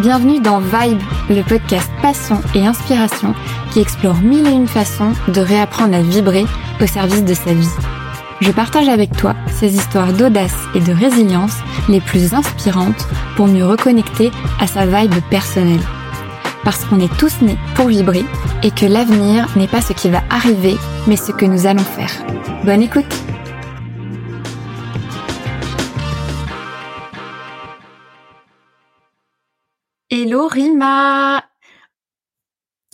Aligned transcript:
Bienvenue 0.00 0.40
dans 0.40 0.60
Vibe, 0.60 1.02
le 1.28 1.42
podcast 1.42 1.90
passion 2.00 2.40
et 2.54 2.66
inspiration 2.66 3.34
qui 3.70 3.80
explore 3.80 4.22
mille 4.22 4.46
et 4.46 4.52
une 4.52 4.66
façons 4.66 5.12
de 5.28 5.42
réapprendre 5.42 5.94
à 5.94 6.00
vibrer 6.00 6.46
au 6.80 6.86
service 6.86 7.22
de 7.22 7.34
sa 7.34 7.52
vie. 7.52 7.68
Je 8.40 8.50
partage 8.50 8.88
avec 8.88 9.14
toi 9.14 9.34
ces 9.48 9.74
histoires 9.74 10.14
d'audace 10.14 10.56
et 10.74 10.80
de 10.80 10.92
résilience 10.94 11.56
les 11.90 12.00
plus 12.00 12.32
inspirantes 12.32 13.06
pour 13.36 13.46
mieux 13.46 13.66
reconnecter 13.66 14.30
à 14.58 14.66
sa 14.66 14.86
vibe 14.86 15.20
personnelle. 15.28 15.84
Parce 16.64 16.82
qu'on 16.86 17.00
est 17.00 17.18
tous 17.18 17.42
nés 17.42 17.58
pour 17.74 17.88
vibrer 17.88 18.24
et 18.62 18.70
que 18.70 18.86
l'avenir 18.86 19.48
n'est 19.54 19.68
pas 19.68 19.82
ce 19.82 19.92
qui 19.92 20.08
va 20.08 20.22
arriver, 20.30 20.78
mais 21.08 21.16
ce 21.16 21.32
que 21.32 21.44
nous 21.44 21.66
allons 21.66 21.84
faire. 21.84 22.12
Bonne 22.64 22.82
écoute 22.82 23.19
Rima 30.46 31.44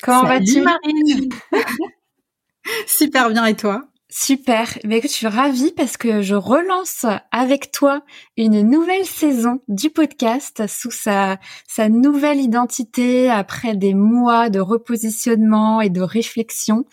Comment 0.02 0.24
vas-tu? 0.24 0.60
Marine 0.60 1.28
Super 2.86 3.30
bien 3.30 3.46
et 3.46 3.54
toi? 3.54 3.88
Super. 4.08 4.78
Mais 4.84 4.98
écoute, 4.98 5.10
je 5.10 5.16
suis 5.16 5.26
ravie 5.26 5.72
parce 5.76 5.96
que 5.96 6.22
je 6.22 6.36
relance 6.36 7.04
avec 7.32 7.72
toi 7.72 8.02
une 8.36 8.62
nouvelle 8.62 9.04
saison 9.04 9.60
du 9.68 9.90
podcast 9.90 10.66
sous 10.68 10.92
sa, 10.92 11.38
sa 11.66 11.88
nouvelle 11.88 12.40
identité 12.40 13.28
après 13.28 13.74
des 13.74 13.94
mois 13.94 14.48
de 14.48 14.60
repositionnement 14.60 15.80
et 15.80 15.90
de 15.90 16.00
réflexion. 16.00 16.84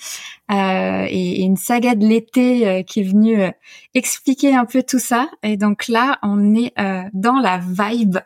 Euh, 0.51 1.05
et, 1.09 1.41
une 1.43 1.55
saga 1.55 1.95
de 1.95 2.05
l'été 2.05 2.67
euh, 2.67 2.84
qui 2.84 2.99
est 2.99 3.04
venue 3.04 3.41
euh, 3.41 3.51
expliquer 3.93 4.55
un 4.55 4.65
peu 4.65 4.84
tout 4.84 4.99
ça. 4.99 5.29
Et 5.43 5.55
donc 5.55 5.88
là, 5.88 6.20
on 6.23 6.55
est 6.55 6.73
dans 7.13 7.40
la 7.40 7.60
vibe. 7.60 8.17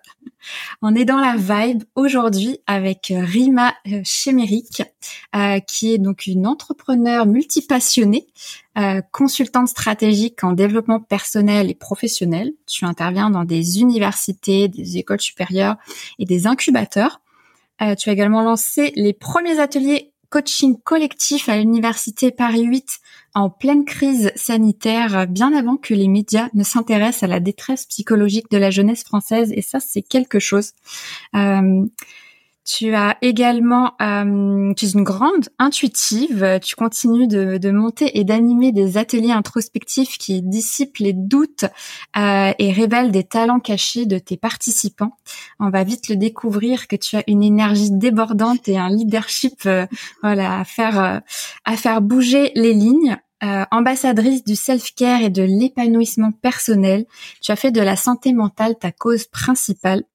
On 0.81 0.95
est 0.95 1.05
dans 1.05 1.17
la 1.17 1.35
vibe 1.35 1.83
aujourd'hui 1.95 2.59
avec 2.67 3.11
Rima 3.15 3.73
Chemeric, 4.03 4.83
qui 5.67 5.93
est 5.93 5.97
donc 5.97 6.27
une 6.27 6.47
entrepreneur 6.47 7.25
multipassionnée, 7.25 8.27
consultante 9.11 9.67
stratégique 9.67 10.43
en 10.43 10.53
développement 10.53 10.99
personnel 10.99 11.69
et 11.69 11.75
professionnel. 11.75 12.51
Tu 12.65 12.85
interviens 12.85 13.29
dans 13.29 13.45
des 13.45 13.79
universités, 13.79 14.67
des 14.67 14.97
écoles 14.97 15.21
supérieures 15.21 15.77
et 16.19 16.25
des 16.25 16.47
incubateurs. 16.47 17.21
tu 17.79 18.09
as 18.09 18.13
également 18.13 18.43
lancé 18.43 18.93
les 18.95 19.13
premiers 19.13 19.59
ateliers 19.59 20.13
coaching 20.29 20.77
collectif 20.83 21.49
à 21.49 21.57
l'université 21.57 22.31
Paris 22.31 22.63
8 22.63 22.85
en 23.33 23.49
pleine 23.49 23.85
crise 23.85 24.31
sanitaire, 24.35 25.27
bien 25.27 25.53
avant 25.53 25.77
que 25.77 25.93
les 25.93 26.07
médias 26.07 26.49
ne 26.53 26.63
s'intéressent 26.63 27.23
à 27.23 27.27
la 27.27 27.39
détresse 27.39 27.85
psychologique 27.85 28.49
de 28.51 28.57
la 28.57 28.71
jeunesse 28.71 29.03
française. 29.03 29.51
Et 29.55 29.61
ça, 29.61 29.79
c'est 29.79 30.01
quelque 30.01 30.39
chose. 30.39 30.73
Euh, 31.35 31.85
tu 32.67 32.93
as 32.93 33.17
également, 33.21 33.93
euh, 34.01 34.73
tu 34.75 34.85
es 34.85 34.89
une 34.89 35.03
grande 35.03 35.47
intuitive. 35.57 36.59
Tu 36.61 36.75
continues 36.75 37.27
de, 37.27 37.57
de 37.57 37.71
monter 37.71 38.19
et 38.19 38.25
d'animer 38.25 38.73
des 38.73 38.97
ateliers 38.97 39.31
introspectifs 39.31 40.17
qui 40.17 40.41
dissipent 40.41 40.97
les 40.97 41.13
doutes 41.13 41.65
euh, 42.17 42.51
et 42.59 42.71
révèlent 42.71 43.11
des 43.11 43.23
talents 43.23 43.61
cachés 43.61 44.05
de 44.05 44.19
tes 44.19 44.35
participants. 44.35 45.15
On 45.59 45.69
va 45.69 45.85
vite 45.85 46.09
le 46.09 46.17
découvrir 46.17 46.87
que 46.87 46.97
tu 46.97 47.15
as 47.15 47.23
une 47.27 47.41
énergie 47.41 47.89
débordante 47.89 48.67
et 48.67 48.77
un 48.77 48.89
leadership, 48.89 49.61
euh, 49.65 49.85
voilà, 50.21 50.59
à 50.59 50.65
faire 50.65 50.99
euh, 50.99 51.19
à 51.63 51.77
faire 51.77 52.01
bouger 52.01 52.51
les 52.55 52.73
lignes. 52.73 53.17
Euh, 53.43 53.65
ambassadrice 53.69 54.43
du 54.43 54.55
self-care 54.55 55.21
et 55.21 55.29
de 55.29 55.43
l'épanouissement 55.43 56.31
personnel, 56.31 57.05
tu 57.39 57.51
as 57.51 57.55
fait 57.55 57.69
de 57.69 57.81
la 57.81 57.95
santé 57.95 58.33
mentale 58.33 58.75
ta 58.79 58.91
cause 58.91 59.25
principale 59.25 60.05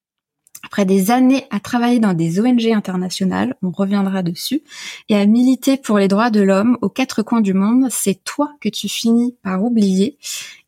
après 0.63 0.85
des 0.85 1.11
années 1.11 1.45
à 1.51 1.61
travailler 1.61 1.99
dans 1.99 2.15
des 2.15 2.41
ONG 2.41 2.67
internationales, 2.67 3.57
on 3.63 3.71
reviendra 3.71 4.23
dessus, 4.23 4.63
et 5.09 5.17
à 5.17 5.27
militer 5.27 5.77
pour 5.77 5.99
les 5.99 6.09
droits 6.09 6.31
de 6.31 6.41
l'homme 6.41 6.79
aux 6.83 6.89
quatre 6.89 7.23
coins 7.23 7.41
du 7.41 7.53
monde, 7.53 7.89
c'est 7.91 8.23
toi 8.25 8.53
que 8.61 8.69
tu 8.69 8.89
finis 8.89 9.35
par 9.43 9.63
oublier. 9.63 10.19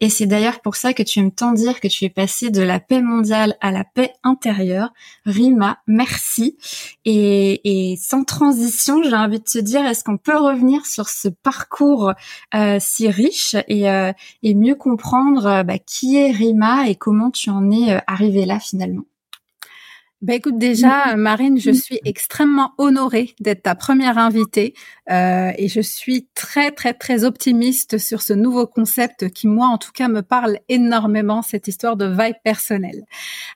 Et 0.00 0.10
c'est 0.10 0.26
d'ailleurs 0.26 0.60
pour 0.60 0.76
ça 0.76 0.92
que 0.92 1.02
tu 1.02 1.20
aimes 1.20 1.30
tant 1.30 1.52
dire 1.52 1.80
que 1.80 1.88
tu 1.88 2.04
es 2.04 2.10
passé 2.10 2.50
de 2.50 2.60
la 2.60 2.80
paix 2.80 3.00
mondiale 3.00 3.56
à 3.60 3.70
la 3.70 3.84
paix 3.84 4.12
intérieure. 4.22 4.92
Rima, 5.24 5.78
merci. 5.86 6.58
Et, 7.04 7.96
sans 8.00 8.24
transition, 8.24 9.02
j'ai 9.02 9.14
envie 9.14 9.38
de 9.38 9.44
te 9.44 9.58
dire, 9.58 9.86
est-ce 9.86 10.04
qu'on 10.04 10.18
peut 10.18 10.36
revenir 10.36 10.84
sur 10.86 11.08
ce 11.08 11.28
parcours 11.28 12.12
euh, 12.54 12.78
si 12.80 13.08
riche 13.08 13.56
et, 13.68 13.88
euh, 13.88 14.12
mieux 14.42 14.74
comprendre 14.74 15.46
euh, 15.46 15.62
bah, 15.62 15.78
qui 15.78 16.16
est 16.16 16.30
Rima 16.30 16.88
et 16.88 16.96
comment 16.96 17.30
tu 17.30 17.50
en 17.50 17.70
es 17.70 18.00
arrivé 18.06 18.44
là 18.44 18.60
finalement? 18.60 19.04
Ben 20.24 20.36
écoute, 20.36 20.56
déjà, 20.56 21.16
Marine, 21.16 21.60
je 21.60 21.70
suis 21.70 22.00
extrêmement 22.06 22.72
honorée 22.78 23.34
d'être 23.40 23.64
ta 23.64 23.74
première 23.74 24.16
invitée 24.16 24.72
euh, 25.10 25.50
et 25.58 25.68
je 25.68 25.82
suis 25.82 26.28
très, 26.34 26.70
très, 26.70 26.94
très 26.94 27.24
optimiste 27.24 27.98
sur 27.98 28.22
ce 28.22 28.32
nouveau 28.32 28.66
concept 28.66 29.28
qui, 29.28 29.46
moi, 29.46 29.66
en 29.66 29.76
tout 29.76 29.92
cas, 29.92 30.08
me 30.08 30.22
parle 30.22 30.60
énormément, 30.70 31.42
cette 31.42 31.68
histoire 31.68 31.98
de 31.98 32.06
vibe 32.06 32.36
personnelle. 32.42 33.04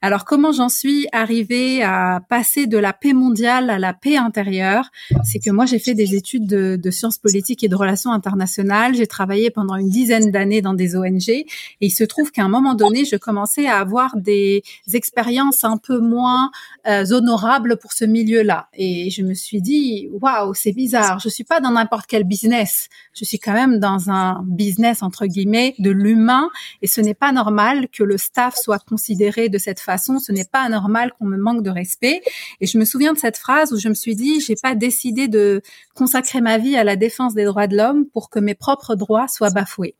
Alors, 0.02 0.26
comment 0.26 0.52
j'en 0.52 0.68
suis 0.68 1.06
arrivée 1.12 1.82
à 1.82 2.20
passer 2.28 2.66
de 2.66 2.76
la 2.76 2.92
paix 2.92 3.14
mondiale 3.14 3.70
à 3.70 3.78
la 3.78 3.94
paix 3.94 4.18
intérieure? 4.18 4.90
C'est 5.24 5.38
que 5.38 5.50
moi, 5.50 5.64
j'ai 5.64 5.78
fait 5.78 5.94
des 5.94 6.16
études 6.16 6.46
de, 6.46 6.76
de, 6.76 6.90
sciences 6.90 7.16
politiques 7.16 7.64
et 7.64 7.68
de 7.68 7.76
relations 7.76 8.12
internationales. 8.12 8.94
J'ai 8.94 9.06
travaillé 9.06 9.48
pendant 9.48 9.76
une 9.76 9.88
dizaine 9.88 10.30
d'années 10.30 10.60
dans 10.60 10.74
des 10.74 10.96
ONG 10.96 11.30
et 11.30 11.46
il 11.80 11.90
se 11.90 12.04
trouve 12.04 12.30
qu'à 12.30 12.44
un 12.44 12.50
moment 12.50 12.74
donné, 12.74 13.06
je 13.06 13.16
commençais 13.16 13.66
à 13.66 13.78
avoir 13.78 14.18
des 14.18 14.62
expériences 14.92 15.64
un 15.64 15.78
peu 15.78 15.98
moins 15.98 16.50
euh, 16.86 17.04
honorables 17.10 17.76
pour 17.76 17.92
ce 17.92 18.04
milieu-là. 18.04 18.68
Et 18.74 19.10
je 19.10 19.22
me 19.22 19.34
suis 19.34 19.60
dit, 19.60 20.08
waouh, 20.10 20.54
c'est 20.54 20.72
bizarre. 20.72 21.18
Je 21.18 21.28
suis 21.28 21.44
pas 21.44 21.60
dans 21.60 21.72
n'importe 21.72 22.06
quel 22.06 22.24
business. 22.24 22.88
Je 23.12 23.24
suis 23.24 23.38
quand 23.38 23.52
même 23.52 23.78
dans 23.78 24.10
un 24.10 24.42
business 24.46 25.02
entre 25.02 25.26
guillemets 25.26 25.74
de 25.78 25.90
l'humain, 25.90 26.48
et 26.82 26.86
ce 26.86 27.00
n'est 27.00 27.14
pas 27.14 27.32
normal 27.32 27.88
que 27.88 28.04
le 28.04 28.16
staff 28.16 28.54
soit 28.56 28.78
considéré 28.78 29.48
de 29.48 29.58
cette 29.58 29.80
façon. 29.80 30.18
Ce 30.18 30.32
n'est 30.32 30.44
pas 30.44 30.68
normal 30.68 31.12
qu'on 31.18 31.26
me 31.26 31.36
manque 31.36 31.62
de 31.62 31.70
respect. 31.70 32.22
Et 32.60 32.66
je 32.66 32.78
me 32.78 32.84
souviens 32.84 33.12
de 33.12 33.18
cette 33.18 33.36
phrase 33.36 33.72
où 33.72 33.78
je 33.78 33.88
me 33.88 33.94
suis 33.94 34.16
dit, 34.16 34.40
j'ai 34.40 34.56
pas 34.56 34.74
décidé 34.74 35.28
de 35.28 35.62
consacrer 35.94 36.40
ma 36.40 36.58
vie 36.58 36.76
à 36.76 36.84
la 36.84 36.96
défense 36.96 37.34
des 37.34 37.44
droits 37.44 37.66
de 37.66 37.76
l'homme 37.76 38.06
pour 38.06 38.30
que 38.30 38.38
mes 38.38 38.54
propres 38.54 38.94
droits 38.94 39.28
soient 39.28 39.50
bafoués. 39.50 39.96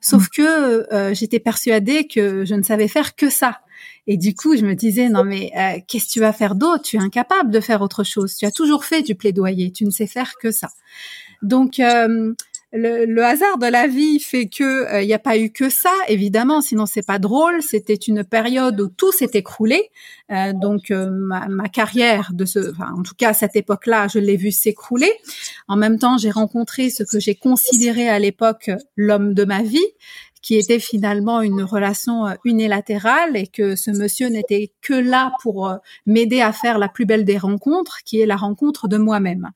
Sauf 0.00 0.24
mmh. 0.24 0.28
que 0.34 0.94
euh, 0.94 1.14
j'étais 1.14 1.40
persuadée 1.40 2.06
que 2.06 2.44
je 2.44 2.54
ne 2.54 2.62
savais 2.62 2.88
faire 2.88 3.14
que 3.14 3.30
ça. 3.30 3.60
Et 4.06 4.16
du 4.16 4.34
coup, 4.34 4.56
je 4.56 4.64
me 4.64 4.74
disais, 4.74 5.08
non 5.08 5.24
mais 5.24 5.52
euh, 5.56 5.80
qu'est-ce 5.86 6.06
que 6.06 6.12
tu 6.12 6.20
vas 6.20 6.32
faire 6.32 6.54
d'autre? 6.54 6.82
Tu 6.82 6.96
es 6.96 7.00
incapable 7.00 7.50
de 7.50 7.60
faire 7.60 7.82
autre 7.82 8.04
chose. 8.04 8.34
Tu 8.34 8.46
as 8.46 8.50
toujours 8.50 8.84
fait 8.84 9.02
du 9.02 9.14
plaidoyer. 9.14 9.70
Tu 9.70 9.84
ne 9.84 9.90
sais 9.90 10.06
faire 10.06 10.34
que 10.40 10.50
ça. 10.50 10.68
Donc, 11.42 11.78
euh, 11.78 12.32
le, 12.72 13.22
hasard 13.22 13.58
de 13.58 13.66
la 13.66 13.86
vie 13.86 14.18
fait 14.18 14.46
que 14.46 15.00
il 15.02 15.06
n'y 15.06 15.14
a 15.14 15.18
pas 15.18 15.38
eu 15.38 15.50
que 15.50 15.70
ça, 15.70 15.92
évidemment. 16.08 16.60
Sinon, 16.60 16.86
c'est 16.86 17.06
pas 17.06 17.18
drôle. 17.18 17.62
C'était 17.62 17.94
une 17.94 18.24
période 18.24 18.80
où 18.80 18.88
tout 18.88 19.12
s'est 19.12 19.30
écroulé. 19.34 19.90
donc, 20.54 20.90
ma, 20.90 21.48
ma, 21.48 21.68
carrière 21.68 22.30
de 22.34 22.44
ce, 22.44 22.70
enfin, 22.70 22.92
en 22.96 23.02
tout 23.02 23.14
cas 23.16 23.30
à 23.30 23.34
cette 23.34 23.56
époque-là, 23.56 24.08
je 24.08 24.18
l'ai 24.18 24.36
vu 24.36 24.50
s'écrouler. 24.50 25.12
En 25.66 25.76
même 25.76 25.98
temps, 25.98 26.18
j'ai 26.18 26.30
rencontré 26.30 26.90
ce 26.90 27.04
que 27.04 27.20
j'ai 27.20 27.34
considéré 27.34 28.08
à 28.08 28.18
l'époque 28.18 28.70
l'homme 28.96 29.32
de 29.32 29.44
ma 29.44 29.62
vie 29.62 29.86
qui 30.42 30.56
était 30.56 30.78
finalement 30.78 31.40
une 31.40 31.62
relation 31.62 32.26
euh, 32.26 32.34
unilatérale 32.44 33.36
et 33.36 33.46
que 33.46 33.76
ce 33.76 33.90
monsieur 33.90 34.28
n'était 34.28 34.72
que 34.80 34.94
là 34.94 35.32
pour 35.42 35.68
euh, 35.68 35.76
m'aider 36.06 36.40
à 36.40 36.52
faire 36.52 36.78
la 36.78 36.88
plus 36.88 37.06
belle 37.06 37.24
des 37.24 37.38
rencontres, 37.38 37.98
qui 38.04 38.20
est 38.20 38.26
la 38.26 38.36
rencontre 38.36 38.88
de 38.88 38.96
moi-même. 38.96 39.50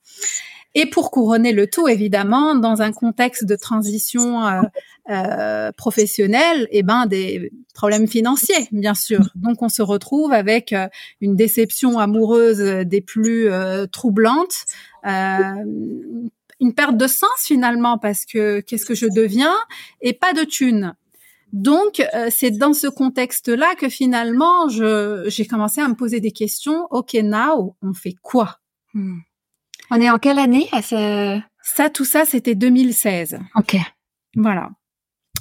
Et 0.75 0.87
pour 0.87 1.10
couronner 1.10 1.53
le 1.53 1.66
tout, 1.66 1.87
évidemment, 1.87 2.55
dans 2.55 2.81
un 2.81 2.93
contexte 2.93 3.44
de 3.44 3.56
transition 3.56 4.46
euh, 4.46 4.62
euh, 5.11 5.70
professionnelle, 5.76 6.67
eh 6.70 6.82
ben 6.82 7.05
des 7.05 7.52
problèmes 7.75 8.08
financiers, 8.08 8.69
bien 8.73 8.94
sûr. 8.94 9.20
Donc 9.35 9.61
on 9.61 9.69
se 9.69 9.82
retrouve 9.82 10.32
avec 10.32 10.75
une 11.20 11.37
déception 11.37 11.99
amoureuse 11.99 12.58
des 12.87 13.02
plus 13.02 13.50
troublantes, 13.90 14.64
une 16.62 16.73
perte 16.73 16.97
de 16.97 17.06
sens 17.06 17.44
finalement 17.44 17.99
parce 17.99 18.25
que 18.25 18.61
qu'est-ce 18.61 18.87
que 18.87 18.94
je 18.94 19.06
deviens 19.06 19.55
et 20.00 20.14
pas 20.14 20.32
de 20.32 20.44
thunes. 20.44 20.94
Donc 21.53 22.00
euh, 22.14 22.29
c'est 22.31 22.53
dans 22.53 22.73
ce 22.73 22.87
contexte-là 22.87 23.75
que 23.75 23.91
finalement 23.91 24.70
je 24.70 25.25
j'ai 25.26 25.47
commencé 25.47 25.82
à 25.82 25.88
me 25.88 25.94
poser 25.94 26.20
des 26.20 26.32
questions. 26.32 26.87
Ok, 26.91 27.12
now 27.14 27.76
on 27.82 27.93
fait 27.93 28.14
quoi? 28.23 28.61
Hmm. 28.94 29.19
On 29.91 30.00
est 30.00 30.09
en 30.09 30.19
quelle 30.19 30.38
année 30.38 30.70
Ça, 31.62 31.91
tout 31.91 32.06
ça, 32.06 32.25
c'était 32.25 32.55
2016. 32.55 33.38
Ok. 33.56 33.76
Voilà. 34.35 34.70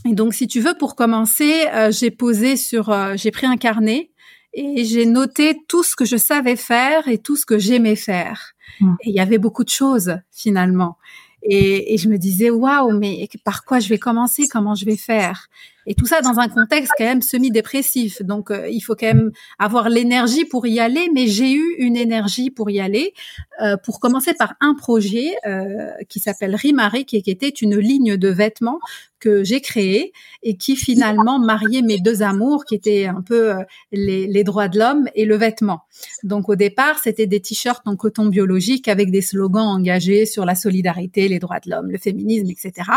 Et 0.06 0.14
donc, 0.14 0.34
si 0.34 0.48
tu 0.48 0.60
veux, 0.60 0.76
pour 0.78 0.96
commencer, 0.96 1.68
euh, 1.74 1.90
j'ai 1.92 2.12
posé 2.12 2.58
sur, 2.58 2.90
euh, 2.90 3.14
j'ai 3.16 3.32
pris 3.32 3.48
un 3.48 3.56
carnet 3.56 4.12
et 4.54 4.84
j'ai 4.86 5.06
noté 5.06 5.62
tout 5.68 5.84
ce 5.84 5.96
que 5.96 6.06
je 6.06 6.18
savais 6.18 6.56
faire 6.56 7.08
et 7.08 7.18
tout 7.18 7.36
ce 7.36 7.46
que 7.46 7.58
j'aimais 7.58 7.96
faire. 7.96 8.54
Mm. 8.80 8.94
Et 9.02 9.10
il 9.10 9.16
y 9.16 9.20
avait 9.20 9.38
beaucoup 9.38 9.64
de 9.64 9.70
choses 9.70 10.18
finalement. 10.32 10.98
Et, 11.44 11.94
et 11.94 11.98
je 11.98 12.08
me 12.10 12.18
disais 12.18 12.50
waouh, 12.50 12.98
mais 12.98 13.28
par 13.44 13.66
quoi 13.66 13.80
je 13.80 13.90
vais 13.90 13.98
commencer? 13.98 14.48
Comment 14.48 14.76
je 14.76 14.86
vais 14.86 14.98
faire? 14.98 15.48
Et 15.88 15.96
tout 15.96 16.06
ça 16.06 16.22
dans 16.22 16.40
un 16.40 16.48
contexte 16.48 16.92
quand 16.98 17.06
même 17.06 17.22
semi-dépressif. 17.22 18.22
Donc, 18.22 18.52
euh, 18.52 18.70
il 18.70 18.82
faut 18.82 18.96
quand 18.96 19.08
même 19.08 19.32
avoir 19.58 19.90
l'énergie 19.90 20.46
pour 20.46 20.68
y 20.68 20.80
aller. 20.80 21.10
Mais 21.14 21.28
j'ai 21.28 21.54
eu 21.54 21.76
une 21.78 21.96
énergie 21.96 22.52
pour 22.52 22.70
y 22.70 22.80
aller. 22.80 23.14
Euh, 23.62 23.78
pour 23.78 24.00
commencer 24.00 24.34
par 24.34 24.56
un 24.60 24.76
projet 24.76 25.32
euh, 25.46 25.92
qui 26.10 26.20
s'appelle 26.20 26.56
Rimari, 26.56 27.06
qui, 27.06 27.22
qui 27.22 27.32
était 27.32 27.50
une 27.50 27.78
ligne 27.78 28.18
de 28.18 28.30
vêtements 28.30 28.80
que 29.20 29.44
j'ai 29.44 29.62
créé 29.62 30.14
et 30.42 30.58
qui 30.58 30.76
finalement 30.76 31.38
mariait 31.38 31.84
mes 31.84 32.00
deux 32.00 32.24
amours, 32.24 32.66
qui 32.66 32.74
étaient 32.74 33.06
un 33.06 33.22
peu 33.22 33.54
les, 33.92 34.26
les 34.26 34.44
droits 34.44 34.68
de 34.68 34.80
l'homme 34.80 35.08
et 35.14 35.26
le 35.26 35.36
vêtement. 35.36 35.82
Donc, 36.24 36.50
au 36.50 36.56
départ, 36.56 36.98
c'était 36.98 37.28
des 37.28 37.40
t-shirts 37.40 37.84
en 37.86 37.96
coton 37.96 38.26
biologique 38.26 38.88
avec 38.88 39.12
des 39.12 39.22
slogans 39.22 39.68
engagés 39.68 40.26
sur 40.26 40.44
la 40.44 40.56
solidarité, 40.56 41.28
les 41.28 41.38
droits 41.38 41.60
de 41.60 41.70
l'homme, 41.70 41.92
le 41.92 42.00
féminisme, 42.00 42.50
etc. 42.50 42.90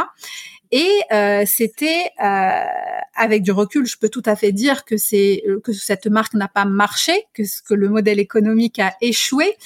Et 0.72 0.90
euh, 1.12 1.44
c'était 1.46 2.10
euh, 2.22 2.64
avec 3.14 3.42
du 3.42 3.52
recul, 3.52 3.86
je 3.86 3.96
peux 3.98 4.08
tout 4.08 4.22
à 4.24 4.36
fait 4.36 4.52
dire 4.52 4.84
que 4.84 4.96
c'est 4.96 5.42
que 5.62 5.72
cette 5.72 6.06
marque 6.06 6.34
n'a 6.34 6.48
pas 6.48 6.64
marché, 6.64 7.12
que 7.32 7.42
que 7.66 7.74
le 7.74 7.88
modèle 7.88 8.18
économique 8.18 8.78
a 8.78 8.94
échoué. 9.00 9.56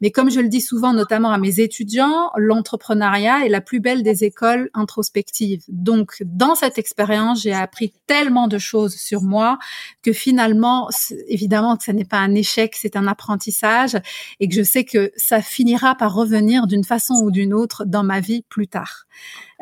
Mais 0.00 0.10
comme 0.10 0.30
je 0.30 0.40
le 0.40 0.48
dis 0.48 0.60
souvent, 0.60 0.92
notamment 0.92 1.30
à 1.30 1.38
mes 1.38 1.60
étudiants, 1.60 2.30
l'entrepreneuriat 2.36 3.46
est 3.46 3.48
la 3.48 3.60
plus 3.60 3.80
belle 3.80 4.02
des 4.02 4.24
écoles 4.24 4.68
introspectives. 4.74 5.64
Donc, 5.68 6.22
dans 6.24 6.54
cette 6.54 6.78
expérience, 6.78 7.42
j'ai 7.42 7.54
appris 7.54 7.94
tellement 8.06 8.46
de 8.46 8.58
choses 8.58 8.96
sur 8.96 9.22
moi 9.22 9.58
que 10.02 10.12
finalement, 10.12 10.90
évidemment 11.28 11.76
que 11.76 11.84
ce 11.84 11.92
n'est 11.92 12.04
pas 12.04 12.18
un 12.18 12.34
échec, 12.34 12.76
c'est 12.76 12.96
un 12.96 13.06
apprentissage 13.06 13.96
et 14.40 14.48
que 14.48 14.54
je 14.54 14.62
sais 14.62 14.84
que 14.84 15.12
ça 15.16 15.40
finira 15.40 15.94
par 15.94 16.14
revenir 16.14 16.66
d'une 16.66 16.84
façon 16.84 17.14
ou 17.22 17.30
d'une 17.30 17.54
autre 17.54 17.84
dans 17.86 18.02
ma 18.02 18.20
vie 18.20 18.42
plus 18.48 18.68
tard. 18.68 19.06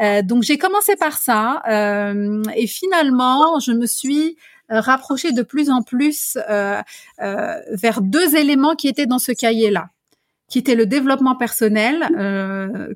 Euh, 0.00 0.23
donc, 0.23 0.43
j'ai 0.43 0.58
commencé 0.58 0.96
par 0.96 1.19
ça 1.19 1.62
euh, 1.69 2.43
et 2.56 2.67
finalement, 2.67 3.58
je 3.61 3.73
me 3.73 3.87
suis 3.87 4.37
euh, 4.73 4.81
rapprochée 4.81 5.32
de 5.32 5.43
plus 5.43 5.70
en 5.70 5.82
plus 5.82 6.38
vers 7.19 8.00
deux 8.00 8.37
éléments 8.37 8.75
qui 8.75 8.88
étaient 8.88 9.06
dans 9.06 9.19
ce 9.19 9.32
cahier-là 9.32 9.91
qui 10.46 10.58
était 10.58 10.75
le 10.75 10.85
développement 10.85 11.35
personnel, 11.35 12.06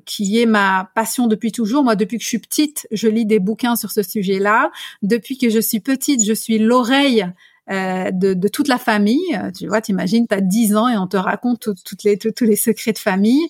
qui 0.05 0.39
est 0.39 0.45
ma 0.45 0.91
passion 0.93 1.25
depuis 1.25 1.51
toujours. 1.51 1.83
Moi, 1.83 1.95
depuis 1.95 2.17
que 2.17 2.23
je 2.23 2.29
suis 2.29 2.39
petite, 2.39 2.87
je 2.91 3.07
lis 3.07 3.25
des 3.25 3.39
bouquins 3.39 3.75
sur 3.75 3.91
ce 3.91 4.03
sujet-là. 4.03 4.71
Depuis 5.01 5.37
que 5.37 5.49
je 5.49 5.59
suis 5.59 5.79
petite, 5.79 6.23
je 6.23 6.31
suis 6.31 6.59
l'oreille 6.59 7.25
euh, 7.71 8.11
de, 8.11 8.33
de, 8.33 8.47
toute 8.47 8.67
la 8.67 8.77
famille. 8.77 9.39
Tu 9.57 9.67
vois, 9.67 9.81
t'imagines, 9.81 10.27
t'as 10.27 10.41
10 10.41 10.75
ans 10.75 10.87
et 10.87 10.97
on 10.97 11.07
te 11.07 11.17
raconte 11.17 11.69
toutes 11.83 12.03
les, 12.03 12.17
tous 12.17 12.43
les 12.43 12.55
secrets 12.55 12.93
de 12.93 12.97
famille 12.97 13.47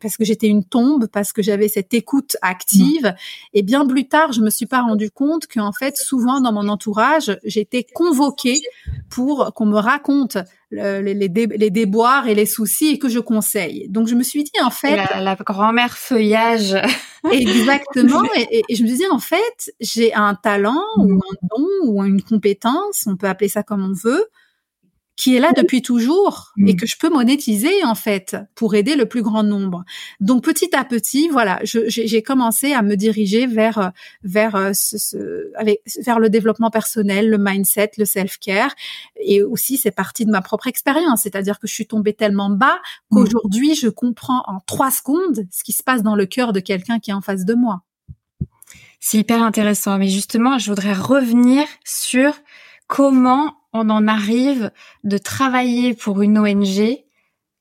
parce 0.00 0.16
que 0.16 0.24
j'étais 0.24 0.48
une 0.48 0.64
tombe, 0.64 1.06
parce 1.06 1.32
que 1.32 1.42
j'avais 1.42 1.68
cette 1.68 1.94
écoute 1.94 2.36
active. 2.42 3.14
Et 3.54 3.62
bien 3.62 3.86
plus 3.86 4.08
tard, 4.08 4.32
je 4.32 4.40
me 4.40 4.50
suis 4.50 4.66
pas 4.66 4.82
rendu 4.82 5.10
compte 5.10 5.46
qu'en 5.46 5.72
fait, 5.72 5.96
souvent 5.96 6.40
dans 6.40 6.52
mon 6.52 6.68
entourage, 6.68 7.38
j'étais 7.44 7.84
convoquée 7.84 8.60
pour 9.08 9.52
qu'on 9.54 9.66
me 9.66 9.78
raconte 9.78 10.38
les, 10.72 11.14
les, 11.14 11.70
déboires 11.70 12.26
et 12.26 12.34
les 12.34 12.46
soucis 12.46 12.92
et 12.94 12.98
que 12.98 13.08
je 13.08 13.18
conseille. 13.18 13.86
Donc 13.88 14.08
je 14.08 14.14
me 14.14 14.22
suis 14.22 14.42
dit 14.42 14.60
en 14.62 14.70
fait 14.70 14.96
la, 14.96 15.36
grand-mère 15.36 15.96
feuillage. 15.96 16.76
exactement. 17.30 18.24
Et, 18.36 18.62
et, 18.68 18.74
je 18.74 18.82
me 18.82 18.88
suis 18.88 18.96
dit 18.98 19.06
en 19.10 19.18
fait 19.18 19.72
j'ai 19.80 20.14
un 20.14 20.34
talent 20.34 20.82
ou 20.96 21.14
mm. 21.14 21.20
un 21.30 21.46
don 21.50 21.66
ou 21.84 22.04
une 22.04 22.22
compétence, 22.22 23.04
on 23.06 23.16
peut 23.16 23.28
appeler 23.28 23.48
ça 23.48 23.62
comme 23.62 23.84
on 23.84 23.92
veut, 23.92 24.26
qui 25.16 25.36
est 25.36 25.40
là 25.40 25.52
depuis 25.54 25.82
toujours 25.82 26.52
et 26.58 26.72
mm. 26.72 26.76
que 26.76 26.86
je 26.86 26.96
peux 26.96 27.10
monétiser 27.10 27.84
en 27.84 27.94
fait 27.94 28.36
pour 28.54 28.74
aider 28.74 28.96
le 28.96 29.06
plus 29.06 29.22
grand 29.22 29.42
nombre. 29.42 29.84
Donc 30.20 30.42
petit 30.42 30.74
à 30.74 30.84
petit, 30.84 31.28
voilà, 31.28 31.60
j'ai 31.62 32.22
commencé 32.22 32.72
à 32.72 32.82
me 32.82 32.96
diriger 32.96 33.46
vers 33.46 33.92
vers 34.22 34.56
euh, 34.56 34.70
ce, 34.72 35.52
avec, 35.56 35.82
vers 36.04 36.18
le 36.18 36.30
développement 36.30 36.70
personnel, 36.70 37.28
le 37.28 37.38
mindset, 37.38 37.92
le 37.98 38.04
self 38.04 38.38
care 38.38 38.74
et 39.20 39.42
aussi 39.42 39.76
c'est 39.76 39.90
parti 39.90 40.24
de 40.24 40.30
ma 40.30 40.40
propre 40.40 40.66
expérience, 40.66 41.22
c'est-à-dire 41.22 41.58
que 41.58 41.66
je 41.66 41.74
suis 41.74 41.86
tombée 41.86 42.14
tellement 42.14 42.50
bas 42.50 42.80
mm. 43.10 43.16
qu'aujourd'hui 43.16 43.74
je 43.74 43.88
comprends 43.88 44.42
en 44.46 44.60
trois 44.60 44.90
secondes 44.90 45.46
ce 45.50 45.62
qui 45.62 45.72
se 45.72 45.82
passe 45.82 46.02
dans 46.02 46.16
le 46.16 46.26
cœur 46.26 46.52
de 46.52 46.60
quelqu'un 46.60 46.98
qui 46.98 47.10
est 47.10 47.14
en 47.14 47.20
face 47.20 47.44
de 47.44 47.54
moi. 47.54 47.82
C'est 49.04 49.18
hyper 49.18 49.42
intéressant, 49.42 49.98
mais 49.98 50.08
justement, 50.08 50.58
je 50.58 50.70
voudrais 50.70 50.92
revenir 50.92 51.66
sur 51.84 52.32
comment 52.86 53.56
on 53.72 53.90
en 53.90 54.06
arrive 54.08 54.70
de 55.04 55.18
travailler 55.18 55.94
pour 55.94 56.22
une 56.22 56.38
ONG 56.38 57.04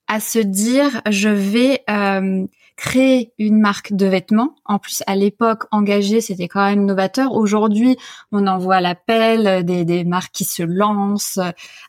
à 0.07 0.19
se 0.19 0.39
dire 0.39 1.01
je 1.09 1.29
vais 1.29 1.83
euh, 1.89 2.45
créer 2.75 3.31
une 3.37 3.59
marque 3.59 3.93
de 3.93 4.07
vêtements. 4.07 4.55
En 4.65 4.79
plus, 4.79 5.03
à 5.07 5.15
l'époque, 5.15 5.65
engagé, 5.71 6.19
c'était 6.19 6.47
quand 6.47 6.65
même 6.65 6.85
novateur. 6.85 7.33
Aujourd'hui, 7.33 7.95
on 8.31 8.47
envoie 8.47 8.81
l'appel 8.81 9.63
des, 9.63 9.85
des 9.85 10.03
marques 10.03 10.33
qui 10.33 10.45
se 10.45 10.63
lancent, 10.63 11.39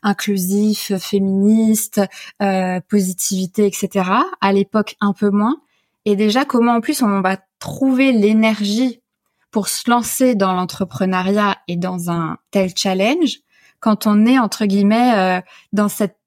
inclusif, 0.03 0.95
féministe, 0.99 1.99
euh, 2.41 2.79
positivité, 2.87 3.65
etc. 3.65 4.09
À 4.39 4.53
l'époque, 4.53 4.95
un 5.01 5.13
peu 5.13 5.29
moins. 5.29 5.57
Et 6.05 6.15
déjà, 6.15 6.45
comment 6.45 6.75
en 6.75 6.81
plus 6.81 7.01
on 7.01 7.21
va 7.21 7.37
trouver 7.59 8.11
l'énergie 8.11 9.01
pour 9.51 9.67
se 9.67 9.89
lancer 9.89 10.35
dans 10.35 10.53
l'entrepreneuriat 10.53 11.57
et 11.67 11.75
dans 11.75 12.11
un 12.11 12.37
tel 12.51 12.71
challenge? 12.75 13.39
Quand 13.83 14.07
on 14.07 14.25
est 14.25 14.39
entre 14.39 14.65
guillemets 14.65 15.13
euh, 15.17 15.41
dans 15.73 15.89
cette 15.89 16.17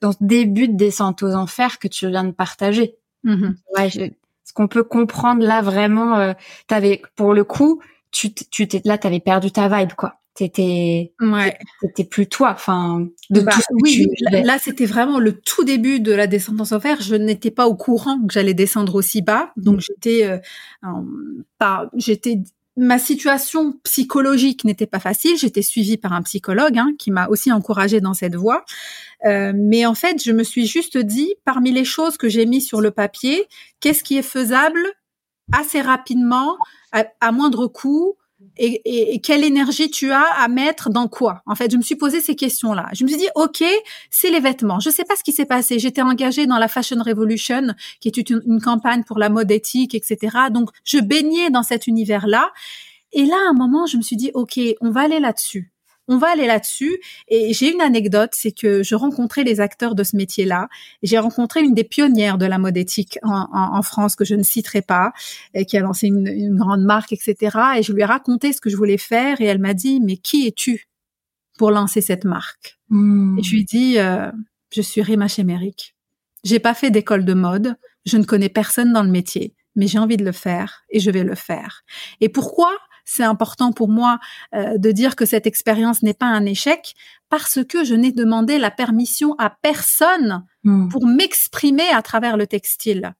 dans 0.00 0.12
ce 0.12 0.18
début 0.20 0.68
de 0.68 0.76
descente 0.76 1.24
aux 1.24 1.34
enfers 1.34 1.80
que 1.80 1.88
tu 1.88 2.08
viens 2.08 2.22
de 2.22 2.30
partager. 2.30 2.94
Mm-hmm. 3.24 3.54
Ouais, 3.76 3.90
ce 4.44 4.52
qu'on 4.52 4.68
peut 4.68 4.84
comprendre 4.84 5.44
là 5.44 5.62
vraiment, 5.62 6.16
euh, 6.16 6.32
t'avais 6.68 7.02
pour 7.16 7.34
le 7.34 7.42
coup, 7.42 7.82
tu 8.12 8.32
tu 8.32 8.68
t'es 8.68 8.80
là, 8.84 8.98
t'avais 8.98 9.18
perdu 9.18 9.50
ta 9.50 9.68
vibe 9.68 9.94
quoi. 9.94 10.20
T'étais 10.34 11.12
ouais. 11.20 11.58
T'étais 11.80 12.04
plus 12.04 12.28
toi. 12.28 12.52
Enfin, 12.52 13.08
de 13.30 13.40
bah, 13.40 13.52
oui. 13.82 14.06
Là, 14.30 14.58
c'était 14.58 14.86
vraiment 14.86 15.18
le 15.18 15.38
tout 15.38 15.64
début 15.64 16.00
de 16.00 16.12
la 16.12 16.26
descente 16.26 16.58
aux 16.60 16.72
enfers. 16.72 17.02
Je 17.02 17.16
n'étais 17.16 17.50
pas 17.50 17.66
au 17.66 17.74
courant 17.74 18.18
que 18.24 18.32
j'allais 18.32 18.54
descendre 18.54 18.94
aussi 18.94 19.20
bas, 19.20 19.52
donc 19.56 19.80
j'étais 19.80 20.24
euh, 20.24 20.38
pas, 21.58 21.90
j'étais 21.96 22.38
ma 22.76 22.98
situation 22.98 23.74
psychologique 23.84 24.64
n'était 24.64 24.86
pas 24.86 25.00
facile. 25.00 25.36
J'étais 25.36 25.62
suivie 25.62 25.98
par 25.98 26.12
un 26.12 26.22
psychologue 26.22 26.78
hein, 26.78 26.92
qui 26.98 27.10
m'a 27.10 27.28
aussi 27.28 27.52
encouragée 27.52 28.00
dans 28.00 28.14
cette 28.14 28.34
voie. 28.34 28.64
Euh, 29.26 29.52
mais 29.54 29.86
en 29.86 29.94
fait, 29.94 30.22
je 30.22 30.32
me 30.32 30.42
suis 30.42 30.66
juste 30.66 30.96
dit, 30.96 31.34
parmi 31.44 31.70
les 31.70 31.84
choses 31.84 32.16
que 32.16 32.28
j'ai 32.28 32.46
mis 32.46 32.60
sur 32.60 32.80
le 32.80 32.90
papier, 32.90 33.46
qu'est-ce 33.80 34.02
qui 34.02 34.16
est 34.16 34.22
faisable 34.22 34.80
assez 35.52 35.80
rapidement, 35.82 36.56
à 36.92 37.32
moindre 37.32 37.66
coût, 37.66 38.16
et, 38.56 39.14
et, 39.14 39.20
quelle 39.20 39.44
énergie 39.44 39.90
tu 39.90 40.12
as 40.12 40.24
à 40.38 40.48
mettre 40.48 40.90
dans 40.90 41.08
quoi? 41.08 41.42
En 41.46 41.54
fait, 41.54 41.70
je 41.70 41.76
me 41.76 41.82
suis 41.82 41.96
posé 41.96 42.20
ces 42.20 42.36
questions-là. 42.36 42.88
Je 42.92 43.04
me 43.04 43.08
suis 43.08 43.18
dit, 43.18 43.28
ok, 43.34 43.64
c'est 44.10 44.30
les 44.30 44.40
vêtements. 44.40 44.78
Je 44.78 44.90
sais 44.90 45.04
pas 45.04 45.16
ce 45.16 45.24
qui 45.24 45.32
s'est 45.32 45.46
passé. 45.46 45.78
J'étais 45.78 46.02
engagée 46.02 46.46
dans 46.46 46.58
la 46.58 46.68
Fashion 46.68 47.02
Revolution, 47.02 47.74
qui 48.00 48.08
est 48.08 48.30
une, 48.30 48.42
une 48.46 48.60
campagne 48.60 49.04
pour 49.04 49.18
la 49.18 49.30
mode 49.30 49.50
éthique, 49.50 49.94
etc. 49.94 50.36
Donc, 50.50 50.70
je 50.84 50.98
baignais 50.98 51.50
dans 51.50 51.62
cet 51.62 51.86
univers-là. 51.86 52.52
Et 53.12 53.24
là, 53.24 53.36
à 53.46 53.50
un 53.50 53.54
moment, 53.54 53.86
je 53.86 53.96
me 53.96 54.02
suis 54.02 54.16
dit, 54.16 54.30
ok, 54.34 54.60
on 54.80 54.90
va 54.90 55.02
aller 55.02 55.20
là-dessus 55.20 55.71
on 56.12 56.18
va 56.18 56.30
aller 56.30 56.46
là-dessus. 56.46 56.98
Et 57.28 57.52
j'ai 57.54 57.72
une 57.72 57.80
anecdote, 57.80 58.30
c'est 58.32 58.52
que 58.52 58.82
je 58.82 58.94
rencontrais 58.94 59.44
les 59.44 59.60
acteurs 59.60 59.94
de 59.94 60.04
ce 60.04 60.16
métier-là. 60.16 60.68
J'ai 61.02 61.18
rencontré 61.18 61.62
une 61.62 61.74
des 61.74 61.84
pionnières 61.84 62.38
de 62.38 62.46
la 62.46 62.58
mode 62.58 62.76
éthique 62.76 63.18
en, 63.22 63.82
France 63.82 64.14
que 64.14 64.24
je 64.24 64.34
ne 64.34 64.42
citerai 64.42 64.82
pas, 64.82 65.12
et 65.54 65.64
qui 65.64 65.76
a 65.76 65.80
lancé 65.80 66.06
une, 66.06 66.56
grande 66.56 66.82
marque, 66.82 67.12
etc. 67.12 67.58
Et 67.78 67.82
je 67.82 67.92
lui 67.92 68.02
ai 68.02 68.04
raconté 68.04 68.52
ce 68.52 68.60
que 68.60 68.70
je 68.70 68.76
voulais 68.76 68.98
faire 68.98 69.40
et 69.40 69.46
elle 69.46 69.58
m'a 69.58 69.74
dit 69.74 70.00
mais 70.00 70.16
qui 70.16 70.46
es-tu 70.46 70.88
pour 71.58 71.70
lancer 71.70 72.00
cette 72.00 72.24
marque? 72.24 72.78
Hmm. 72.90 73.38
Et 73.38 73.42
je 73.42 73.52
lui 73.52 73.60
ai 73.62 73.64
dit 73.64 73.98
euh, 73.98 74.30
je 74.70 74.82
suis 74.82 75.02
Rima 75.02 75.28
Chemeric. 75.28 75.94
J'ai 76.44 76.58
pas 76.58 76.74
fait 76.74 76.90
d'école 76.90 77.24
de 77.24 77.34
mode, 77.34 77.76
je 78.04 78.16
ne 78.18 78.24
connais 78.24 78.48
personne 78.48 78.92
dans 78.92 79.02
le 79.02 79.10
métier, 79.10 79.54
mais 79.76 79.86
j'ai 79.86 79.98
envie 79.98 80.16
de 80.16 80.24
le 80.24 80.32
faire 80.32 80.82
et 80.90 81.00
je 81.00 81.10
vais 81.10 81.24
le 81.24 81.34
faire. 81.34 81.82
Et 82.20 82.28
pourquoi 82.28 82.76
c'est 83.04 83.24
important 83.24 83.72
pour 83.72 83.88
moi 83.88 84.18
euh, 84.54 84.78
de 84.78 84.90
dire 84.90 85.16
que 85.16 85.24
cette 85.24 85.46
expérience 85.46 86.02
n'est 86.02 86.14
pas 86.14 86.26
un 86.26 86.44
échec 86.44 86.94
parce 87.28 87.64
que 87.64 87.84
je 87.84 87.94
n'ai 87.94 88.12
demandé 88.12 88.58
la 88.58 88.70
permission 88.70 89.34
à 89.38 89.50
personne 89.50 90.44
hmm. 90.64 90.88
pour 90.88 91.06
m'exprimer 91.06 91.88
à 91.92 92.02
travers 92.02 92.36
le 92.36 92.46
textile. 92.46 93.14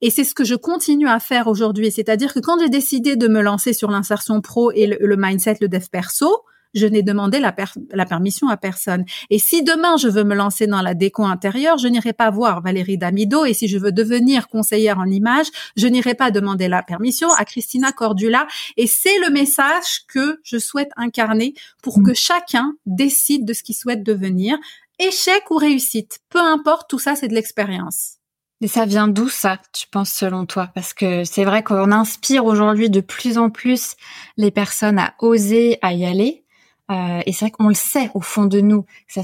Et 0.00 0.10
c'est 0.10 0.24
ce 0.24 0.34
que 0.34 0.44
je 0.44 0.56
continue 0.56 1.08
à 1.08 1.20
faire 1.20 1.46
aujourd'hui. 1.46 1.92
C'est-à-dire 1.92 2.34
que 2.34 2.40
quand 2.40 2.58
j'ai 2.58 2.68
décidé 2.68 3.14
de 3.14 3.28
me 3.28 3.40
lancer 3.40 3.72
sur 3.72 3.90
l'insertion 3.90 4.40
pro 4.40 4.72
et 4.72 4.88
le, 4.88 4.98
le 5.00 5.16
mindset, 5.16 5.58
le 5.60 5.68
dev 5.68 5.86
perso, 5.90 6.42
je 6.74 6.86
n'ai 6.86 7.02
demandé 7.02 7.38
la, 7.40 7.52
permission 7.52 8.48
à 8.48 8.56
personne. 8.56 9.04
Et 9.30 9.38
si 9.38 9.62
demain 9.62 9.96
je 9.96 10.08
veux 10.08 10.24
me 10.24 10.34
lancer 10.34 10.66
dans 10.66 10.82
la 10.82 10.94
déco 10.94 11.24
intérieure, 11.24 11.78
je 11.78 11.88
n'irai 11.88 12.12
pas 12.12 12.30
voir 12.30 12.62
Valérie 12.62 12.98
Damido. 12.98 13.44
Et 13.44 13.54
si 13.54 13.68
je 13.68 13.78
veux 13.78 13.92
devenir 13.92 14.48
conseillère 14.48 14.98
en 14.98 15.06
image, 15.06 15.46
je 15.76 15.86
n'irai 15.86 16.14
pas 16.14 16.30
demander 16.30 16.68
la 16.68 16.82
permission 16.82 17.30
à 17.32 17.44
Christina 17.44 17.92
Cordula. 17.92 18.46
Et 18.76 18.86
c'est 18.86 19.18
le 19.18 19.30
message 19.30 20.06
que 20.08 20.40
je 20.42 20.58
souhaite 20.58 20.90
incarner 20.96 21.54
pour 21.82 22.02
que 22.02 22.14
chacun 22.14 22.74
décide 22.86 23.44
de 23.44 23.52
ce 23.52 23.62
qu'il 23.62 23.76
souhaite 23.76 24.02
devenir. 24.02 24.56
Échec 24.98 25.50
ou 25.50 25.56
réussite, 25.56 26.20
peu 26.28 26.40
importe, 26.40 26.88
tout 26.88 26.98
ça 26.98 27.16
c'est 27.16 27.28
de 27.28 27.34
l'expérience. 27.34 28.18
Et 28.62 28.68
ça 28.68 28.86
vient 28.86 29.08
d'où 29.08 29.28
ça, 29.28 29.58
tu 29.72 29.88
penses 29.88 30.12
selon 30.12 30.46
toi? 30.46 30.70
Parce 30.72 30.94
que 30.94 31.24
c'est 31.24 31.44
vrai 31.44 31.64
qu'on 31.64 31.90
inspire 31.90 32.44
aujourd'hui 32.44 32.90
de 32.90 33.00
plus 33.00 33.36
en 33.36 33.50
plus 33.50 33.96
les 34.36 34.52
personnes 34.52 35.00
à 35.00 35.14
oser, 35.18 35.78
à 35.82 35.92
y 35.92 36.04
aller. 36.06 36.41
Euh, 36.90 37.20
et 37.24 37.32
c'est 37.32 37.46
vrai 37.46 37.50
qu'on 37.50 37.68
le 37.68 37.74
sait 37.74 38.10
au 38.14 38.20
fond 38.20 38.44
de 38.44 38.60
nous. 38.60 38.84
Ça, 39.08 39.22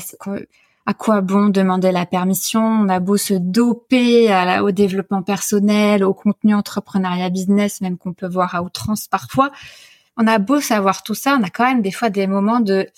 à 0.86 0.94
quoi 0.94 1.20
bon 1.20 1.48
demander 1.48 1.92
la 1.92 2.06
permission? 2.06 2.62
On 2.62 2.88
a 2.88 3.00
beau 3.00 3.16
se 3.16 3.34
doper 3.34 4.32
à 4.32 4.62
au 4.64 4.70
développement 4.70 5.22
personnel, 5.22 6.04
au 6.04 6.14
contenu 6.14 6.54
entrepreneuriat 6.54 7.30
business, 7.30 7.80
même 7.80 7.98
qu'on 7.98 8.14
peut 8.14 8.28
voir 8.28 8.54
à 8.54 8.62
outrance 8.62 9.06
parfois. 9.08 9.50
On 10.16 10.26
a 10.26 10.38
beau 10.38 10.60
savoir 10.60 11.02
tout 11.02 11.14
ça, 11.14 11.36
on 11.38 11.42
a 11.42 11.50
quand 11.50 11.64
même 11.64 11.82
des 11.82 11.92
fois 11.92 12.10
des 12.10 12.26
moments 12.26 12.60
de, 12.60 12.88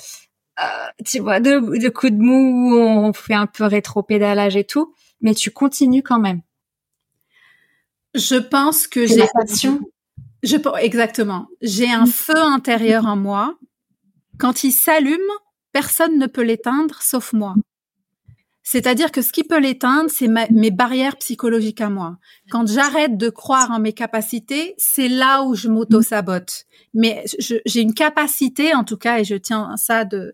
euh, 0.61 0.87
tu 1.05 1.19
vois, 1.19 1.41
de, 1.41 1.79
de 1.79 1.89
coups 1.89 2.13
de 2.13 2.19
mou, 2.19 2.75
où 2.75 2.79
on 2.79 3.13
fait 3.13 3.35
un 3.35 3.47
peu 3.47 3.65
rétro-pédalage 3.65 4.57
et 4.57 4.65
tout 4.65 4.95
mais 5.21 5.35
tu 5.35 5.51
continues 5.51 6.03
quand 6.03 6.19
même. 6.19 6.41
Je 8.15 8.37
pense 8.37 8.87
que 8.87 9.07
j'ai 9.07 9.27
passion. 9.33 9.81
Je 10.43 10.57
exactement. 10.81 11.49
J'ai 11.61 11.91
un 11.91 12.05
mm. 12.05 12.13
feu 12.13 12.37
intérieur 12.37 13.07
en 13.07 13.17
moi. 13.17 13.57
Quand 14.41 14.65
il 14.65 14.73
s'allume, 14.73 15.21
personne 15.71 16.19
ne 16.19 16.27
peut 16.27 16.43
l'éteindre 16.43 17.03
sauf 17.03 17.35
moi. 17.35 17.55
C'est-à-dire 18.63 19.13
que 19.13 19.21
ce 19.21 19.33
qui 19.33 19.45
peut 19.45 19.59
l'éteindre, 19.59 20.09
c'est 20.11 20.29
mes 20.29 20.71
barrières 20.71 21.17
psychologiques 21.17 21.81
à 21.81 21.91
moi. 21.91 22.17
Quand 22.51 22.67
j'arrête 22.67 23.19
de 23.19 23.29
croire 23.29 23.71
en 23.71 23.81
mes 23.81 23.93
capacités, 23.93 24.75
c'est 24.79 25.09
là 25.09 25.43
où 25.43 25.55
je 25.55 25.69
m'auto-sabote. 25.69 26.67
Mais 26.95 27.25
j'ai 27.39 27.81
une 27.81 27.95
capacité, 27.95 28.75
en 28.75 28.85
tout 28.85 28.97
cas, 28.97 29.19
et 29.19 29.25
je 29.25 29.35
tiens 29.35 29.77
ça 29.77 30.05
de 30.05 30.33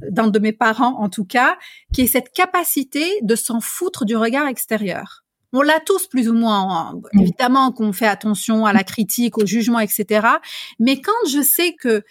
d'un 0.00 0.28
de 0.28 0.38
mes 0.38 0.52
parents, 0.52 0.98
en 1.00 1.08
tout 1.08 1.24
cas, 1.24 1.56
qui 1.94 2.02
est 2.02 2.06
cette 2.06 2.32
capacité 2.32 3.06
de 3.22 3.36
s'en 3.36 3.60
foutre 3.60 4.04
du 4.04 4.16
regard 4.16 4.48
extérieur. 4.48 5.22
On 5.52 5.62
l'a 5.62 5.80
tous 5.80 6.06
plus 6.08 6.28
ou 6.28 6.34
moins. 6.34 6.90
Hein. 6.92 7.00
Évidemment 7.18 7.72
qu'on 7.72 7.92
fait 7.92 8.06
attention 8.06 8.66
à 8.66 8.72
la 8.72 8.84
critique, 8.84 9.38
au 9.38 9.46
jugement, 9.46 9.80
etc. 9.80 10.26
Mais 10.78 11.00
quand 11.00 11.28
je 11.30 11.40
sais 11.40 11.74
que 11.74 12.02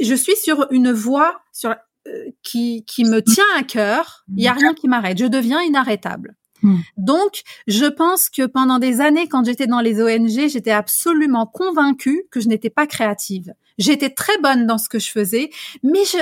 je 0.00 0.14
suis 0.14 0.36
sur 0.36 0.66
une 0.70 0.92
voie, 0.92 1.40
sur 1.52 1.74
euh, 2.06 2.30
qui, 2.42 2.84
qui 2.84 3.04
me 3.04 3.20
tient 3.20 3.44
à 3.56 3.62
cœur, 3.62 4.24
il 4.36 4.42
y 4.42 4.48
a 4.48 4.52
rien 4.52 4.74
qui 4.74 4.88
m'arrête. 4.88 5.18
Je 5.18 5.26
deviens 5.26 5.62
inarrêtable. 5.62 6.34
Hmm. 6.62 6.78
Donc, 6.96 7.42
je 7.66 7.86
pense 7.86 8.28
que 8.28 8.46
pendant 8.46 8.78
des 8.78 9.00
années, 9.00 9.28
quand 9.28 9.44
j'étais 9.44 9.66
dans 9.66 9.80
les 9.80 10.00
ONG, 10.00 10.48
j'étais 10.48 10.70
absolument 10.70 11.46
convaincue 11.46 12.24
que 12.30 12.40
je 12.40 12.48
n'étais 12.48 12.70
pas 12.70 12.86
créative. 12.86 13.52
J'étais 13.78 14.10
très 14.10 14.36
bonne 14.38 14.66
dans 14.66 14.78
ce 14.78 14.88
que 14.88 14.98
je 14.98 15.10
faisais, 15.10 15.50
mais 15.82 16.00
je, 16.04 16.18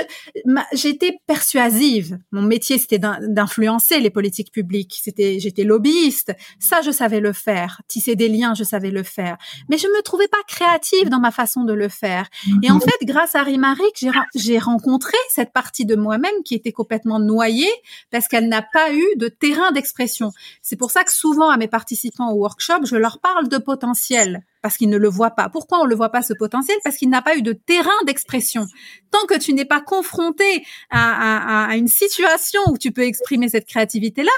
j'étais 0.73 1.19
persuasive. 1.27 2.17
Mon 2.31 2.41
métier, 2.41 2.77
c'était 2.77 2.99
d'influencer 2.99 3.99
les 3.99 4.09
politiques 4.09 4.51
publiques. 4.51 4.99
C'était, 5.01 5.39
j'étais 5.39 5.63
lobbyiste. 5.63 6.33
Ça, 6.59 6.81
je 6.81 6.91
savais 6.91 7.19
le 7.19 7.33
faire. 7.33 7.81
Tisser 7.87 8.15
des 8.15 8.29
liens, 8.29 8.53
je 8.53 8.63
savais 8.63 8.91
le 8.91 9.03
faire. 9.03 9.37
Mais 9.69 9.77
je 9.77 9.87
me 9.87 10.01
trouvais 10.01 10.27
pas 10.27 10.37
créative 10.47 11.09
dans 11.09 11.19
ma 11.19 11.31
façon 11.31 11.63
de 11.63 11.73
le 11.73 11.89
faire. 11.89 12.29
Et 12.63 12.71
en 12.71 12.79
fait, 12.79 12.97
grâce 13.03 13.35
à 13.35 13.43
Rimaric, 13.43 14.05
j'ai 14.35 14.59
rencontré 14.59 15.17
cette 15.29 15.53
partie 15.53 15.85
de 15.85 15.95
moi-même 15.95 16.43
qui 16.45 16.55
était 16.55 16.71
complètement 16.71 17.19
noyée 17.19 17.71
parce 18.11 18.27
qu'elle 18.27 18.47
n'a 18.47 18.61
pas 18.61 18.93
eu 18.93 19.05
de 19.17 19.27
terrain 19.27 19.71
d'expression. 19.71 20.31
C'est 20.61 20.75
pour 20.75 20.91
ça 20.91 21.03
que 21.03 21.11
souvent 21.11 21.49
à 21.49 21.57
mes 21.57 21.67
participants 21.67 22.31
au 22.31 22.35
workshop, 22.35 22.85
je 22.85 22.95
leur 22.95 23.19
parle 23.19 23.47
de 23.47 23.57
potentiel 23.57 24.43
parce 24.61 24.77
qu'il 24.77 24.89
ne 24.89 24.97
le 24.97 25.09
voit 25.09 25.31
pas. 25.31 25.49
Pourquoi 25.49 25.79
on 25.79 25.85
ne 25.85 25.89
le 25.89 25.95
voit 25.95 26.09
pas 26.09 26.21
ce 26.21 26.33
potentiel? 26.33 26.77
Parce 26.83 26.97
qu'il 26.97 27.09
n'a 27.09 27.21
pas 27.21 27.35
eu 27.35 27.41
de 27.41 27.53
terrain 27.53 27.89
d'expression. 28.05 28.65
Tant 29.11 29.25
que 29.27 29.37
tu 29.37 29.53
n'es 29.53 29.65
pas 29.65 29.81
confronté 29.81 30.65
à, 30.89 31.67
à, 31.69 31.75
une 31.75 31.87
situation 31.87 32.61
où 32.69 32.77
tu 32.77 32.91
peux 32.91 33.03
exprimer 33.03 33.49
cette 33.49 33.67
créativité-là, 33.67 34.31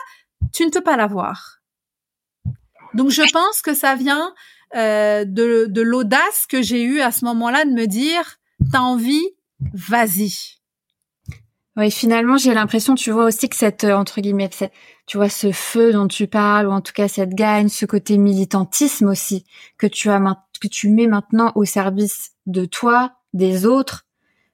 tu 0.54 0.66
ne 0.66 0.72
peux 0.72 0.82
pas 0.82 0.98
l'avoir. 0.98 1.60
Donc 2.94 3.10
je 3.10 3.30
pense 3.32 3.62
que 3.62 3.74
ça 3.74 3.96
vient 3.96 4.34
euh, 4.76 5.26
de, 5.26 5.68
de 5.70 5.82
l'audace 5.82 6.46
que 6.48 6.62
j'ai 6.62 6.84
eue 6.84 7.02
à 7.02 7.12
ce 7.12 7.26
moment-là 7.26 7.66
de 7.66 7.72
me 7.72 7.86
dire, 7.86 8.38
t'as 8.72 8.80
envie, 8.80 9.28
vas-y. 9.74 10.60
Oui, 11.76 11.90
finalement, 11.90 12.38
j'ai 12.38 12.54
l'impression, 12.54 12.94
tu 12.94 13.10
vois 13.10 13.26
aussi 13.26 13.50
que 13.50 13.56
cette 13.56 13.84
euh, 13.84 13.96
entre 13.96 14.22
guillemets, 14.22 14.50
tu 15.06 15.18
vois 15.18 15.30
ce 15.30 15.52
feu 15.52 15.92
dont 15.92 16.08
tu 16.08 16.28
parles, 16.28 16.68
ou 16.68 16.72
en 16.72 16.82
tout 16.82 16.94
cas 16.94 17.08
cette 17.08 17.34
gagne, 17.34 17.70
ce 17.70 17.86
côté 17.86 18.18
militantisme 18.18 19.08
aussi 19.08 19.46
que 19.78 19.88
tu 19.88 20.10
as 20.10 20.20
que 20.62 20.68
tu 20.68 20.90
mets 20.90 21.08
maintenant 21.08 21.52
au 21.56 21.66
service 21.66 22.32
de 22.46 22.66
toi, 22.66 23.12
des 23.34 23.66
autres. 23.66 24.06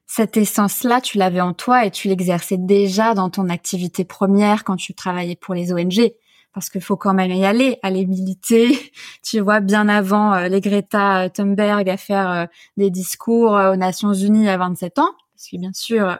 Cette 0.07 0.37
essence-là, 0.37 1.01
tu 1.01 1.19
l'avais 1.19 1.41
en 1.41 1.53
toi 1.53 1.85
et 1.85 1.91
tu 1.91 2.07
l'exerçais 2.07 2.57
déjà 2.57 3.13
dans 3.13 3.29
ton 3.29 3.47
activité 3.47 4.05
première 4.05 4.63
quand 4.63 4.75
tu 4.75 4.95
travaillais 4.95 5.35
pour 5.35 5.53
les 5.53 5.71
ONG. 5.71 6.11
Parce 6.51 6.71
qu'il 6.71 6.81
faut 6.81 6.97
quand 6.97 7.13
même 7.13 7.31
y 7.31 7.45
aller, 7.45 7.77
aller 7.83 8.07
militer, 8.07 8.91
tu 9.23 9.39
vois, 9.39 9.59
bien 9.59 9.87
avant 9.87 10.33
euh, 10.33 10.47
les 10.47 10.61
Greta 10.61 11.29
Thunberg 11.29 11.87
à 11.87 11.97
faire 11.97 12.47
des 12.75 12.89
discours 12.89 13.51
aux 13.51 13.75
Nations 13.75 14.13
Unies 14.13 14.49
à 14.49 14.57
27 14.57 14.97
ans. 14.97 15.11
Parce 15.35 15.47
que 15.51 15.57
bien 15.57 15.73
sûr, 15.73 16.17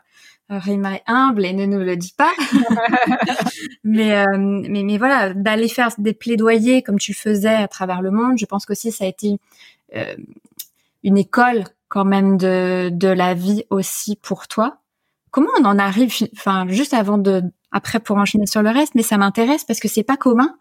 Rima 0.49 0.95
est 0.95 1.03
humble 1.05 1.45
et 1.45 1.53
ne 1.53 1.65
nous 1.65 1.79
le 1.79 1.95
dit 1.95 2.13
pas. 2.17 2.31
mais, 3.83 4.17
euh, 4.17 4.37
mais, 4.37 4.83
mais 4.83 4.97
voilà, 4.97 5.33
d'aller 5.33 5.67
faire 5.67 5.89
des 5.97 6.13
plaidoyers 6.13 6.81
comme 6.81 6.97
tu 6.97 7.13
faisais 7.13 7.53
à 7.53 7.67
travers 7.67 8.01
le 8.01 8.11
monde, 8.11 8.37
je 8.37 8.45
pense 8.45 8.65
qu'aussi 8.65 8.91
ça 8.91 9.05
a 9.05 9.07
été 9.07 9.37
euh, 9.95 10.15
une 11.03 11.17
école 11.17 11.65
quand 11.87 12.05
même 12.05 12.37
de, 12.37 12.89
de 12.91 13.07
la 13.07 13.33
vie 13.33 13.63
aussi 13.69 14.15
pour 14.15 14.47
toi. 14.47 14.77
Comment 15.31 15.49
on 15.59 15.65
en 15.65 15.77
arrive, 15.77 16.11
enfin 16.33 16.67
juste 16.67 16.93
avant 16.93 17.19
de, 17.19 17.43
après 17.71 17.99
pour 17.99 18.17
enchaîner 18.17 18.47
sur 18.47 18.63
le 18.63 18.69
reste, 18.69 18.95
mais 18.95 19.03
ça 19.03 19.17
m'intéresse 19.17 19.63
parce 19.63 19.79
que 19.79 19.87
c'est 19.87 20.03
pas 20.03 20.17
commun. 20.17 20.55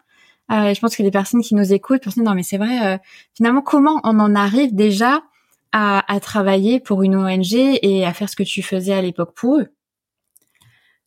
Euh, 0.51 0.73
je 0.73 0.79
pense 0.79 0.95
que 0.95 1.03
les 1.03 1.11
personnes 1.11 1.41
qui 1.41 1.55
nous 1.55 1.73
écoutent 1.73 2.03
pensent 2.03 2.17
non 2.17 2.35
mais 2.35 2.43
c'est 2.43 2.57
vrai. 2.57 2.93
Euh, 2.95 2.97
finalement, 3.35 3.61
comment 3.61 3.99
on 4.03 4.19
en 4.19 4.35
arrive 4.35 4.75
déjà 4.75 5.23
à, 5.71 6.11
à 6.11 6.19
travailler 6.19 6.79
pour 6.79 7.03
une 7.03 7.15
ONG 7.15 7.53
et 7.53 8.05
à 8.05 8.13
faire 8.13 8.29
ce 8.29 8.35
que 8.35 8.43
tu 8.43 8.61
faisais 8.61 8.93
à 8.93 9.01
l'époque 9.01 9.33
pour 9.35 9.57
eux? 9.57 9.69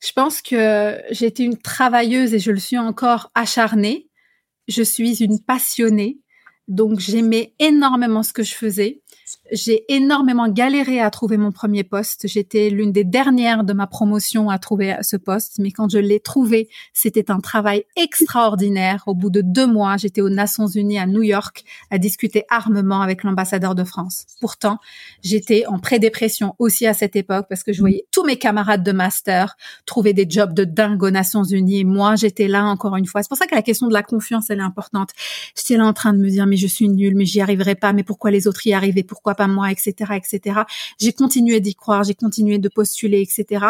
Je 0.03 0.13
pense 0.13 0.43
que 0.43 1.01
j'étais 1.11 1.45
une 1.45 1.59
travailleuse 1.59 2.35
et 2.35 2.41
je 2.41 2.51
le 2.51 2.59
suis 2.59 2.79
encore 2.79 3.31
acharnée. 3.35 4.09
Je 4.67 4.83
suis 4.83 5.23
une 5.23 5.41
passionnée. 5.41 6.19
Donc 6.67 6.99
j'aimais 6.99 7.55
énormément 7.59 8.23
ce 8.23 8.33
que 8.33 8.43
je 8.43 8.55
faisais. 8.55 9.03
J'ai 9.53 9.85
énormément 9.93 10.49
galéré 10.49 10.99
à 10.99 11.11
trouver 11.11 11.37
mon 11.37 11.53
premier 11.53 11.85
poste. 11.85 12.27
J'étais 12.27 12.71
l'une 12.71 12.91
des 12.91 13.05
dernières 13.05 13.65
de 13.65 13.75
ma 13.75 13.87
promotion 13.87 14.49
à 14.49 14.59
trouver 14.59 14.97
ce 15.03 15.17
poste, 15.17 15.59
mais 15.59 15.71
quand 15.71 15.91
je 15.91 15.99
l'ai 15.99 16.21
trouvé, 16.21 16.71
c'était 16.95 17.31
un 17.31 17.39
travail 17.39 17.85
extraordinaire. 17.97 19.03
Au 19.07 19.15
bout 19.15 19.29
de 19.29 19.43
deux 19.43 19.67
mois, 19.67 19.99
j'étais 19.99 20.23
aux 20.23 20.31
Nations 20.31 20.69
Unies 20.69 20.99
à 20.99 21.05
New 21.05 21.23
York 21.23 21.65
à 21.91 21.99
discuter 21.99 22.45
armement 22.49 23.03
avec 23.03 23.25
l'ambassadeur 23.25 23.75
de 23.75 23.85
France. 23.85 24.25
Pourtant, 24.41 24.79
j'étais 25.23 25.67
en 25.67 25.79
pré-dépression 25.79 26.55
aussi 26.59 26.87
à 26.87 26.95
cette 26.95 27.15
époque 27.15 27.45
parce 27.47 27.63
que 27.63 27.75
je 27.75 27.81
voyais 27.81 28.07
tous 28.11 28.25
mes 28.25 28.39
camarades 28.39 28.83
de 28.83 28.93
master 28.93 29.59
trouver 29.85 30.15
des 30.15 30.25
jobs 30.27 30.55
de 30.55 30.65
dingue 30.65 31.03
aux 31.03 31.11
Nations 31.11 31.45
Unies. 31.45 31.85
moi, 31.85 32.17
j'étais 32.17 32.49
là 32.49 32.65
encore 32.65 32.97
une 32.97 33.07
fois. 33.07 33.23
C'est 33.23 33.29
pour 33.29 33.37
ça 33.37 33.47
que 33.47 33.55
la 33.55 33.61
question 33.61 33.89
de 33.89 33.93
la 33.93 34.03
confiance, 34.03 34.49
elle 34.49 34.61
est 34.61 34.63
importante. 34.63 35.11
J'étais 35.55 35.77
là 35.77 35.85
en 35.85 35.93
train 35.93 36.15
de 36.15 36.19
me 36.21 36.31
dire, 36.31 36.47
mais 36.47 36.57
je 36.57 36.67
suis 36.67 36.89
nulle, 36.89 37.17
mais 37.17 37.27
j'y 37.27 37.43
arriverai 37.43 37.75
pas, 37.75 37.93
mais 37.93 38.03
pourquoi 38.03 38.31
les 38.31 38.49
autres 38.49 38.67
y 38.67 38.73
arrivaient, 38.73 39.03
pourquoi 39.03 39.35
pas 39.35 39.42
moi, 39.49 39.71
etc., 39.71 40.13
etc. 40.15 40.61
J'ai 40.99 41.13
continué 41.13 41.61
d'y 41.61 41.75
croire, 41.75 42.05
j'ai 42.05 42.15
continué 42.15 42.59
de 42.59 42.69
postuler, 42.69 43.21
etc. 43.21 43.67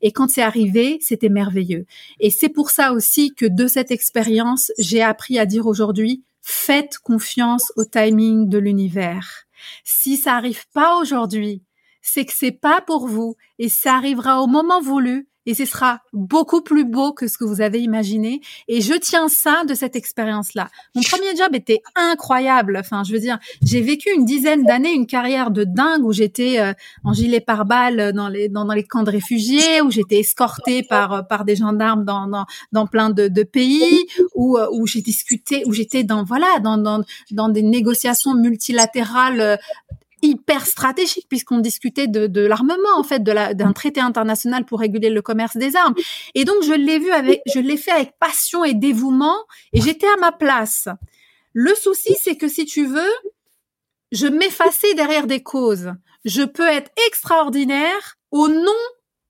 Et 0.00 0.12
quand 0.12 0.30
c'est 0.30 0.42
arrivé, 0.42 0.98
c'était 1.00 1.28
merveilleux. 1.28 1.86
Et 2.20 2.30
c'est 2.30 2.48
pour 2.48 2.70
ça 2.70 2.92
aussi 2.92 3.34
que 3.34 3.46
de 3.46 3.66
cette 3.66 3.90
expérience, 3.90 4.72
j'ai 4.78 5.02
appris 5.02 5.38
à 5.38 5.46
dire 5.46 5.66
aujourd'hui, 5.66 6.24
faites 6.42 6.98
confiance 6.98 7.72
au 7.76 7.84
timing 7.84 8.48
de 8.48 8.58
l'univers. 8.58 9.44
Si 9.82 10.16
ça 10.16 10.34
arrive 10.34 10.66
pas 10.74 10.98
aujourd'hui, 10.98 11.62
c'est 12.02 12.26
que 12.26 12.32
c'est 12.34 12.52
pas 12.52 12.82
pour 12.82 13.08
vous 13.08 13.36
et 13.58 13.68
ça 13.68 13.94
arrivera 13.94 14.42
au 14.42 14.46
moment 14.46 14.80
voulu 14.80 15.26
et 15.46 15.54
ce 15.54 15.64
sera 15.64 16.00
beaucoup 16.12 16.62
plus 16.62 16.84
beau 16.84 17.12
que 17.12 17.28
ce 17.28 17.38
que 17.38 17.44
vous 17.44 17.60
avez 17.60 17.80
imaginé. 17.80 18.40
Et 18.68 18.80
je 18.80 18.94
tiens 18.94 19.28
ça 19.28 19.64
de 19.64 19.74
cette 19.74 19.96
expérience-là. 19.96 20.68
Mon 20.94 21.02
premier 21.02 21.36
job 21.36 21.54
était 21.54 21.82
incroyable. 21.94 22.76
Enfin, 22.78 23.02
je 23.04 23.12
veux 23.12 23.20
dire, 23.20 23.38
j'ai 23.62 23.80
vécu 23.80 24.08
une 24.14 24.24
dizaine 24.24 24.64
d'années, 24.64 24.92
une 24.92 25.06
carrière 25.06 25.50
de 25.50 25.64
dingue 25.64 26.04
où 26.04 26.12
j'étais 26.12 26.60
euh, 26.60 26.72
en 27.04 27.12
gilet 27.12 27.40
pare-balles 27.40 28.12
dans 28.12 28.28
les 28.28 28.48
dans, 28.48 28.64
les 28.72 28.84
camps 28.84 29.02
de 29.02 29.10
réfugiés, 29.10 29.80
où 29.82 29.90
j'étais 29.90 30.20
escortée 30.20 30.82
par 30.82 31.12
euh, 31.12 31.22
par 31.22 31.44
des 31.44 31.56
gendarmes 31.56 32.04
dans 32.04 32.26
dans, 32.26 32.46
dans 32.72 32.86
plein 32.86 33.10
de, 33.10 33.42
pays, 33.42 34.06
où 34.34 34.58
euh, 34.58 34.66
où 34.72 34.86
j'ai 34.86 35.02
discuté, 35.02 35.62
où 35.66 35.72
j'étais 35.72 36.04
dans 36.04 36.24
voilà 36.24 36.58
dans 36.62 36.78
dans 36.78 37.02
dans 37.30 37.48
des 37.48 37.62
négociations 37.62 38.34
multilatérales 38.34 39.58
hyper 40.24 40.66
stratégique 40.66 41.26
puisqu'on 41.28 41.58
discutait 41.58 42.06
de, 42.06 42.26
de 42.26 42.40
l'armement 42.40 42.96
en 42.96 43.02
fait, 43.02 43.22
de 43.22 43.54
d'un 43.54 43.72
traité 43.72 44.00
international 44.00 44.64
pour 44.64 44.80
réguler 44.80 45.10
le 45.10 45.22
commerce 45.22 45.56
des 45.56 45.76
armes. 45.76 45.94
Et 46.34 46.44
donc 46.44 46.62
je 46.62 46.72
l'ai 46.72 46.98
vu 46.98 47.10
avec, 47.10 47.42
je 47.52 47.60
l'ai 47.60 47.76
fait 47.76 47.90
avec 47.90 48.12
passion 48.18 48.64
et 48.64 48.74
dévouement 48.74 49.36
et 49.72 49.80
j'étais 49.80 50.06
à 50.06 50.16
ma 50.20 50.32
place. 50.32 50.88
Le 51.52 51.74
souci 51.74 52.14
c'est 52.20 52.36
que 52.36 52.48
si 52.48 52.64
tu 52.64 52.86
veux, 52.86 53.12
je 54.12 54.26
m'effaçais 54.26 54.94
derrière 54.94 55.26
des 55.26 55.42
causes. 55.42 55.92
Je 56.24 56.42
peux 56.42 56.66
être 56.66 56.90
extraordinaire 57.06 58.16
au 58.30 58.48
nom 58.48 58.72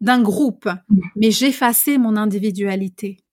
d'un 0.00 0.22
groupe, 0.22 0.68
mais 1.16 1.30
j'effaçais 1.30 1.98
mon 1.98 2.16
individualité. 2.16 3.23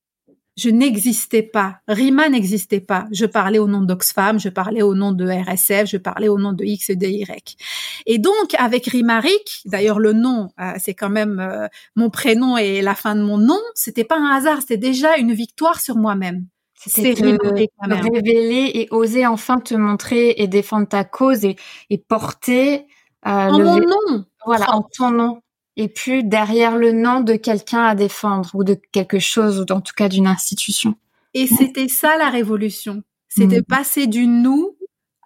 Je 0.61 0.69
n'existais 0.69 1.41
pas. 1.41 1.79
Rima 1.87 2.29
n'existait 2.29 2.79
pas. 2.79 3.07
Je 3.11 3.25
parlais 3.25 3.59
au 3.59 3.67
nom 3.67 3.81
d'Oxfam, 3.81 4.39
je 4.39 4.49
parlais 4.49 4.81
au 4.81 4.93
nom 4.93 5.11
de 5.11 5.25
RSF, 5.25 5.89
je 5.89 5.97
parlais 5.97 6.27
au 6.27 6.37
nom 6.37 6.53
de 6.53 6.63
X 6.63 6.91
et 6.91 6.95
de 6.95 7.07
Y. 7.07 7.57
Et 8.05 8.19
donc, 8.19 8.53
avec 8.57 8.85
Rimaric, 8.85 9.61
d'ailleurs, 9.65 9.99
le 9.99 10.13
nom, 10.13 10.49
euh, 10.59 10.73
c'est 10.77 10.93
quand 10.93 11.09
même 11.09 11.39
euh, 11.39 11.67
mon 11.95 12.09
prénom 12.09 12.57
et 12.57 12.81
la 12.81 12.95
fin 12.95 13.15
de 13.15 13.21
mon 13.21 13.37
nom, 13.37 13.59
c'était 13.73 14.03
pas 14.03 14.17
un 14.17 14.35
hasard, 14.35 14.61
c'était 14.61 14.77
déjà 14.77 15.17
une 15.17 15.33
victoire 15.33 15.79
sur 15.79 15.95
moi-même. 15.95 16.45
C'était 16.75 17.13
te 17.13 17.23
révéler 17.23 18.71
et 18.73 18.87
oser 18.89 19.27
enfin 19.27 19.59
te 19.59 19.75
montrer 19.75 20.33
et 20.37 20.47
défendre 20.47 20.87
ta 20.87 21.03
cause 21.03 21.45
et, 21.45 21.55
et 21.91 21.99
porter 21.99 22.87
euh, 23.27 23.29
en 23.29 23.59
mon 23.59 23.77
nom. 23.77 24.25
Voilà, 24.45 24.73
en 24.73 24.81
ton 24.81 25.11
nom 25.11 25.41
et 25.77 25.87
puis 25.87 26.23
derrière 26.23 26.77
le 26.77 26.91
nom 26.91 27.21
de 27.21 27.35
quelqu'un 27.35 27.83
à 27.83 27.95
défendre 27.95 28.51
ou 28.53 28.63
de 28.63 28.77
quelque 28.91 29.19
chose 29.19 29.59
ou 29.59 29.73
en 29.73 29.81
tout 29.81 29.93
cas 29.95 30.09
d'une 30.09 30.27
institution. 30.27 30.95
Et 31.33 31.47
c'était 31.47 31.87
ça 31.87 32.17
la 32.17 32.29
révolution. 32.29 33.03
C'était 33.29 33.61
mm. 33.61 33.65
passer 33.65 34.07
du 34.07 34.27
nous 34.27 34.75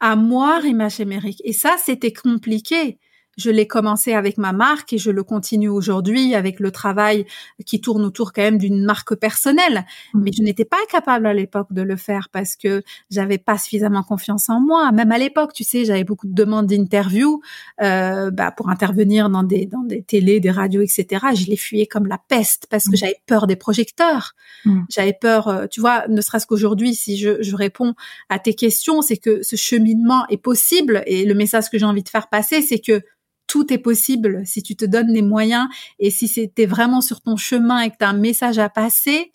à 0.01 0.15
moi, 0.15 0.59
Rima 0.59 0.89
Chemeric. 0.89 1.41
Et 1.43 1.53
ça, 1.53 1.77
c'était 1.83 2.13
compliqué 2.13 2.99
je 3.37 3.49
l'ai 3.49 3.67
commencé 3.67 4.13
avec 4.13 4.37
ma 4.37 4.53
marque 4.53 4.93
et 4.93 4.97
je 4.97 5.11
le 5.11 5.23
continue 5.23 5.69
aujourd'hui 5.69 6.35
avec 6.35 6.59
le 6.59 6.71
travail 6.71 7.25
qui 7.65 7.81
tourne 7.81 8.03
autour 8.05 8.33
quand 8.33 8.41
même 8.41 8.57
d'une 8.57 8.83
marque 8.83 9.15
personnelle. 9.15 9.85
Mm. 10.13 10.21
Mais 10.23 10.31
je 10.31 10.41
n'étais 10.41 10.65
pas 10.65 10.77
capable 10.89 11.25
à 11.25 11.33
l'époque 11.33 11.71
de 11.71 11.81
le 11.81 11.95
faire 11.95 12.29
parce 12.31 12.55
que 12.55 12.83
j'avais 13.09 13.37
pas 13.37 13.57
suffisamment 13.57 14.03
confiance 14.03 14.49
en 14.49 14.61
moi. 14.61 14.91
Même 14.91 15.11
à 15.11 15.17
l'époque, 15.17 15.53
tu 15.53 15.63
sais, 15.63 15.85
j'avais 15.85 16.03
beaucoup 16.03 16.27
de 16.27 16.33
demandes 16.33 16.67
d'interview 16.67 17.41
euh, 17.81 18.31
bah, 18.31 18.51
pour 18.51 18.69
intervenir 18.69 19.29
dans 19.29 19.43
des 19.43 19.65
dans 19.65 19.83
des 19.83 20.01
télés, 20.01 20.39
des 20.39 20.51
radios, 20.51 20.81
etc. 20.81 21.25
Je 21.35 21.47
les 21.47 21.57
fuyais 21.57 21.87
comme 21.87 22.07
la 22.07 22.17
peste 22.17 22.67
parce 22.69 22.85
que 22.85 22.93
mm. 22.93 22.97
j'avais 22.97 23.21
peur 23.25 23.47
des 23.47 23.55
projecteurs. 23.55 24.33
Mm. 24.63 24.83
J'avais 24.89 25.13
peur, 25.13 25.47
euh, 25.47 25.67
tu 25.67 25.81
vois, 25.81 26.07
ne 26.07 26.21
serait-ce 26.21 26.47
qu'aujourd'hui, 26.47 26.95
si 26.95 27.17
je, 27.17 27.41
je 27.41 27.55
réponds 27.55 27.95
à 28.29 28.39
tes 28.39 28.53
questions, 28.53 29.01
c'est 29.01 29.17
que 29.17 29.43
ce 29.43 29.55
cheminement 29.55 30.25
est 30.29 30.37
possible 30.37 31.03
et 31.05 31.25
le 31.25 31.33
message 31.33 31.69
que 31.69 31.77
j'ai 31.77 31.85
envie 31.85 32.03
de 32.03 32.09
faire 32.09 32.29
passer, 32.29 32.61
c'est 32.61 32.79
que 32.79 33.01
tout 33.47 33.71
est 33.71 33.77
possible 33.77 34.41
si 34.45 34.63
tu 34.63 34.75
te 34.75 34.85
donnes 34.85 35.11
les 35.11 35.21
moyens 35.21 35.67
et 35.99 36.09
si 36.09 36.27
c'était 36.27 36.65
vraiment 36.65 37.01
sur 37.01 37.21
ton 37.21 37.35
chemin 37.35 37.81
et 37.81 37.89
que 37.89 37.97
tu 37.97 38.05
as 38.05 38.09
un 38.09 38.13
message 38.13 38.59
à 38.59 38.69
passer, 38.69 39.31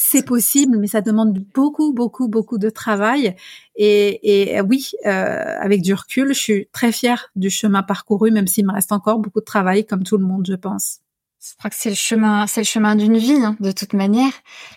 c'est 0.00 0.24
possible, 0.24 0.78
mais 0.78 0.86
ça 0.86 1.00
demande 1.00 1.40
beaucoup, 1.54 1.92
beaucoup, 1.92 2.28
beaucoup 2.28 2.58
de 2.58 2.70
travail. 2.70 3.34
Et, 3.74 4.52
et 4.52 4.60
oui, 4.60 4.92
euh, 5.06 5.56
avec 5.58 5.82
du 5.82 5.92
recul, 5.92 6.28
je 6.28 6.38
suis 6.38 6.68
très 6.72 6.92
fière 6.92 7.30
du 7.34 7.50
chemin 7.50 7.82
parcouru, 7.82 8.30
même 8.30 8.46
s'il 8.46 8.64
me 8.64 8.72
reste 8.72 8.92
encore 8.92 9.18
beaucoup 9.18 9.40
de 9.40 9.44
travail, 9.44 9.84
comme 9.84 10.04
tout 10.04 10.16
le 10.16 10.24
monde, 10.24 10.46
je 10.48 10.54
pense. 10.54 11.00
Je 11.40 11.56
crois 11.58 11.70
que 11.70 11.76
c'est 11.76 11.90
le 11.90 11.96
chemin, 11.96 12.46
c'est 12.46 12.60
le 12.60 12.66
chemin 12.66 12.94
d'une 12.94 13.18
vie, 13.18 13.42
hein, 13.44 13.56
de 13.58 13.72
toute 13.72 13.92
manière. 13.92 14.32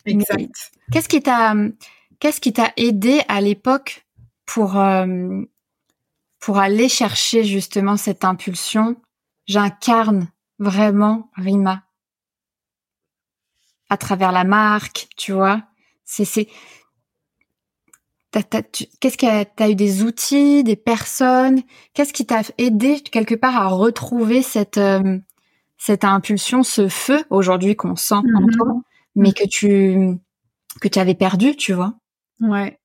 Exact. 0.05 0.71
Qu'est-ce 0.91 1.07
qui 1.07 1.21
t'a, 1.21 1.55
qu'est-ce 2.19 2.41
qui 2.41 2.53
t'a 2.53 2.73
aidé 2.75 3.21
à 3.27 3.41
l'époque 3.41 4.07
pour 4.45 4.79
euh, 4.79 5.41
pour 6.41 6.57
aller 6.57 6.89
chercher 6.89 7.45
justement 7.45 7.95
cette 7.95 8.25
impulsion, 8.25 8.97
j'incarne 9.47 10.27
vraiment 10.59 11.29
Rima 11.37 11.83
à 13.89 13.97
travers 13.97 14.31
la 14.31 14.43
marque, 14.43 15.07
tu 15.17 15.33
vois. 15.33 15.63
C'est 16.03 16.25
c'est 16.25 16.47
qu'est-ce 18.31 19.17
que 19.17 19.43
t'as 19.43 19.69
eu 19.69 19.75
des 19.75 20.03
outils, 20.03 20.63
des 20.63 20.77
personnes, 20.77 21.61
qu'est-ce 21.93 22.13
qui 22.13 22.25
t'a 22.25 22.41
aidé 22.57 23.01
quelque 23.01 23.35
part 23.35 23.57
à 23.57 23.67
retrouver 23.67 24.41
cette 24.41 24.77
euh, 24.77 25.19
cette 25.77 26.05
impulsion, 26.05 26.63
ce 26.63 26.87
feu 26.87 27.23
aujourd'hui 27.29 27.75
qu'on 27.75 27.95
sent 27.95 28.15
en 28.15 28.21
mm-hmm. 28.21 28.57
toi, 28.57 28.81
mais 29.15 29.33
que 29.33 29.47
tu 29.47 30.17
que 30.79 30.87
tu 30.87 30.99
avais 30.99 31.15
perdu, 31.15 31.55
tu 31.55 31.73
vois? 31.73 31.95
Ouais. 32.39 32.79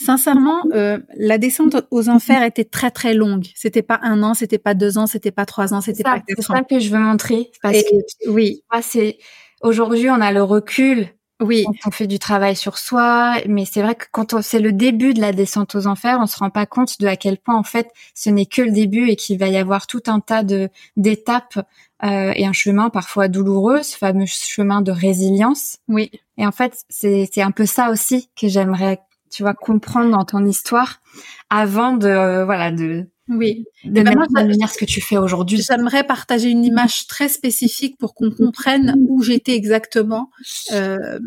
Sincèrement, 0.00 0.62
euh, 0.72 0.98
la 1.16 1.36
descente 1.36 1.76
aux 1.90 2.08
enfers 2.08 2.42
était 2.42 2.64
très 2.64 2.90
très 2.90 3.12
longue. 3.12 3.46
C'était 3.54 3.82
pas 3.82 4.00
un 4.02 4.22
an, 4.22 4.32
c'était 4.32 4.58
pas 4.58 4.72
deux 4.72 4.96
ans, 4.96 5.06
c'était 5.06 5.30
pas 5.30 5.44
trois 5.44 5.74
ans, 5.74 5.82
c'était 5.82 6.02
pas 6.02 6.20
quatre 6.20 6.38
ans. 6.38 6.54
C'est 6.54 6.58
ça 6.58 6.62
que 6.62 6.78
je 6.78 6.90
veux 6.90 6.98
montrer 6.98 7.50
parce 7.62 7.82
que 7.82 8.30
oui, 8.30 8.62
c'est 8.80 9.18
aujourd'hui 9.62 10.08
on 10.08 10.20
a 10.20 10.32
le 10.32 10.42
recul. 10.42 11.08
Oui, 11.42 11.64
on 11.86 11.90
fait 11.90 12.06
du 12.06 12.18
travail 12.18 12.54
sur 12.54 12.76
soi, 12.76 13.36
mais 13.46 13.64
c'est 13.64 13.80
vrai 13.80 13.94
que 13.94 14.04
quand 14.12 14.42
c'est 14.42 14.58
le 14.58 14.72
début 14.72 15.14
de 15.14 15.22
la 15.22 15.32
descente 15.32 15.74
aux 15.74 15.86
enfers, 15.86 16.18
on 16.20 16.26
se 16.26 16.36
rend 16.36 16.50
pas 16.50 16.66
compte 16.66 17.00
de 17.00 17.06
à 17.06 17.16
quel 17.16 17.38
point 17.38 17.56
en 17.56 17.62
fait 17.62 17.88
ce 18.14 18.28
n'est 18.28 18.44
que 18.44 18.60
le 18.60 18.72
début 18.72 19.08
et 19.08 19.16
qu'il 19.16 19.38
va 19.38 19.48
y 19.48 19.56
avoir 19.56 19.86
tout 19.86 20.02
un 20.06 20.20
tas 20.20 20.42
de 20.42 20.68
d'étapes 20.96 21.58
euh, 22.04 22.32
et 22.36 22.46
un 22.46 22.52
chemin 22.52 22.88
parfois 22.88 23.28
douloureux, 23.28 23.82
ce 23.82 23.96
fameux 23.96 24.26
chemin 24.26 24.80
de 24.82 24.92
résilience. 24.92 25.78
Oui. 25.88 26.10
Et 26.38 26.46
en 26.46 26.52
fait, 26.52 26.84
c'est 26.88 27.28
c'est 27.30 27.42
un 27.42 27.50
peu 27.50 27.66
ça 27.66 27.90
aussi 27.90 28.30
que 28.38 28.48
j'aimerais 28.48 29.00
tu 29.30 29.42
vas 29.42 29.54
comprendre 29.54 30.10
dans 30.10 30.24
ton 30.24 30.44
histoire 30.44 31.00
avant 31.48 31.92
de 31.92 32.08
euh, 32.08 32.44
voilà 32.44 32.70
de 32.70 33.06
oui 33.28 33.64
de 33.84 34.02
ben 34.02 34.04
mettre 34.04 34.72
ce 34.72 34.78
que 34.78 34.84
tu 34.84 35.00
fais 35.00 35.16
aujourd'hui. 35.16 35.62
J'aimerais 35.62 36.04
partager 36.04 36.50
une 36.50 36.64
image 36.64 37.06
très 37.06 37.28
spécifique 37.28 37.96
pour 37.98 38.14
qu'on 38.14 38.30
comprenne 38.30 38.96
où 39.08 39.22
j'étais 39.22 39.54
exactement. 39.54 40.30
Euh, 40.72 41.18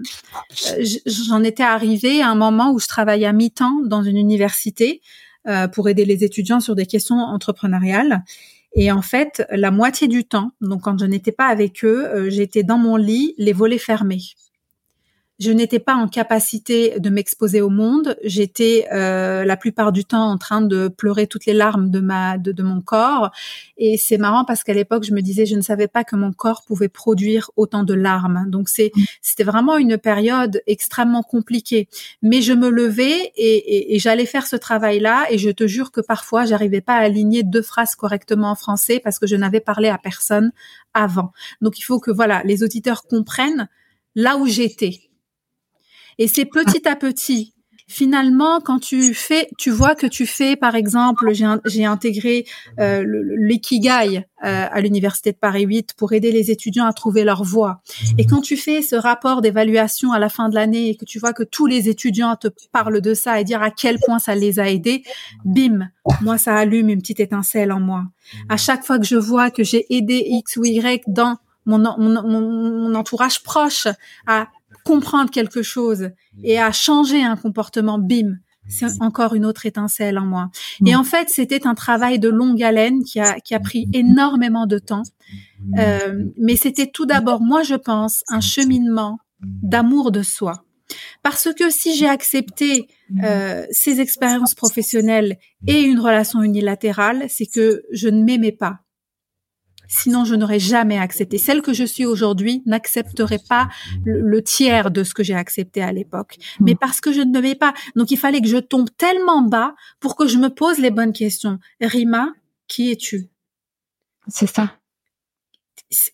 J'en 1.06 1.44
étais 1.44 1.64
arrivée 1.64 2.22
à 2.22 2.30
un 2.30 2.36
moment 2.36 2.72
où 2.72 2.80
je 2.80 2.88
travaillais 2.88 3.26
à 3.26 3.34
mi-temps 3.34 3.82
dans 3.86 4.04
une 4.04 4.18
université 4.18 5.02
euh, 5.48 5.68
pour 5.68 5.88
aider 5.90 6.06
les 6.06 6.24
étudiants 6.24 6.60
sur 6.60 6.76
des 6.76 6.86
questions 6.86 7.16
entrepreneuriales. 7.16 8.24
Et 8.76 8.92
en 8.92 9.02
fait, 9.02 9.46
la 9.52 9.72
moitié 9.72 10.08
du 10.08 10.26
temps, 10.26 10.52
donc 10.62 10.82
quand 10.82 11.00
je 11.00 11.06
n'étais 11.06 11.32
pas 11.32 11.46
avec 11.46 11.86
eux, 11.86 12.06
euh, 12.08 12.30
j'étais 12.30 12.64
dans 12.64 12.78
mon 12.78 12.96
lit, 12.96 13.36
les 13.38 13.54
volets 13.54 13.78
fermés 13.78 14.22
je 15.40 15.52
n'étais 15.52 15.80
pas 15.80 15.96
en 15.96 16.08
capacité 16.08 17.00
de 17.00 17.10
m'exposer 17.10 17.60
au 17.62 17.70
monde. 17.70 18.16
J'étais 18.24 18.88
euh, 18.94 19.44
la 19.44 19.58
plupart 19.58 19.92
du 19.92 20.06
temps 20.06 20.30
en 20.30 20.38
train 20.38 20.62
de 20.62 20.88
pleurer 20.88 21.28
toutes 21.28 21.46
les 21.46 21.54
larmes 21.54 21.90
de 21.90 22.00
ma 22.00 22.38
de, 22.38 22.52
de 22.52 22.64
mon 22.64 22.82
corps. 22.82 23.32
Et 23.78 23.98
c'est 23.98 24.18
marrant 24.18 24.46
parce 24.46 24.64
qu'à 24.64 24.74
l'époque, 24.74 25.04
je 25.04 25.14
me 25.14 25.22
disais, 25.22 25.46
je 25.46 25.56
ne 25.56 25.62
savais 25.62 25.88
pas 25.88 26.04
que 26.04 26.16
mon 26.16 26.32
corps 26.32 26.64
pouvait 26.66 26.88
produire 26.88 27.50
autant 27.56 27.84
de 27.84 27.94
larmes. 27.94 28.46
Donc 28.48 28.70
c'est 28.70 28.92
mm. 28.96 29.02
c'était 29.22 29.44
vraiment 29.44 29.78
une 29.78 29.98
période 29.98 30.62
extrêmement 30.68 31.24
compliquée. 31.24 31.90
Mais 32.22 32.42
je 32.42 32.54
me 32.54 32.70
levais 32.70 33.32
et, 33.36 33.56
et, 33.56 33.96
et 33.96 34.00
j'allais 34.00 34.28
faire 34.28 34.46
ce 34.46 34.56
travail-là. 34.56 35.26
Et 35.32 35.40
je 35.40 35.50
te 35.50 35.66
jure 35.66 35.92
que 35.92 36.02
parfois, 36.02 36.46
j'arrivais 36.46 36.82
pas 36.82 36.96
à 36.96 37.02
aligner 37.02 37.42
deux 37.44 37.64
phrases 37.64 37.96
correctement 37.96 38.52
en 38.52 38.56
français 38.56 39.02
parce 39.04 39.18
que 39.18 39.26
je 39.26 39.36
n'avais 39.36 39.62
parlé 39.62 39.90
à 39.90 39.98
personne 39.98 40.52
avant. 40.94 41.32
Donc 41.62 41.80
il 41.80 41.84
faut 41.84 42.00
que 42.00 42.12
voilà, 42.12 42.44
les 42.44 42.64
auditeurs 42.64 43.04
comprennent 43.08 43.68
là 44.16 44.38
où 44.38 44.46
j'étais 44.46 45.00
et 46.18 46.28
c'est 46.28 46.46
petit 46.46 46.88
à 46.88 46.96
petit. 46.96 47.54
Finalement, 47.88 48.62
quand 48.62 48.80
tu 48.80 49.14
fais, 49.14 49.50
tu 49.58 49.70
vois 49.70 49.94
que 49.94 50.08
tu 50.08 50.26
fais, 50.26 50.56
par 50.56 50.74
exemple, 50.74 51.32
j'ai 51.66 51.86
intégré 51.86 52.46
euh, 52.80 53.04
l'ikigai 53.38 54.18
euh, 54.18 54.22
à 54.42 54.82
l'université 54.82 55.32
de 55.34 55.38
Paris 55.38 55.64
8 55.64 55.94
pour 55.96 56.14
aider 56.14 56.32
les 56.32 56.50
étudiants 56.50 56.86
à 56.86 56.94
trouver 56.94 57.24
leur 57.24 57.44
voie. 57.44 57.82
Et 58.18 58.26
quand 58.26 58.42
tu 58.42 58.56
fais 58.56 58.82
ce 58.82 58.96
rapport 58.96 59.42
d'évaluation 59.42 60.14
à 60.14 60.20
la 60.20 60.30
fin 60.30 60.48
de 60.48 60.56
l'année 60.56 60.90
et 60.90 60.96
que 60.96 61.06
tu 61.06 61.20
vois 61.20 61.34
que 61.34 61.44
tous 61.44 61.68
les 61.68 61.90
étudiants 61.90 62.36
te 62.38 62.48
parlent 62.72 63.02
de 63.02 63.14
ça 63.14 63.40
et 63.42 63.44
dire 63.44 63.62
à 63.62 63.70
quel 63.70 64.00
point 64.00 64.18
ça 64.18 64.34
les 64.34 64.60
a 64.60 64.70
aidés, 64.70 65.04
bim, 65.44 65.90
moi 66.22 66.38
ça 66.38 66.56
allume 66.56 66.90
une 66.90 67.02
petite 67.02 67.20
étincelle 67.20 67.72
en 67.72 67.82
moi. 67.82 68.06
À 68.48 68.58
chaque 68.58 68.86
fois 68.86 68.98
que 68.98 69.06
je 69.06 69.18
vois 69.18 69.52
que 69.52 69.64
j'ai 69.64 69.86
aidé 69.94 70.24
X 70.26 70.58
ou 70.58 70.64
Y 70.64 71.04
dans 71.08 71.36
mon, 71.66 71.78
mon, 71.78 72.24
mon 72.24 72.96
entourage 72.96 73.44
proche 73.44 73.88
à 74.26 74.48
comprendre 74.84 75.32
quelque 75.32 75.62
chose 75.62 76.10
et 76.44 76.60
à 76.60 76.72
changer 76.72 77.24
un 77.24 77.36
comportement, 77.36 77.98
bim, 77.98 78.38
c'est 78.68 79.02
encore 79.02 79.34
une 79.34 79.46
autre 79.46 79.66
étincelle 79.66 80.18
en 80.18 80.26
moi. 80.26 80.50
Et 80.86 80.96
en 80.96 81.04
fait, 81.04 81.30
c'était 81.30 81.68
un 81.68 81.76
travail 81.76 82.20
de 82.20 82.30
longue 82.30 82.64
haleine 82.64 83.04
qui 83.04 83.20
a, 83.20 83.40
qui 83.40 83.54
a 83.54 83.60
pris 83.60 83.90
énormément 83.94 84.66
de 84.66 84.80
temps. 84.80 85.04
Euh, 85.78 86.26
mais 86.38 86.56
c'était 86.56 86.88
tout 86.88 87.06
d'abord, 87.06 87.42
moi 87.42 87.64
je 87.64 87.76
pense, 87.76 88.24
un 88.30 88.42
cheminement 88.42 89.20
d'amour 89.42 90.12
de 90.12 90.24
soi. 90.24 90.64
Parce 91.24 91.50
que 91.54 91.70
si 91.70 91.96
j'ai 91.96 92.08
accepté 92.08 92.88
euh, 93.24 93.66
ces 93.72 94.00
expériences 94.00 94.54
professionnelles 94.54 95.38
et 95.68 95.82
une 95.82 96.00
relation 96.00 96.42
unilatérale, 96.44 97.26
c'est 97.30 97.46
que 97.46 97.84
je 97.92 98.10
ne 98.10 98.24
m'aimais 98.24 98.52
pas. 98.52 98.80
Sinon, 99.96 100.26
je 100.26 100.34
n'aurais 100.34 100.60
jamais 100.60 100.98
accepté. 100.98 101.38
Celle 101.38 101.62
que 101.62 101.72
je 101.72 101.84
suis 101.84 102.06
aujourd'hui 102.06 102.64
n'accepterait 102.66 103.42
pas 103.48 103.70
le, 104.04 104.42
tiers 104.42 104.90
de 104.90 105.04
ce 105.04 105.14
que 105.14 105.22
j'ai 105.22 105.36
accepté 105.36 105.84
à 105.84 105.92
l'époque. 105.92 106.38
Mm. 106.60 106.64
Mais 106.66 106.76
parce 106.76 107.00
que 107.00 107.14
je 107.14 107.22
ne 107.22 107.32
m'aimais 107.32 107.54
pas. 107.54 107.76
Donc, 107.96 108.10
il 108.10 108.18
fallait 108.18 108.42
que 108.42 108.48
je 108.48 108.58
tombe 108.58 108.90
tellement 108.98 109.44
bas 109.44 109.76
pour 110.00 110.16
que 110.16 110.26
je 110.28 110.40
me 110.40 110.50
pose 110.50 110.80
les 110.80 110.90
bonnes 110.90 111.14
questions. 111.14 111.60
Rima, 111.80 112.34
qui 112.68 112.92
es-tu? 112.92 113.30
C'est 114.28 114.48
ça 114.48 114.74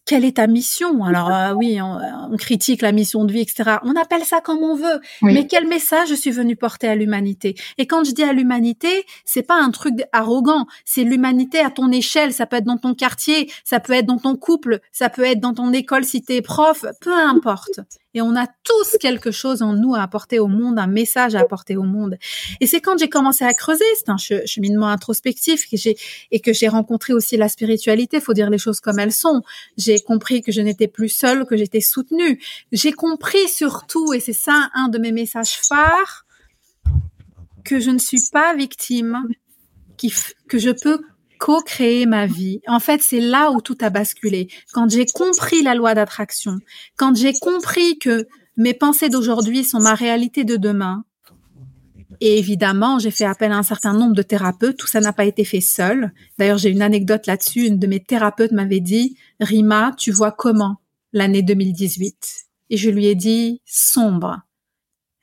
quelle 0.05 0.25
est 0.25 0.37
ta 0.37 0.47
mission? 0.47 1.03
Alors 1.03 1.31
euh, 1.31 1.53
oui, 1.53 1.79
on, 1.81 2.35
critique 2.37 2.81
la 2.81 2.91
mission 2.91 3.25
de 3.25 3.31
vie, 3.31 3.41
etc. 3.41 3.77
On 3.83 3.95
appelle 3.95 4.23
ça 4.23 4.41
comme 4.41 4.59
on 4.59 4.75
veut, 4.75 4.99
mais 5.21 5.47
quel 5.47 5.67
message 5.67 6.09
je 6.09 6.15
suis 6.15 6.31
venu 6.31 6.55
porter 6.55 6.87
à 6.87 6.95
l'humanité? 6.95 7.55
Et 7.77 7.87
quand 7.87 8.03
je 8.03 8.11
dis 8.11 8.23
à 8.23 8.33
l'humanité, 8.33 9.05
c'est 9.25 9.43
pas 9.43 9.55
un 9.55 9.71
truc 9.71 9.95
arrogant, 10.11 10.65
c'est 10.85 11.03
l'humanité 11.03 11.59
à 11.59 11.69
ton 11.69 11.91
échelle. 11.91 12.33
Ça 12.33 12.45
peut 12.45 12.57
être 12.57 12.65
dans 12.65 12.77
ton 12.77 12.93
quartier, 12.93 13.51
ça 13.63 13.79
peut 13.79 13.93
être 13.93 14.05
dans 14.05 14.17
ton 14.17 14.35
couple, 14.35 14.79
ça 14.91 15.09
peut 15.09 15.23
être 15.23 15.39
dans 15.39 15.53
ton 15.53 15.71
école 15.73 16.03
si 16.03 16.21
t'es 16.21 16.41
prof, 16.41 16.85
peu 17.01 17.13
importe. 17.13 17.81
Et 18.13 18.21
on 18.21 18.35
a 18.35 18.47
tous 18.63 18.97
quelque 18.99 19.31
chose 19.31 19.61
en 19.61 19.73
nous 19.73 19.93
à 19.93 20.01
apporter 20.01 20.39
au 20.39 20.47
monde, 20.47 20.79
un 20.79 20.87
message 20.87 21.35
à 21.35 21.39
apporter 21.39 21.77
au 21.77 21.83
monde. 21.83 22.17
Et 22.59 22.67
c'est 22.67 22.81
quand 22.81 22.97
j'ai 22.97 23.09
commencé 23.09 23.45
à 23.45 23.53
creuser, 23.53 23.85
c'est 23.97 24.09
un 24.09 24.17
cheminement 24.17 24.87
introspectif 24.87 25.69
que 25.69 25.77
j'ai 25.77 25.97
et 26.31 26.39
que 26.39 26.53
j'ai 26.53 26.67
rencontré 26.67 27.13
aussi 27.13 27.37
la 27.37 27.49
spiritualité. 27.49 28.19
Faut 28.19 28.33
dire 28.33 28.49
les 28.49 28.57
choses 28.57 28.79
comme 28.79 28.99
elles 28.99 29.13
sont. 29.13 29.43
J'ai 29.77 29.99
compris 29.99 30.41
que 30.41 30.51
je 30.51 30.61
n'étais 30.61 30.87
plus 30.87 31.09
seule, 31.09 31.45
que 31.45 31.55
j'étais 31.55 31.81
soutenue. 31.81 32.41
J'ai 32.71 32.93
compris 32.93 33.47
surtout, 33.47 34.13
et 34.13 34.19
c'est 34.19 34.33
ça 34.33 34.69
un 34.73 34.89
de 34.89 34.97
mes 34.97 35.11
messages 35.11 35.57
phares, 35.61 36.25
que 37.63 37.79
je 37.79 37.91
ne 37.91 37.99
suis 37.99 38.21
pas 38.31 38.55
victime, 38.55 39.27
que 40.47 40.57
je 40.57 40.71
peux 40.71 41.01
co-créer 41.39 42.06
ma 42.06 42.28
vie. 42.28 42.62
En 42.67 42.80
fait, 42.80 43.02
c'est 43.02 43.19
là 43.19 43.52
où 43.52 43.62
tout 43.62 43.78
a 43.82 43.89
basculé. 43.89 44.49
Quand 44.73 44.89
j'ai 44.91 45.06
compris 45.08 45.63
la 45.63 45.73
loi 45.73 45.95
d'attraction, 45.95 46.58
quand 46.97 47.15
j'ai 47.15 47.34
compris 47.34 47.97
que 47.97 48.28
mes 48.58 48.73
pensées 48.73 49.10
d'aujourd'hui 49.10 49.63
sont 49.63 49.80
ma 49.80 49.95
réalité 49.95 50.43
de 50.43 50.58
demain, 50.58 51.06
et 52.21 52.38
évidemment, 52.38 52.99
j'ai 52.99 53.12
fait 53.12 53.25
appel 53.25 53.52
à 53.54 53.58
un 53.58 53.63
certain 53.63 53.93
nombre 53.93 54.13
de 54.13 54.21
thérapeutes. 54.21 54.75
Tout 54.75 54.88
ça 54.88 54.99
n'a 54.99 55.13
pas 55.13 55.23
été 55.23 55.45
fait 55.45 55.62
seul. 55.62 56.12
D'ailleurs, 56.38 56.58
j'ai 56.58 56.69
une 56.69 56.82
anecdote 56.82 57.25
là-dessus. 57.28 57.65
Une 57.65 57.80
de 57.80 57.88
mes 57.88 58.04
thérapeutes 58.04 58.52
m'avait 58.52 58.82
dit, 58.82 59.15
Rima, 59.39 59.93
tu 59.97 60.12
vois 60.12 60.34
comment 60.34 60.82
l'année 61.13 61.43
2018? 61.43 62.47
Et 62.71 62.78
je 62.78 62.89
lui 62.89 63.06
ai 63.06 63.15
dit, 63.15 63.62
sombre. 63.65 64.41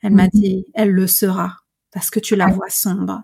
Elle 0.01 0.13
m'a 0.13 0.27
dit, 0.27 0.65
elle 0.73 0.89
le 0.89 1.05
sera 1.05 1.57
parce 1.91 2.09
que 2.09 2.19
tu 2.19 2.35
la 2.35 2.47
vois 2.47 2.69
sombre. 2.69 3.23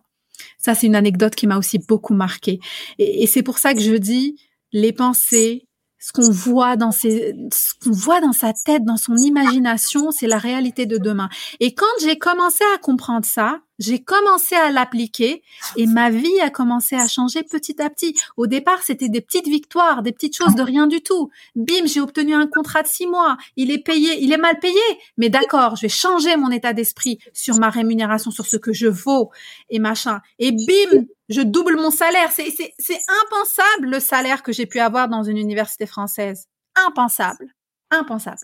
Ça, 0.63 0.75
c'est 0.75 0.87
une 0.87 0.95
anecdote 0.95 1.35
qui 1.35 1.45
m'a 1.45 1.57
aussi 1.57 1.79
beaucoup 1.79 2.13
marqué. 2.13 2.59
Et, 2.97 3.27
c'est 3.27 3.43
pour 3.43 3.57
ça 3.57 3.73
que 3.73 3.81
je 3.81 3.95
dis, 3.95 4.39
les 4.71 4.93
pensées, 4.93 5.67
ce 5.99 6.11
qu'on 6.13 6.31
voit 6.31 6.77
dans 6.77 6.91
ses, 6.91 7.33
ce 7.51 7.73
qu'on 7.83 7.91
voit 7.91 8.21
dans 8.21 8.31
sa 8.31 8.53
tête, 8.53 8.83
dans 8.85 8.97
son 8.97 9.15
imagination, 9.17 10.11
c'est 10.11 10.27
la 10.27 10.37
réalité 10.37 10.85
de 10.85 10.97
demain. 10.97 11.29
Et 11.59 11.73
quand 11.73 11.85
j'ai 12.01 12.17
commencé 12.17 12.63
à 12.75 12.77
comprendre 12.77 13.25
ça, 13.25 13.59
j'ai 13.79 14.03
commencé 14.03 14.55
à 14.55 14.71
l'appliquer 14.71 15.43
et 15.75 15.87
ma 15.87 16.09
vie 16.09 16.39
a 16.41 16.49
commencé 16.49 16.95
à 16.95 17.07
changer 17.07 17.43
petit 17.43 17.81
à 17.81 17.89
petit. 17.89 18.19
Au 18.37 18.47
départ, 18.47 18.83
c'était 18.83 19.09
des 19.09 19.21
petites 19.21 19.47
victoires, 19.47 20.03
des 20.03 20.11
petites 20.11 20.37
choses 20.37 20.55
de 20.55 20.61
rien 20.61 20.87
du 20.87 21.01
tout. 21.01 21.29
Bim, 21.55 21.85
j'ai 21.85 22.01
obtenu 22.01 22.33
un 22.33 22.47
contrat 22.47 22.83
de 22.83 22.87
six 22.87 23.07
mois. 23.07 23.37
Il 23.55 23.71
est 23.71 23.83
payé, 23.83 24.21
il 24.21 24.31
est 24.31 24.37
mal 24.37 24.59
payé, 24.59 24.81
mais 25.17 25.29
d'accord, 25.29 25.75
je 25.75 25.83
vais 25.83 25.89
changer 25.89 26.35
mon 26.37 26.51
état 26.51 26.73
d'esprit 26.73 27.19
sur 27.33 27.57
ma 27.57 27.69
rémunération, 27.69 28.31
sur 28.31 28.45
ce 28.45 28.57
que 28.57 28.73
je 28.73 28.87
vaux 28.87 29.31
et 29.69 29.79
machin. 29.79 30.21
Et 30.39 30.51
bim, 30.51 31.05
je 31.29 31.41
double 31.41 31.75
mon 31.75 31.91
salaire. 31.91 32.31
C'est, 32.31 32.51
c'est, 32.51 32.73
c'est 32.77 32.99
impensable 33.23 33.89
le 33.89 33.99
salaire 33.99 34.43
que 34.43 34.51
j'ai 34.51 34.65
pu 34.65 34.79
avoir 34.79 35.09
dans 35.09 35.23
une 35.23 35.37
université 35.37 35.85
française. 35.85 36.47
Impensable. 36.75 37.53
Impensable. 37.91 38.41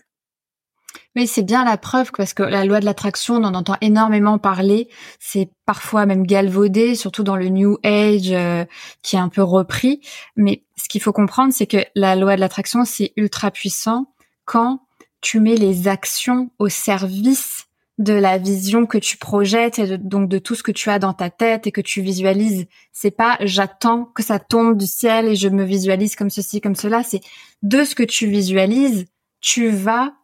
Oui, 1.16 1.26
c'est 1.26 1.42
bien 1.42 1.64
la 1.64 1.76
preuve 1.76 2.12
parce 2.16 2.34
que 2.34 2.42
la 2.42 2.64
loi 2.64 2.80
de 2.80 2.84
l'attraction, 2.84 3.34
on 3.36 3.44
en 3.44 3.54
entend 3.54 3.76
énormément 3.80 4.38
parler. 4.38 4.88
C'est 5.18 5.50
parfois 5.66 6.06
même 6.06 6.26
galvaudé, 6.26 6.94
surtout 6.94 7.24
dans 7.24 7.36
le 7.36 7.48
New 7.48 7.78
Age 7.82 8.30
euh, 8.30 8.64
qui 9.02 9.16
est 9.16 9.20
un 9.20 9.28
peu 9.28 9.42
repris. 9.42 10.00
Mais 10.36 10.64
ce 10.76 10.88
qu'il 10.88 11.02
faut 11.02 11.12
comprendre, 11.12 11.52
c'est 11.52 11.66
que 11.66 11.84
la 11.94 12.14
loi 12.14 12.36
de 12.36 12.40
l'attraction, 12.40 12.84
c'est 12.84 13.12
ultra 13.16 13.50
puissant 13.50 14.14
quand 14.44 14.82
tu 15.20 15.40
mets 15.40 15.56
les 15.56 15.88
actions 15.88 16.50
au 16.58 16.68
service 16.68 17.66
de 17.98 18.14
la 18.14 18.38
vision 18.38 18.86
que 18.86 18.96
tu 18.96 19.18
projettes 19.18 19.78
et 19.78 19.98
donc 19.98 20.28
de 20.28 20.38
tout 20.38 20.54
ce 20.54 20.62
que 20.62 20.72
tu 20.72 20.88
as 20.88 20.98
dans 20.98 21.12
ta 21.12 21.28
tête 21.28 21.66
et 21.66 21.72
que 21.72 21.82
tu 21.82 22.00
visualises. 22.00 22.66
C'est 22.92 23.10
pas 23.10 23.36
j'attends 23.40 24.06
que 24.06 24.22
ça 24.22 24.38
tombe 24.38 24.78
du 24.78 24.86
ciel 24.86 25.28
et 25.28 25.36
je 25.36 25.48
me 25.48 25.64
visualise 25.64 26.16
comme 26.16 26.30
ceci, 26.30 26.62
comme 26.62 26.76
cela. 26.76 27.02
C'est 27.02 27.20
de 27.62 27.84
ce 27.84 27.94
que 27.94 28.02
tu 28.02 28.26
visualises, 28.26 29.04
tu 29.42 29.68
vas 29.68 30.14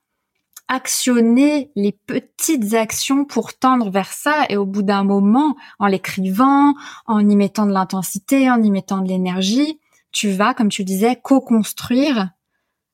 actionner 0.68 1.70
les 1.76 1.92
petites 1.92 2.74
actions 2.74 3.24
pour 3.24 3.54
tendre 3.54 3.90
vers 3.90 4.12
ça 4.12 4.44
et 4.48 4.56
au 4.56 4.66
bout 4.66 4.82
d'un 4.82 5.04
moment, 5.04 5.56
en 5.78 5.86
l'écrivant, 5.86 6.74
en 7.06 7.28
y 7.28 7.36
mettant 7.36 7.66
de 7.66 7.72
l'intensité, 7.72 8.50
en 8.50 8.62
y 8.62 8.70
mettant 8.70 8.98
de 8.98 9.08
l'énergie, 9.08 9.80
tu 10.12 10.30
vas, 10.30 10.54
comme 10.54 10.68
tu 10.68 10.82
disais, 10.82 11.16
co-construire, 11.22 12.30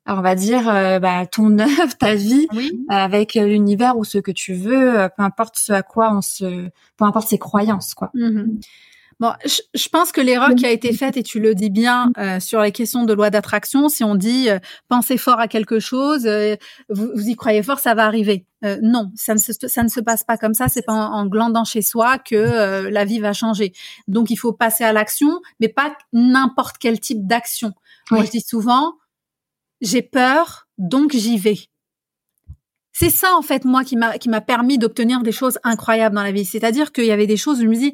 on 0.06 0.20
va 0.20 0.34
dire, 0.34 0.68
euh, 0.68 0.98
bah, 0.98 1.26
ton 1.26 1.58
œuvre, 1.58 1.96
ta 1.98 2.14
vie, 2.14 2.46
avec 2.88 3.34
l'univers 3.34 3.96
ou 3.96 4.04
ce 4.04 4.18
que 4.18 4.32
tu 4.32 4.54
veux, 4.54 5.00
euh, 5.00 5.08
peu 5.08 5.22
importe 5.22 5.56
ce 5.56 5.72
à 5.72 5.82
quoi 5.82 6.12
on 6.12 6.20
se, 6.20 6.68
peu 6.96 7.04
importe 7.04 7.28
ses 7.28 7.38
croyances, 7.38 7.94
quoi. 7.94 8.10
Mm-hmm. 8.14 8.60
Bon, 9.22 9.34
je, 9.44 9.88
pense 9.88 10.10
que 10.10 10.20
l'erreur 10.20 10.52
qui 10.56 10.66
a 10.66 10.72
été 10.72 10.92
faite, 10.92 11.16
et 11.16 11.22
tu 11.22 11.38
le 11.38 11.54
dis 11.54 11.70
bien 11.70 12.10
euh, 12.18 12.40
sur 12.40 12.60
les 12.60 12.72
questions 12.72 13.04
de 13.04 13.12
loi 13.12 13.30
d'attraction, 13.30 13.88
si 13.88 14.02
on 14.02 14.16
dit 14.16 14.50
euh, 14.50 14.58
pensez 14.88 15.16
fort 15.16 15.38
à 15.38 15.46
quelque 15.46 15.78
chose, 15.78 16.26
euh, 16.26 16.56
vous, 16.88 17.28
y 17.28 17.36
croyez 17.36 17.62
fort, 17.62 17.78
ça 17.78 17.94
va 17.94 18.04
arriver. 18.04 18.46
non, 18.82 19.12
ça 19.14 19.34
ne, 19.34 19.38
se, 19.38 19.52
ça 19.52 19.84
ne 19.84 19.88
se 19.88 20.00
passe 20.00 20.24
pas 20.24 20.36
comme 20.36 20.54
ça. 20.54 20.66
C'est 20.66 20.82
pas 20.82 20.92
en, 20.92 21.26
glandant 21.26 21.62
chez 21.62 21.82
soi 21.82 22.18
que 22.18 22.88
la 22.88 23.04
vie 23.04 23.20
va 23.20 23.32
changer. 23.32 23.72
Donc 24.08 24.28
il 24.30 24.36
faut 24.36 24.52
passer 24.52 24.82
à 24.82 24.92
l'action, 24.92 25.40
mais 25.60 25.68
pas 25.68 25.96
n'importe 26.12 26.78
quel 26.80 26.98
type 26.98 27.24
d'action. 27.24 27.74
Moi, 28.10 28.24
je 28.24 28.30
dis 28.32 28.40
souvent, 28.40 28.94
j'ai 29.80 30.02
peur, 30.02 30.66
donc 30.78 31.12
j'y 31.12 31.38
vais. 31.38 31.58
C'est 32.92 33.10
ça 33.10 33.34
en 33.36 33.42
fait 33.42 33.64
moi 33.64 33.84
qui 33.84 33.96
m'a 33.96 34.18
qui 34.18 34.28
m'a 34.28 34.40
permis 34.40 34.78
d'obtenir 34.78 35.22
des 35.22 35.32
choses 35.32 35.58
incroyables 35.62 36.14
dans 36.14 36.22
la 36.22 36.32
vie. 36.32 36.44
C'est-à-dire 36.44 36.90
qu'il 36.92 37.06
y 37.06 37.12
avait 37.12 37.28
des 37.28 37.36
choses 37.36 37.60
où 37.60 37.62
je 37.62 37.68
me 37.68 37.76
dis 37.76 37.92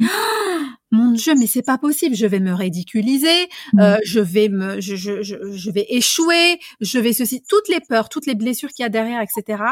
mon 0.91 1.13
Dieu, 1.13 1.35
mais 1.39 1.47
c'est 1.47 1.63
pas 1.63 1.79
possible. 1.79 2.15
Je 2.15 2.27
vais 2.27 2.41
me 2.41 2.53
ridiculiser, 2.53 3.49
mmh. 3.73 3.81
euh, 3.81 3.99
je 4.05 4.21
vais 4.21 4.49
me, 4.49 4.81
je, 4.81 4.97
je, 4.97 5.23
je, 5.23 5.71
vais 5.71 5.87
échouer, 5.89 6.59
je 6.81 6.99
vais 6.99 7.13
ceci, 7.13 7.43
toutes 7.49 7.69
les 7.69 7.81
peurs, 7.81 8.09
toutes 8.09 8.27
les 8.27 8.35
blessures 8.35 8.71
qu'il 8.71 8.83
y 8.83 8.87
a 8.87 8.89
derrière, 8.89 9.21
etc. 9.21 9.63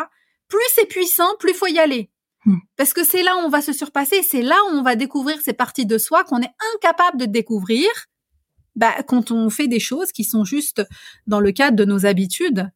Plus 0.49 0.59
c'est 0.75 0.87
puissant, 0.87 1.37
plus 1.39 1.55
faut 1.55 1.67
y 1.67 1.79
aller. 1.79 2.11
Mmh. 2.45 2.59
Parce 2.77 2.93
que 2.93 3.05
c'est 3.05 3.23
là 3.23 3.37
où 3.37 3.41
on 3.41 3.49
va 3.49 3.63
se 3.63 3.73
surpasser, 3.73 4.23
c'est 4.23 4.43
là 4.43 4.57
où 4.69 4.77
on 4.77 4.83
va 4.83 4.95
découvrir 4.95 5.41
ces 5.41 5.53
parties 5.53 5.87
de 5.87 5.99
soi 5.99 6.25
qu'on 6.25 6.41
est 6.41 6.55
incapable 6.75 7.19
de 7.19 7.27
découvrir 7.27 7.89
bah, 8.77 8.95
quand 9.07 9.31
on 9.31 9.49
fait 9.51 9.69
des 9.69 9.81
choses 9.81 10.13
qui 10.13 10.23
sont 10.23 10.45
juste 10.45 10.83
dans 11.27 11.41
le 11.41 11.51
cadre 11.51 11.77
de 11.77 11.85
nos 11.85 12.07
habitudes 12.07 12.71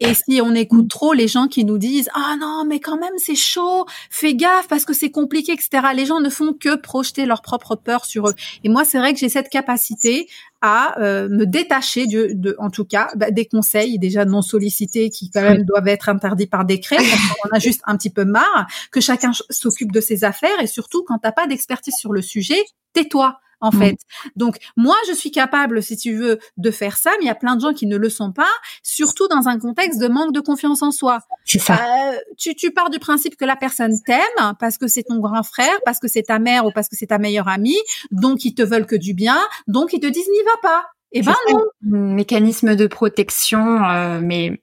et 0.00 0.12
si 0.14 0.40
on 0.42 0.54
écoute 0.54 0.88
trop 0.88 1.12
les 1.12 1.28
gens 1.28 1.46
qui 1.46 1.64
nous 1.64 1.78
disent 1.78 2.08
ah 2.14 2.34
non 2.40 2.64
mais 2.66 2.80
quand 2.80 2.98
même 2.98 3.12
c'est 3.16 3.36
chaud, 3.36 3.86
fais 4.10 4.34
gaffe 4.34 4.66
parce 4.68 4.84
que 4.84 4.92
c'est 4.92 5.10
compliqué 5.10 5.52
etc. 5.52 5.88
Les 5.94 6.04
gens 6.04 6.20
ne 6.20 6.30
font 6.30 6.52
que 6.52 6.74
projeter 6.74 7.26
leur 7.26 7.42
propre 7.42 7.76
peur 7.76 8.04
sur 8.04 8.28
eux. 8.28 8.34
Et 8.64 8.68
moi 8.68 8.84
c'est 8.84 8.98
vrai 8.98 9.12
que 9.12 9.20
j'ai 9.20 9.28
cette 9.28 9.48
capacité 9.48 10.28
à 10.60 11.00
euh, 11.00 11.28
me 11.28 11.46
détacher 11.46 12.06
de, 12.06 12.30
de, 12.32 12.56
en 12.58 12.70
tout 12.70 12.84
cas 12.84 13.10
bah, 13.14 13.30
des 13.30 13.46
conseils 13.46 13.98
déjà 13.98 14.24
non 14.24 14.42
sollicités 14.42 15.10
qui 15.10 15.30
quand 15.30 15.42
même 15.42 15.62
doivent 15.62 15.88
être 15.88 16.08
interdits 16.08 16.46
par 16.46 16.64
décret. 16.64 16.98
on 17.44 17.54
a 17.54 17.58
juste 17.60 17.82
un 17.84 17.96
petit 17.96 18.10
peu 18.10 18.24
marre 18.24 18.66
que 18.90 19.00
chacun 19.00 19.30
s'occupe 19.50 19.92
de 19.92 20.00
ses 20.00 20.24
affaires 20.24 20.60
et 20.60 20.66
surtout 20.66 21.04
quand 21.04 21.18
t'as 21.18 21.32
pas 21.32 21.46
d'expertise 21.46 21.94
sur 21.94 22.12
le 22.12 22.22
sujet, 22.22 22.62
tais-toi 22.94 23.38
en 23.60 23.70
mmh. 23.70 23.78
fait. 23.78 23.96
Donc 24.36 24.56
moi, 24.76 24.96
je 25.08 25.14
suis 25.14 25.30
capable, 25.30 25.82
si 25.82 25.96
tu 25.96 26.14
veux, 26.14 26.38
de 26.56 26.70
faire 26.70 26.96
ça, 26.96 27.10
mais 27.18 27.24
il 27.24 27.28
y 27.28 27.30
a 27.30 27.34
plein 27.34 27.56
de 27.56 27.60
gens 27.60 27.72
qui 27.72 27.86
ne 27.86 27.96
le 27.96 28.08
sont 28.08 28.32
pas, 28.32 28.50
surtout 28.82 29.28
dans 29.28 29.48
un 29.48 29.58
contexte 29.58 30.00
de 30.00 30.08
manque 30.08 30.32
de 30.32 30.40
confiance 30.40 30.82
en 30.82 30.90
soi. 30.90 31.20
C'est 31.44 31.58
ça. 31.58 31.74
Euh, 31.74 32.16
tu, 32.36 32.54
tu 32.54 32.70
pars 32.70 32.90
du 32.90 32.98
principe 32.98 33.36
que 33.36 33.44
la 33.44 33.56
personne 33.56 33.94
t'aime 34.06 34.54
parce 34.58 34.78
que 34.78 34.86
c'est 34.86 35.02
ton 35.02 35.18
grand 35.18 35.42
frère, 35.42 35.78
parce 35.84 35.98
que 35.98 36.08
c'est 36.08 36.22
ta 36.22 36.38
mère 36.38 36.66
ou 36.66 36.70
parce 36.74 36.88
que 36.88 36.96
c'est 36.96 37.06
ta 37.06 37.18
meilleure 37.18 37.48
amie, 37.48 37.78
donc 38.10 38.44
ils 38.44 38.54
te 38.54 38.62
veulent 38.62 38.86
que 38.86 38.96
du 38.96 39.14
bien, 39.14 39.38
donc 39.66 39.92
ils 39.92 40.00
te 40.00 40.06
disent 40.06 40.28
n'y 40.28 40.44
va 40.44 40.56
pas. 40.62 40.84
Et 41.12 41.18
eh 41.18 41.22
ben 41.22 41.34
non. 41.52 41.60
Un 41.92 42.14
mécanisme 42.14 42.74
de 42.74 42.88
protection, 42.88 43.84
euh, 43.84 44.20
mais 44.20 44.60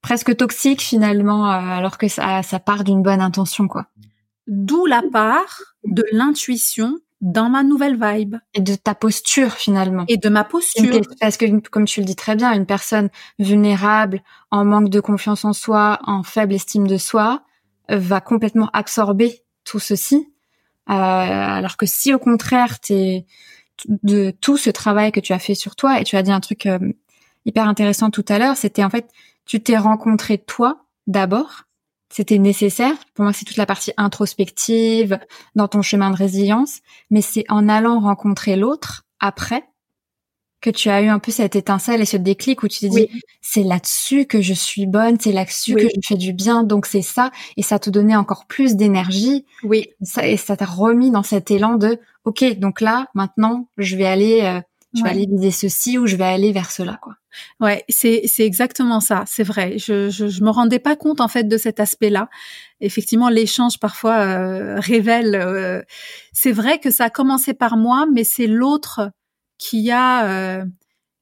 presque 0.00 0.34
toxique 0.36 0.80
finalement, 0.80 1.50
euh, 1.50 1.58
alors 1.58 1.98
que 1.98 2.08
ça, 2.08 2.42
ça 2.42 2.58
part 2.58 2.82
d'une 2.82 3.02
bonne 3.02 3.20
intention, 3.20 3.68
quoi. 3.68 3.86
D'où 4.46 4.86
la 4.86 5.02
part 5.12 5.60
de 5.84 6.04
l'intuition 6.12 6.98
dans 7.20 7.50
ma 7.50 7.62
nouvelle 7.62 7.98
vibe. 8.00 8.36
Et 8.54 8.60
de 8.60 8.74
ta 8.74 8.94
posture 8.94 9.52
finalement. 9.52 10.04
Et 10.08 10.16
de 10.16 10.28
ma 10.28 10.44
posture. 10.44 11.00
Parce 11.20 11.36
que 11.36 11.46
comme 11.68 11.84
tu 11.84 12.00
le 12.00 12.06
dis 12.06 12.16
très 12.16 12.36
bien, 12.36 12.52
une 12.52 12.66
personne 12.66 13.10
vulnérable, 13.38 14.22
en 14.50 14.64
manque 14.64 14.88
de 14.88 15.00
confiance 15.00 15.44
en 15.44 15.52
soi, 15.52 15.98
en 16.04 16.22
faible 16.22 16.54
estime 16.54 16.86
de 16.86 16.96
soi, 16.96 17.42
euh, 17.90 17.98
va 17.98 18.20
complètement 18.20 18.70
absorber 18.72 19.42
tout 19.64 19.78
ceci. 19.78 20.32
Euh, 20.88 20.92
alors 20.92 21.76
que 21.76 21.86
si 21.86 22.14
au 22.14 22.18
contraire, 22.18 22.80
t'es 22.80 23.26
de 23.86 24.30
tout 24.40 24.56
ce 24.56 24.70
travail 24.70 25.12
que 25.12 25.20
tu 25.20 25.32
as 25.32 25.38
fait 25.38 25.54
sur 25.54 25.76
toi, 25.76 26.00
et 26.00 26.04
tu 26.04 26.16
as 26.16 26.22
dit 26.22 26.32
un 26.32 26.40
truc 26.40 26.66
euh, 26.66 26.78
hyper 27.44 27.66
intéressant 27.66 28.10
tout 28.10 28.24
à 28.28 28.38
l'heure, 28.38 28.56
c'était 28.56 28.84
en 28.84 28.90
fait, 28.90 29.08
tu 29.46 29.60
t'es 29.60 29.76
rencontré 29.76 30.38
toi 30.38 30.84
d'abord, 31.06 31.64
c'était 32.10 32.38
nécessaire. 32.38 32.94
Pour 33.14 33.24
moi, 33.24 33.32
c'est 33.32 33.44
toute 33.44 33.56
la 33.56 33.66
partie 33.66 33.92
introspective 33.96 35.18
dans 35.54 35.68
ton 35.68 35.80
chemin 35.80 36.10
de 36.10 36.16
résilience, 36.16 36.80
mais 37.10 37.22
c'est 37.22 37.44
en 37.48 37.68
allant 37.68 38.00
rencontrer 38.00 38.56
l'autre 38.56 39.06
après 39.20 39.64
que 40.60 40.70
tu 40.70 40.90
as 40.90 41.00
eu 41.00 41.06
un 41.06 41.18
peu 41.18 41.32
cette 41.32 41.56
étincelle 41.56 42.02
et 42.02 42.04
ce 42.04 42.18
déclic 42.18 42.62
où 42.62 42.68
tu 42.68 42.80
t'es 42.80 42.88
dit 42.88 43.08
c'est 43.40 43.62
là-dessus 43.62 44.26
que 44.26 44.42
je 44.42 44.52
suis 44.52 44.86
bonne, 44.86 45.18
c'est 45.18 45.32
là-dessus 45.32 45.74
que 45.74 45.88
je 45.88 46.06
fais 46.06 46.16
du 46.16 46.34
bien, 46.34 46.64
donc 46.64 46.84
c'est 46.84 47.02
ça 47.02 47.30
et 47.56 47.62
ça 47.62 47.78
te 47.78 47.88
donnait 47.88 48.16
encore 48.16 48.44
plus 48.46 48.76
d'énergie. 48.76 49.46
Oui. 49.62 49.88
Ça, 50.02 50.26
et 50.26 50.36
ça 50.36 50.56
t'a 50.56 50.66
remis 50.66 51.10
dans 51.10 51.22
cet 51.22 51.50
élan 51.50 51.76
de 51.76 51.98
ok 52.24 52.58
donc 52.58 52.82
là 52.82 53.06
maintenant 53.14 53.68
je 53.78 53.96
vais 53.96 54.06
aller 54.06 54.42
euh, 54.42 54.60
je 54.94 55.02
vais 55.02 55.10
aller 55.10 55.26
viser 55.26 55.50
ceci 55.50 55.98
ou 55.98 56.06
je 56.06 56.16
vais 56.16 56.24
aller 56.24 56.52
vers 56.52 56.70
cela, 56.70 56.98
quoi. 57.00 57.14
Ouais, 57.60 57.84
c'est 57.88 58.22
c'est 58.26 58.44
exactement 58.44 58.98
ça, 59.00 59.22
c'est 59.26 59.44
vrai. 59.44 59.78
Je, 59.78 60.10
je 60.10 60.26
je 60.26 60.42
me 60.42 60.50
rendais 60.50 60.80
pas 60.80 60.96
compte 60.96 61.20
en 61.20 61.28
fait 61.28 61.44
de 61.44 61.56
cet 61.56 61.78
aspect-là. 61.78 62.28
Effectivement, 62.80 63.28
l'échange 63.28 63.78
parfois 63.78 64.18
euh, 64.18 64.80
révèle. 64.80 65.36
Euh, 65.36 65.82
c'est 66.32 66.50
vrai 66.50 66.80
que 66.80 66.90
ça 66.90 67.04
a 67.04 67.10
commencé 67.10 67.54
par 67.54 67.76
moi, 67.76 68.06
mais 68.12 68.24
c'est 68.24 68.48
l'autre 68.48 69.12
qui 69.58 69.92
a 69.92 70.26
euh, 70.26 70.64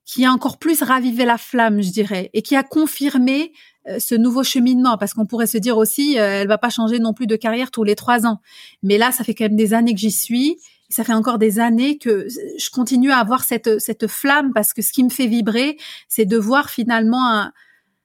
qui 0.07 0.25
a 0.25 0.33
encore 0.33 0.59
plus 0.59 0.83
ravivé 0.83 1.27
la 1.27 1.37
flamme, 1.37 1.83
je 1.83 1.91
dirais, 1.91 2.31
et 2.33 2.41
qui 2.41 2.57
a 2.57 2.63
confirmé 2.63 3.53
ce 3.99 4.15
nouveau 4.15 4.43
cheminement. 4.43 4.97
Parce 4.97 5.13
qu'on 5.13 5.27
pourrait 5.27 5.47
se 5.47 5.59
dire 5.59 5.77
aussi, 5.77 6.15
elle 6.17 6.49
va 6.49 6.57
pas 6.59 6.71
changer 6.71 6.99
non 6.99 7.13
plus 7.13 7.27
de 7.27 7.37
carrière 7.37 7.71
tous 7.71 7.85
les 7.85 7.95
trois 7.95 8.27
ans. 8.27 8.41
Mais 8.83 8.97
là, 8.97 9.13
ça 9.13 9.25
fait 9.25 9.35
quand 9.35 9.45
même 9.45 9.57
des 9.57 9.75
années 9.75 9.93
que 9.93 10.01
j'y 10.01 10.11
suis 10.11 10.57
ça 10.89 11.05
fait 11.05 11.13
encore 11.13 11.39
des 11.39 11.59
années 11.59 11.99
que 11.99 12.27
je 12.29 12.71
continue 12.71 13.11
à 13.11 13.19
avoir 13.19 13.45
cette, 13.45 13.79
cette 13.81 14.07
flamme 14.07 14.53
parce 14.53 14.73
que 14.73 14.83
ce 14.83 14.93
qui 14.93 15.05
me 15.05 15.11
fait 15.11 15.27
vibrer, 15.27 15.77
c'est 16.09 16.25
de 16.25 16.39
voir 16.39 16.71
finalement 16.71 17.29
un, 17.29 17.53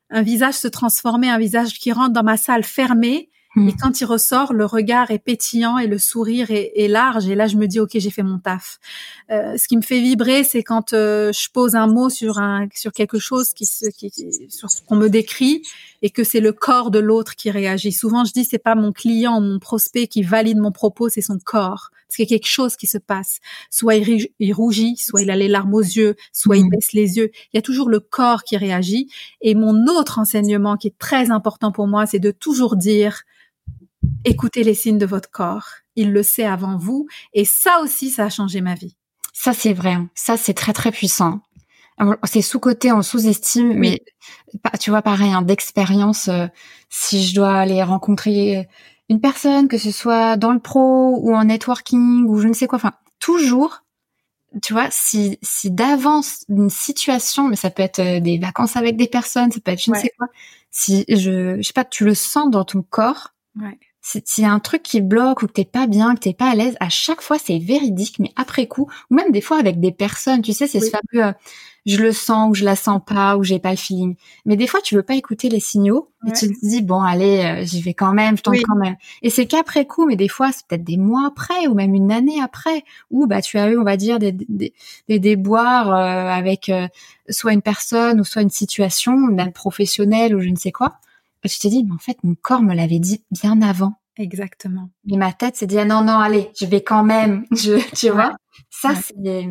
un 0.09 0.21
visage 0.21 0.55
se 0.55 0.67
transformer, 0.67 1.29
un 1.29 1.39
visage 1.39 1.73
qui 1.79 1.91
rentre 1.91 2.13
dans 2.13 2.23
ma 2.23 2.37
salle 2.37 2.63
fermée 2.63 3.29
Hmm. 3.55 3.69
Et 3.69 3.73
quand 3.79 4.01
il 4.01 4.05
ressort, 4.05 4.51
le 4.51 4.65
regard 4.65 5.11
est 5.11 5.19
pétillant 5.19 5.77
et 5.77 5.85
le 5.85 5.99
sourire 5.99 6.47
est, 6.49 6.87
large. 6.87 7.27
Et 7.27 7.35
là, 7.35 7.47
je 7.47 7.55
me 7.55 7.67
dis, 7.67 7.79
ok, 7.79 7.91
j'ai 7.93 8.09
fait 8.09 8.23
mon 8.23 8.39
taf. 8.39 8.79
Euh, 9.29 9.57
ce 9.57 9.67
qui 9.67 9.77
me 9.77 9.83
fait 9.83 10.01
vibrer, 10.01 10.43
c'est 10.43 10.63
quand 10.63 10.93
euh, 10.93 11.31
je 11.31 11.49
pose 11.51 11.75
un 11.75 11.87
mot 11.87 12.09
sur 12.09 12.39
un 12.39 12.67
sur 12.73 12.91
quelque 12.91 13.19
chose 13.19 13.53
qui, 13.53 13.67
qui 13.95 14.11
sur 14.49 14.71
ce 14.71 14.81
qu'on 14.81 14.95
me 14.95 15.07
décrit 15.07 15.61
et 16.01 16.09
que 16.09 16.23
c'est 16.23 16.39
le 16.39 16.51
corps 16.51 16.89
de 16.89 16.99
l'autre 16.99 17.35
qui 17.35 17.51
réagit. 17.51 17.91
Souvent, 17.91 18.25
je 18.25 18.33
dis, 18.33 18.43
c'est 18.43 18.57
pas 18.57 18.75
mon 18.75 18.91
client, 18.91 19.39
mon 19.39 19.59
prospect 19.59 20.07
qui 20.07 20.23
valide 20.23 20.57
mon 20.57 20.71
propos, 20.71 21.09
c'est 21.09 21.21
son 21.21 21.37
corps. 21.37 21.91
Parce 22.13 22.27
qu'il 22.27 22.31
y 22.31 22.35
a 22.35 22.37
quelque 22.37 22.47
chose 22.47 22.75
qui 22.75 22.85
se 22.85 22.99
passe. 22.99 23.39
Soit 23.71 23.95
il, 23.95 24.53
rougit, 24.53 24.97
soit 24.97 25.23
il 25.23 25.31
a 25.31 25.35
les 25.35 25.47
larmes 25.47 25.73
aux 25.73 25.81
yeux, 25.81 26.15
soit 26.31 26.57
il 26.57 26.65
hmm. 26.65 26.69
baisse 26.69 26.93
les 26.93 27.17
yeux. 27.17 27.31
Il 27.51 27.55
y 27.55 27.57
a 27.57 27.63
toujours 27.63 27.89
le 27.89 27.99
corps 27.99 28.43
qui 28.43 28.55
réagit. 28.55 29.09
Et 29.41 29.55
mon 29.55 29.87
autre 29.87 30.19
enseignement 30.19 30.77
qui 30.77 30.89
est 30.89 30.97
très 30.99 31.31
important 31.31 31.71
pour 31.71 31.87
moi, 31.87 32.05
c'est 32.05 32.19
de 32.19 32.29
toujours 32.29 32.75
dire 32.75 33.23
écoutez 34.25 34.63
les 34.63 34.75
signes 34.75 34.99
de 34.99 35.07
votre 35.07 35.31
corps. 35.31 35.65
Il 35.95 36.11
le 36.11 36.21
sait 36.21 36.45
avant 36.45 36.77
vous. 36.77 37.07
Et 37.33 37.45
ça 37.45 37.79
aussi, 37.81 38.11
ça 38.11 38.25
a 38.25 38.29
changé 38.29 38.61
ma 38.61 38.75
vie. 38.75 38.95
Ça, 39.33 39.53
c'est 39.53 39.73
vrai. 39.73 39.93
Hein. 39.93 40.09
Ça, 40.13 40.37
c'est 40.37 40.53
très, 40.53 40.73
très 40.73 40.91
puissant. 40.91 41.41
C'est 42.25 42.43
sous-côté, 42.43 42.91
on 42.91 43.01
sous-estime, 43.01 43.73
mais 43.73 44.03
tu 44.79 44.91
vois, 44.91 45.01
pareil, 45.01 45.31
hein, 45.31 45.41
d'expérience, 45.41 46.27
euh, 46.27 46.47
si 46.89 47.23
je 47.23 47.35
dois 47.35 47.55
aller 47.55 47.81
rencontrer 47.81 48.67
une 49.09 49.21
personne, 49.21 49.67
que 49.67 49.77
ce 49.77 49.91
soit 49.91 50.37
dans 50.37 50.51
le 50.51 50.59
pro 50.59 51.17
ou 51.21 51.35
en 51.35 51.45
networking 51.45 52.25
ou 52.25 52.39
je 52.39 52.47
ne 52.47 52.53
sais 52.53 52.67
quoi, 52.67 52.77
enfin, 52.77 52.93
toujours, 53.19 53.83
tu 54.61 54.73
vois, 54.73 54.87
si, 54.91 55.39
si 55.41 55.71
d'avance 55.71 56.45
une 56.49 56.69
situation, 56.69 57.47
mais 57.47 57.55
ça 57.55 57.69
peut 57.69 57.83
être 57.83 57.99
euh, 57.99 58.19
des 58.19 58.37
vacances 58.37 58.75
avec 58.75 58.97
des 58.97 59.07
personnes, 59.07 59.51
ça 59.51 59.59
peut 59.59 59.71
être 59.71 59.83
je 59.83 59.91
ne 59.91 59.95
sais 59.95 60.11
quoi, 60.17 60.27
si 60.71 61.05
je, 61.09 61.57
je 61.57 61.61
sais 61.61 61.73
pas, 61.73 61.85
tu 61.85 62.05
le 62.05 62.13
sens 62.13 62.49
dans 62.49 62.63
ton 62.63 62.81
corps, 62.81 63.33
ouais 63.59 63.77
s'il 64.03 64.43
y 64.43 64.47
a 64.47 64.51
un 64.51 64.59
truc 64.59 64.83
qui 64.83 65.01
bloque 65.01 65.41
ou 65.43 65.47
que 65.47 65.53
t'es 65.53 65.65
pas 65.65 65.87
bien, 65.87 66.13
que 66.15 66.19
t'es 66.19 66.33
pas 66.33 66.51
à 66.51 66.55
l'aise, 66.55 66.75
à 66.79 66.89
chaque 66.89 67.21
fois 67.21 67.37
c'est 67.39 67.57
véridique, 67.57 68.19
mais 68.19 68.31
après 68.35 68.67
coup, 68.67 68.89
ou 69.09 69.15
même 69.15 69.31
des 69.31 69.41
fois 69.41 69.57
avec 69.57 69.79
des 69.79 69.93
personnes, 69.93 70.41
tu 70.41 70.51
sais, 70.51 70.67
c'est 70.67 70.81
ce 70.81 70.89
fameux 70.89 71.25
euh, 71.25 71.31
je 71.85 71.97
le 71.97 72.11
sens 72.13 72.49
ou 72.49 72.53
je 72.53 72.63
la 72.63 72.75
sens 72.75 73.01
pas 73.05 73.35
ou 73.37 73.43
j'ai 73.43 73.59
pas 73.59 73.71
le 73.71 73.77
feeling. 73.77 74.15
Mais 74.45 74.55
des 74.55 74.67
fois 74.67 74.81
tu 74.81 74.95
veux 74.95 75.03
pas 75.03 75.15
écouter 75.15 75.49
les 75.49 75.59
signaux 75.59 76.09
et 76.27 76.31
tu 76.31 76.47
te 76.47 76.65
dis 76.65 76.81
bon 76.81 77.01
allez, 77.01 77.43
euh, 77.43 77.65
j'y 77.65 77.81
vais 77.81 77.93
quand 77.93 78.13
même, 78.13 78.37
je 78.37 78.43
tente 78.43 78.55
quand 78.67 78.75
même. 78.75 78.95
Et 79.21 79.29
c'est 79.29 79.45
qu'après 79.45 79.85
coup, 79.85 80.05
mais 80.05 80.15
des 80.15 80.29
fois 80.29 80.51
c'est 80.51 80.65
peut-être 80.67 80.83
des 80.83 80.97
mois 80.97 81.27
après 81.27 81.67
ou 81.67 81.73
même 81.73 81.93
une 81.93 82.11
année 82.11 82.41
après 82.41 82.83
où 83.09 83.25
bah 83.25 83.41
tu 83.41 83.57
as 83.57 83.69
eu 83.69 83.77
on 83.77 83.83
va 83.83 83.97
dire 83.97 84.19
des 84.19 84.31
des, 84.31 84.73
des 85.07 85.19
déboires 85.19 85.93
euh, 85.93 86.29
avec 86.29 86.71
soit 87.29 87.53
une 87.53 87.61
personne 87.61 88.19
ou 88.19 88.23
soit 88.25 88.41
une 88.41 88.49
situation, 88.49 89.15
même 89.17 89.53
professionnelle 89.53 90.35
ou 90.35 90.41
je 90.41 90.49
ne 90.49 90.57
sais 90.57 90.71
quoi 90.71 90.99
tu 91.49 91.59
t'es 91.59 91.69
dit, 91.69 91.83
mais 91.83 91.93
en 91.93 91.99
fait, 91.99 92.17
mon 92.23 92.35
corps 92.35 92.61
me 92.61 92.73
l'avait 92.73 92.99
dit 92.99 93.23
bien 93.31 93.61
avant. 93.61 93.99
Exactement. 94.17 94.89
Mais 95.05 95.17
ma 95.17 95.33
tête 95.33 95.55
s'est 95.55 95.67
dit, 95.67 95.77
ah 95.79 95.85
non, 95.85 96.03
non, 96.03 96.19
allez, 96.19 96.51
je 96.59 96.65
vais 96.65 96.83
quand 96.83 97.03
même, 97.03 97.45
je, 97.51 97.81
tu 97.95 98.09
vois? 98.09 98.35
Ça, 98.69 98.93
c'est, 98.95 99.47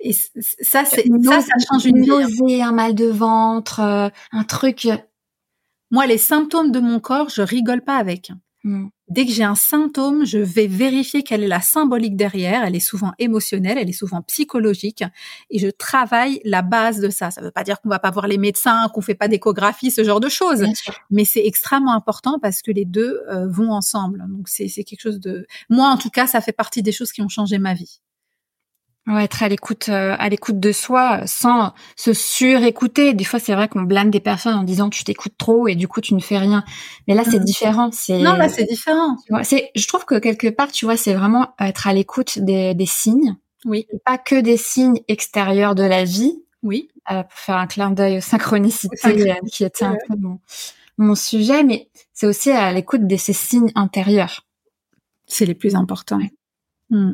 et 0.00 0.12
ça, 0.12 0.84
c'est, 0.84 1.06
ça, 1.22 1.40
ça 1.40 1.54
change 1.70 1.86
une, 1.86 1.98
une 1.98 2.06
nausée, 2.06 2.62
un 2.62 2.72
mal 2.72 2.94
de 2.94 3.06
ventre, 3.06 3.80
euh, 3.80 4.08
un 4.32 4.44
truc. 4.44 4.88
Moi, 5.90 6.06
les 6.06 6.18
symptômes 6.18 6.72
de 6.72 6.80
mon 6.80 7.00
corps, 7.00 7.28
je 7.28 7.42
rigole 7.42 7.82
pas 7.82 7.96
avec. 7.96 8.32
Mm. 8.64 8.88
Dès 9.08 9.26
que 9.26 9.32
j'ai 9.32 9.44
un 9.44 9.54
symptôme, 9.54 10.24
je 10.24 10.38
vais 10.38 10.66
vérifier 10.66 11.22
quelle 11.22 11.44
est 11.44 11.48
la 11.48 11.60
symbolique 11.60 12.16
derrière. 12.16 12.64
Elle 12.64 12.74
est 12.74 12.80
souvent 12.80 13.12
émotionnelle, 13.18 13.76
elle 13.78 13.90
est 13.90 13.92
souvent 13.92 14.22
psychologique, 14.22 15.04
et 15.50 15.58
je 15.58 15.68
travaille 15.68 16.40
la 16.44 16.62
base 16.62 17.00
de 17.00 17.10
ça. 17.10 17.30
Ça 17.30 17.42
ne 17.42 17.46
veut 17.46 17.52
pas 17.52 17.64
dire 17.64 17.80
qu'on 17.82 17.90
va 17.90 17.98
pas 17.98 18.10
voir 18.10 18.26
les 18.26 18.38
médecins, 18.38 18.88
qu'on 18.94 19.02
fait 19.02 19.14
pas 19.14 19.28
d'échographie, 19.28 19.90
ce 19.90 20.02
genre 20.02 20.20
de 20.20 20.30
choses, 20.30 20.64
mais 21.10 21.26
c'est 21.26 21.44
extrêmement 21.44 21.92
important 21.92 22.38
parce 22.40 22.62
que 22.62 22.70
les 22.70 22.86
deux 22.86 23.20
euh, 23.30 23.46
vont 23.46 23.70
ensemble. 23.70 24.24
Donc 24.28 24.48
c'est 24.48 24.68
quelque 24.68 25.02
chose 25.02 25.20
de, 25.20 25.46
moi 25.68 25.88
en 25.88 25.98
tout 25.98 26.10
cas, 26.10 26.26
ça 26.26 26.40
fait 26.40 26.52
partie 26.52 26.82
des 26.82 26.92
choses 26.92 27.12
qui 27.12 27.20
ont 27.20 27.28
changé 27.28 27.58
ma 27.58 27.74
vie. 27.74 28.00
Ouais, 29.06 29.24
être 29.24 29.42
à 29.42 29.48
l'écoute, 29.48 29.90
euh, 29.90 30.16
à 30.18 30.30
l'écoute 30.30 30.58
de 30.58 30.72
soi, 30.72 31.20
sans 31.26 31.74
se 31.94 32.14
surécouter. 32.14 33.12
Des 33.12 33.24
fois, 33.24 33.38
c'est 33.38 33.54
vrai 33.54 33.68
qu'on 33.68 33.82
blâme 33.82 34.10
des 34.10 34.20
personnes 34.20 34.54
en 34.54 34.62
disant 34.62 34.88
tu 34.88 35.04
t'écoutes 35.04 35.36
trop 35.36 35.68
et 35.68 35.74
du 35.74 35.88
coup 35.88 36.00
tu 36.00 36.14
ne 36.14 36.20
fais 36.20 36.38
rien. 36.38 36.64
Mais 37.06 37.14
là, 37.14 37.22
c'est 37.22 37.38
mmh. 37.38 37.44
différent. 37.44 37.90
C'est 37.92 38.18
non, 38.18 38.34
là 38.34 38.48
c'est 38.48 38.64
différent. 38.64 39.16
c'est, 39.42 39.70
je 39.74 39.86
trouve 39.86 40.06
que 40.06 40.18
quelque 40.18 40.48
part, 40.48 40.72
tu 40.72 40.86
vois, 40.86 40.96
c'est 40.96 41.12
vraiment 41.12 41.54
être 41.60 41.86
à 41.86 41.92
l'écoute 41.92 42.38
des, 42.38 42.74
des 42.74 42.86
signes. 42.86 43.36
Oui. 43.66 43.86
pas 44.04 44.18
que 44.18 44.40
des 44.40 44.56
signes 44.56 45.00
extérieurs 45.08 45.74
de 45.74 45.84
la 45.84 46.04
vie. 46.04 46.42
Oui. 46.62 46.88
Euh, 47.10 47.22
pour 47.22 47.38
faire 47.38 47.56
un 47.56 47.66
clin 47.66 47.90
d'œil 47.90 48.18
aux 48.18 48.22
synchronicités, 48.22 49.30
euh, 49.30 49.34
qui 49.52 49.64
était 49.64 49.84
un 49.84 49.96
peu 50.08 50.16
mon, 50.16 50.40
mon 50.96 51.14
sujet, 51.14 51.62
mais 51.62 51.90
c'est 52.14 52.26
aussi 52.26 52.50
à 52.50 52.72
l'écoute 52.72 53.06
de 53.06 53.16
ces 53.16 53.34
signes 53.34 53.70
intérieurs. 53.74 54.46
C'est 55.26 55.44
les 55.44 55.54
plus 55.54 55.74
importants. 55.74 56.20
Mmh. 56.88 57.12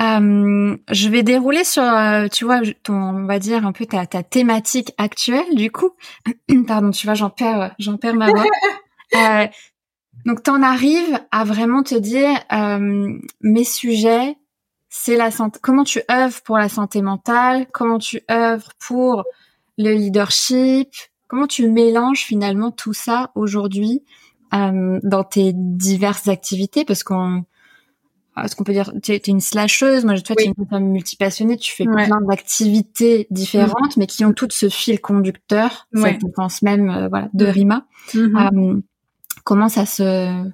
Euh, 0.00 0.76
je 0.90 1.08
vais 1.08 1.22
dérouler 1.22 1.64
sur, 1.64 1.82
euh, 1.82 2.28
tu 2.28 2.44
vois, 2.44 2.60
ton, 2.82 2.94
on 2.94 3.26
va 3.26 3.38
dire 3.38 3.66
un 3.66 3.72
peu 3.72 3.84
ta, 3.84 4.06
ta 4.06 4.22
thématique 4.22 4.92
actuelle 4.96 5.54
du 5.54 5.70
coup. 5.72 5.90
Pardon, 6.66 6.90
tu 6.90 7.06
vois, 7.06 7.14
j'en 7.14 7.30
perds, 7.30 7.74
j'en 7.78 7.96
perds 7.96 8.14
ma 8.14 8.30
voix. 8.30 8.44
euh, 9.16 9.46
donc, 10.24 10.42
t'en 10.42 10.62
arrives 10.62 11.18
à 11.30 11.44
vraiment 11.44 11.82
te 11.82 11.94
dire, 11.94 12.38
euh, 12.52 13.18
mes 13.40 13.64
sujets, 13.64 14.36
c'est 14.88 15.16
la 15.16 15.30
santé. 15.30 15.58
Comment 15.62 15.84
tu 15.84 16.00
œuvres 16.10 16.40
pour 16.42 16.58
la 16.58 16.68
santé 16.68 17.02
mentale 17.02 17.66
Comment 17.72 17.98
tu 17.98 18.20
œuvres 18.30 18.70
pour 18.78 19.24
le 19.78 19.92
leadership 19.92 20.90
Comment 21.28 21.46
tu 21.46 21.68
mélanges 21.68 22.20
finalement 22.20 22.70
tout 22.70 22.94
ça 22.94 23.30
aujourd'hui 23.34 24.02
euh, 24.54 24.98
dans 25.02 25.24
tes 25.24 25.52
diverses 25.54 26.28
activités 26.28 26.84
Parce 26.84 27.02
qu'on 27.02 27.44
est-ce 28.44 28.56
qu'on 28.56 28.64
peut 28.64 28.72
dire, 28.72 28.92
tu 29.02 29.12
es, 29.12 29.16
une 29.26 29.40
slasheuse, 29.40 30.04
moi, 30.04 30.18
toi, 30.20 30.36
tu 30.36 30.44
es 30.44 30.52
une 30.56 30.66
femme 30.68 30.84
multipassionnée, 30.84 31.56
tu 31.56 31.72
fais 31.72 31.84
plein 31.84 32.20
d'activités 32.20 33.26
différentes, 33.30 33.96
mais 33.96 34.06
qui 34.06 34.24
ont 34.24 34.32
toutes 34.32 34.52
ce 34.52 34.68
fil 34.68 35.00
conducteur, 35.00 35.88
ouais. 35.94 36.18
cette 36.20 36.32
pense 36.34 36.62
même, 36.62 36.90
euh, 36.90 37.08
voilà, 37.08 37.28
de 37.34 37.46
Rima. 37.46 37.86
Mm-hmm. 38.14 38.76
Euh, 38.76 38.80
comment 39.44 39.68
ça 39.68 39.86
se, 39.86 40.50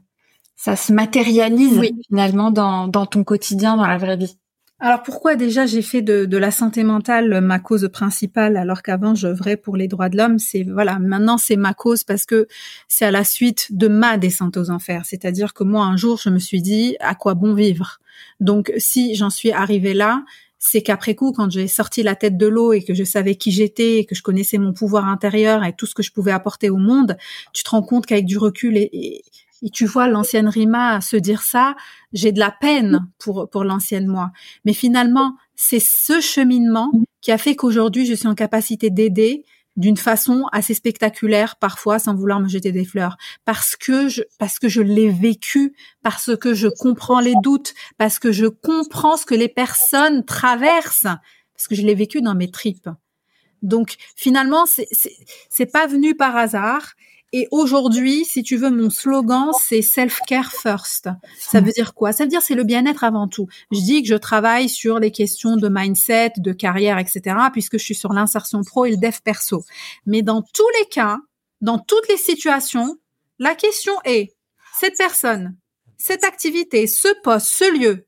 ça 0.56 0.76
se 0.76 0.92
matérialise 0.92 1.80
finalement 2.08 2.50
dans, 2.50 2.88
dans 2.88 3.06
ton 3.06 3.24
quotidien, 3.24 3.76
dans 3.76 3.86
la 3.86 3.98
vraie 3.98 4.16
vie? 4.16 4.38
Alors 4.80 5.02
pourquoi 5.02 5.36
déjà 5.36 5.66
j'ai 5.66 5.82
fait 5.82 6.02
de, 6.02 6.24
de, 6.24 6.36
la 6.36 6.50
santé 6.50 6.82
mentale 6.82 7.40
ma 7.40 7.58
cause 7.58 7.88
principale 7.92 8.56
alors 8.56 8.82
qu'avant 8.82 9.14
j'œuvrais 9.14 9.56
pour 9.56 9.76
les 9.76 9.88
droits 9.88 10.08
de 10.08 10.16
l'homme? 10.16 10.38
C'est 10.38 10.64
voilà, 10.64 10.98
maintenant 10.98 11.38
c'est 11.38 11.56
ma 11.56 11.74
cause 11.74 12.04
parce 12.04 12.26
que 12.26 12.48
c'est 12.88 13.04
à 13.04 13.10
la 13.10 13.24
suite 13.24 13.68
de 13.70 13.88
ma 13.88 14.18
descente 14.18 14.56
aux 14.56 14.70
enfers. 14.70 15.04
C'est-à-dire 15.06 15.54
que 15.54 15.64
moi 15.64 15.84
un 15.84 15.96
jour 15.96 16.18
je 16.22 16.28
me 16.28 16.38
suis 16.38 16.60
dit 16.60 16.96
à 17.00 17.14
quoi 17.14 17.34
bon 17.34 17.54
vivre? 17.54 17.98
Donc 18.40 18.72
si 18.78 19.14
j'en 19.14 19.30
suis 19.30 19.52
arrivée 19.52 19.94
là, 19.94 20.24
c'est 20.58 20.82
qu'après 20.82 21.14
coup, 21.14 21.32
quand 21.32 21.50
j'ai 21.50 21.68
sorti 21.68 22.02
la 22.02 22.14
tête 22.16 22.38
de 22.38 22.46
l'eau 22.46 22.72
et 22.72 22.82
que 22.82 22.94
je 22.94 23.04
savais 23.04 23.36
qui 23.36 23.52
j'étais 23.52 23.98
et 23.98 24.04
que 24.06 24.14
je 24.14 24.22
connaissais 24.22 24.56
mon 24.58 24.72
pouvoir 24.72 25.06
intérieur 25.06 25.62
et 25.62 25.74
tout 25.74 25.86
ce 25.86 25.94
que 25.94 26.02
je 26.02 26.10
pouvais 26.10 26.32
apporter 26.32 26.70
au 26.70 26.78
monde, 26.78 27.16
tu 27.52 27.62
te 27.64 27.70
rends 27.70 27.82
compte 27.82 28.06
qu'avec 28.06 28.24
du 28.24 28.38
recul 28.38 28.76
et 28.76 28.90
et 28.92 29.22
tu 29.70 29.86
vois 29.86 30.08
l'ancienne 30.08 30.48
Rima 30.48 31.00
se 31.00 31.16
dire 31.16 31.42
ça, 31.42 31.74
j'ai 32.12 32.32
de 32.32 32.38
la 32.38 32.50
peine 32.50 33.08
pour 33.18 33.48
pour 33.50 33.64
l'ancienne 33.64 34.06
moi. 34.06 34.30
Mais 34.64 34.72
finalement, 34.72 35.36
c'est 35.56 35.80
ce 35.80 36.20
cheminement 36.20 36.90
qui 37.20 37.32
a 37.32 37.38
fait 37.38 37.56
qu'aujourd'hui 37.56 38.06
je 38.06 38.14
suis 38.14 38.28
en 38.28 38.34
capacité 38.34 38.90
d'aider 38.90 39.44
d'une 39.76 39.96
façon 39.96 40.44
assez 40.52 40.74
spectaculaire 40.74 41.56
parfois 41.56 41.98
sans 41.98 42.14
vouloir 42.14 42.40
me 42.40 42.48
jeter 42.48 42.72
des 42.72 42.84
fleurs. 42.84 43.16
Parce 43.44 43.76
que 43.76 44.08
je 44.08 44.22
parce 44.38 44.58
que 44.58 44.68
je 44.68 44.82
l'ai 44.82 45.10
vécu 45.10 45.74
parce 46.02 46.36
que 46.36 46.54
je 46.54 46.68
comprends 46.68 47.20
les 47.20 47.34
doutes 47.42 47.74
parce 47.98 48.18
que 48.18 48.32
je 48.32 48.46
comprends 48.46 49.16
ce 49.16 49.26
que 49.26 49.34
les 49.34 49.48
personnes 49.48 50.24
traversent 50.24 51.02
parce 51.54 51.68
que 51.68 51.74
je 51.74 51.82
l'ai 51.82 51.94
vécu 51.94 52.22
dans 52.22 52.34
mes 52.34 52.50
tripes. 52.50 52.88
Donc 53.62 53.96
finalement 54.16 54.66
c'est 54.66 54.88
c'est 55.48 55.66
pas 55.66 55.86
venu 55.86 56.14
par 56.14 56.36
hasard 56.36 56.94
Et 57.32 57.48
aujourd'hui, 57.50 58.24
si 58.24 58.44
tu 58.44 58.56
veux, 58.56 58.70
mon 58.70 58.90
slogan, 58.90 59.50
c'est 59.60 59.82
self-care 59.82 60.52
first. 60.52 61.08
Ça 61.36 61.60
veut 61.60 61.72
dire 61.72 61.94
quoi? 61.94 62.12
Ça 62.12 62.24
veut 62.24 62.30
dire 62.30 62.42
c'est 62.42 62.54
le 62.54 62.62
bien-être 62.62 63.02
avant 63.02 63.26
tout. 63.26 63.48
Je 63.72 63.80
dis 63.80 64.02
que 64.02 64.08
je 64.08 64.14
travaille 64.14 64.68
sur 64.68 65.00
les 65.00 65.10
questions 65.10 65.56
de 65.56 65.68
mindset, 65.68 66.34
de 66.36 66.52
carrière, 66.52 66.98
etc., 66.98 67.36
puisque 67.52 67.78
je 67.78 67.84
suis 67.84 67.94
sur 67.94 68.12
l'insertion 68.12 68.62
pro 68.62 68.84
et 68.84 68.92
le 68.92 68.98
dev 68.98 69.16
perso. 69.24 69.64
Mais 70.06 70.22
dans 70.22 70.42
tous 70.42 70.68
les 70.78 70.88
cas, 70.88 71.18
dans 71.60 71.78
toutes 71.78 72.08
les 72.08 72.16
situations, 72.16 72.98
la 73.40 73.56
question 73.56 73.94
est, 74.04 74.36
cette 74.78 74.96
personne, 74.96 75.56
cette 75.96 76.22
activité, 76.22 76.86
ce 76.86 77.08
poste, 77.22 77.46
ce 77.46 77.76
lieu, 77.76 78.06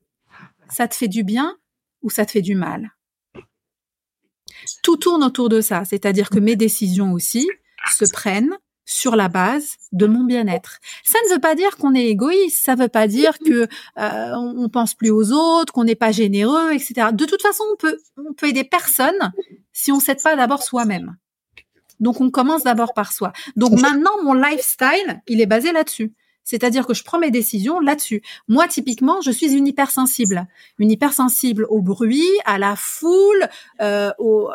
ça 0.69 0.87
te 0.87 0.95
fait 0.95 1.07
du 1.07 1.23
bien 1.23 1.57
ou 2.01 2.09
ça 2.09 2.25
te 2.25 2.31
fait 2.31 2.41
du 2.41 2.55
mal? 2.55 2.91
Tout 4.83 4.97
tourne 4.97 5.23
autour 5.23 5.49
de 5.49 5.61
ça, 5.61 5.83
c'est-à-dire 5.85 6.29
que 6.29 6.39
mes 6.39 6.55
décisions 6.55 7.13
aussi 7.13 7.49
se 7.97 8.05
prennent 8.05 8.57
sur 8.87 9.17
la 9.17 9.27
base 9.27 9.75
de 9.91 10.07
mon 10.07 10.23
bien-être. 10.23 10.79
Ça 11.03 11.19
ne 11.27 11.33
veut 11.33 11.41
pas 11.41 11.53
dire 11.55 11.75
qu'on 11.77 11.93
est 11.93 12.05
égoïste, 12.05 12.63
ça 12.63 12.75
ne 12.75 12.81
veut 12.81 12.87
pas 12.87 13.07
dire 13.07 13.37
que 13.37 13.67
euh, 13.99 14.33
on 14.35 14.69
pense 14.69 14.95
plus 14.95 15.11
aux 15.11 15.31
autres, 15.33 15.73
qu'on 15.73 15.83
n'est 15.83 15.95
pas 15.95 16.11
généreux, 16.11 16.71
etc. 16.71 17.09
De 17.11 17.25
toute 17.25 17.41
façon, 17.41 17.63
on 17.73 17.75
peut 17.75 17.99
on 18.17 18.33
peut 18.33 18.47
aider 18.47 18.63
personne 18.63 19.33
si 19.73 19.91
on 19.91 19.99
s'aide 19.99 20.23
pas 20.23 20.37
d'abord 20.37 20.63
soi-même. 20.63 21.17
Donc 21.99 22.21
on 22.21 22.31
commence 22.31 22.63
d'abord 22.63 22.93
par 22.93 23.11
soi. 23.11 23.33
Donc 23.57 23.73
maintenant 23.79 24.23
mon 24.23 24.33
lifestyle, 24.33 25.21
il 25.27 25.41
est 25.41 25.45
basé 25.45 25.73
là-dessus. 25.73 26.13
C'est-à-dire 26.47 26.87
que 26.87 26.93
je 26.93 27.03
prends 27.03 27.19
mes 27.19 27.29
décisions 27.29 27.81
là-dessus. 27.81 28.21
Moi, 28.47 28.69
typiquement, 28.69 29.19
je 29.19 29.31
suis 29.31 29.53
une 29.53 29.67
hypersensible. 29.67 30.47
Une 30.79 30.89
hypersensible 30.89 31.65
au 31.69 31.81
bruit, 31.81 32.23
à 32.45 32.57
la 32.57 32.77
foule, 32.77 33.49
euh, 33.81 34.11
aux, 34.17 34.49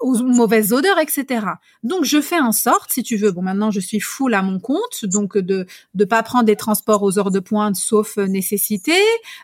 mauvaises 0.00 0.72
odeurs, 0.72 0.98
etc. 0.98 1.46
Donc, 1.84 2.04
je 2.04 2.20
fais 2.20 2.40
en 2.40 2.50
sorte, 2.50 2.92
si 2.92 3.04
tu 3.04 3.16
veux, 3.16 3.30
bon, 3.30 3.42
maintenant, 3.42 3.70
je 3.70 3.78
suis 3.78 4.00
full 4.00 4.34
à 4.34 4.42
mon 4.42 4.58
compte, 4.58 5.04
donc 5.04 5.38
de 5.38 5.66
de 5.94 6.04
pas 6.04 6.24
prendre 6.24 6.44
des 6.44 6.56
transports 6.56 7.04
aux 7.04 7.16
heures 7.16 7.30
de 7.30 7.38
pointe, 7.38 7.76
sauf 7.76 8.16
nécessité, 8.16 8.98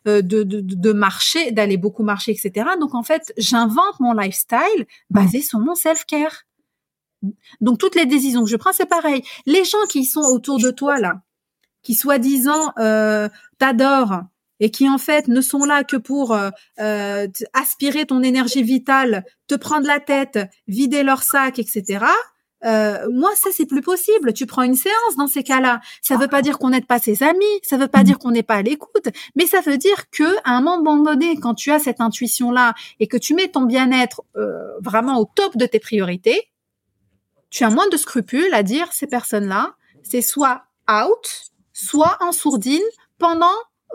euh, 0.09 0.23
de, 0.23 0.43
de, 0.43 0.61
de 0.61 0.93
marcher, 0.93 1.53
d'aller 1.53 1.77
beaucoup 1.77 2.03
marcher, 2.03 2.33
etc. 2.33 2.67
Donc, 2.81 2.97
en 2.97 3.05
fait, 3.05 3.33
j'invente 3.39 4.01
mon 4.01 4.13
lifestyle 4.13 4.87
basé 5.09 5.41
sur 5.41 5.61
mon 5.61 5.77
self-care. 5.77 6.43
Donc 7.61 7.79
toutes 7.79 7.95
les 7.95 8.07
décisions 8.07 8.43
que 8.43 8.51
je 8.51 8.57
prends, 8.57 8.73
c'est 8.73 8.87
pareil. 8.87 9.23
Les 9.47 9.65
gens 9.65 9.87
qui 9.89 10.05
sont 10.05 10.23
autour 10.23 10.59
de 10.59 10.73
toi 10.73 10.99
là, 10.99 11.23
qui 11.83 11.95
soi-disant 11.95 12.73
euh, 12.79 13.29
t'adorent 13.59 14.23
et 14.61 14.71
qui 14.71 14.89
en 14.89 14.99
fait 14.99 15.29
ne 15.29 15.41
sont 15.41 15.65
là 15.65 15.83
que 15.83 15.97
pour 15.97 16.33
euh, 16.33 16.51
euh, 16.81 17.27
aspirer 17.53 18.07
ton 18.07 18.23
énergie 18.23 18.63
vitale, 18.63 19.25
te 19.49 19.55
prendre 19.55 19.87
la 19.87 19.99
tête, 19.99 20.39
vider 20.69 21.03
leur 21.03 21.23
sac, 21.23 21.59
etc. 21.59 22.05
Euh, 22.65 23.09
moi, 23.11 23.31
ça 23.35 23.51
c'est 23.53 23.67
plus 23.67 23.81
possible. 23.81 24.33
Tu 24.33 24.47
prends 24.47 24.63
une 24.63 24.75
séance 24.75 25.17
dans 25.17 25.27
ces 25.27 25.43
cas-là. 25.43 25.81
Ça 26.01 26.17
veut 26.17 26.29
pas 26.29 26.43
dire 26.43 26.59
qu'on 26.59 26.71
n'aide 26.71 26.87
pas 26.87 26.99
ses 26.99 27.23
amis, 27.23 27.45
ça 27.63 27.77
veut 27.77 27.89
pas 27.89 28.05
dire 28.05 28.19
qu'on 28.19 28.31
n'est 28.31 28.43
pas 28.43 28.57
à 28.57 28.63
l'écoute, 28.63 29.09
mais 29.35 29.47
ça 29.47 29.61
veut 29.61 29.79
dire 29.79 30.11
que 30.11 30.37
à 30.45 30.53
un 30.53 30.61
moment 30.61 30.97
donné, 30.97 31.37
quand 31.37 31.55
tu 31.55 31.71
as 31.73 31.81
cette 31.81 32.01
intuition-là 32.01 32.75
et 33.01 33.07
que 33.09 33.17
tu 33.17 33.35
mets 33.35 33.49
ton 33.49 33.63
bien-être 33.63 34.23
euh, 34.37 34.79
vraiment 34.81 35.19
au 35.19 35.25
top 35.25 35.57
de 35.57 35.67
tes 35.67 35.81
priorités, 35.81 36.51
tu 37.51 37.65
as 37.65 37.71
moins 37.71 37.89
de 37.89 37.97
scrupules 37.97 38.55
à 38.55 38.63
dire 38.63 38.93
ces 38.93 39.07
personnes-là, 39.07 39.75
c'est 40.03 40.23
soit 40.23 40.65
out, 40.89 41.52
soit 41.83 42.17
en 42.21 42.33
sourdine 42.33 42.81
pendant 43.19 43.55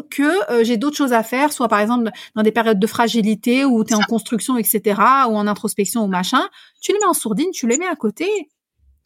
que 0.10 0.52
euh, 0.52 0.64
j'ai 0.64 0.78
d'autres 0.78 0.96
choses 0.96 1.14
à 1.14 1.24
faire, 1.24 1.52
soit 1.52 1.68
par 1.68 1.80
exemple 1.80 2.12
dans 2.36 2.44
des 2.44 2.52
périodes 2.52 2.80
de 2.80 2.88
fragilité 2.88 3.66
où 3.66 3.84
tu 3.84 3.94
es 3.94 3.96
en 3.96 4.02
construction, 4.02 4.58
etc., 4.58 5.02
ou 5.30 5.36
en 5.36 5.48
introspection 5.48 6.04
ou 6.04 6.08
machin, 6.08 6.48
tu 6.82 6.92
les 6.92 7.00
mets 7.00 7.06
en 7.06 7.14
sourdine, 7.14 7.52
tu 7.52 7.68
les 7.68 7.78
mets 7.78 7.88
à 7.88 7.96
côté. 7.96 8.28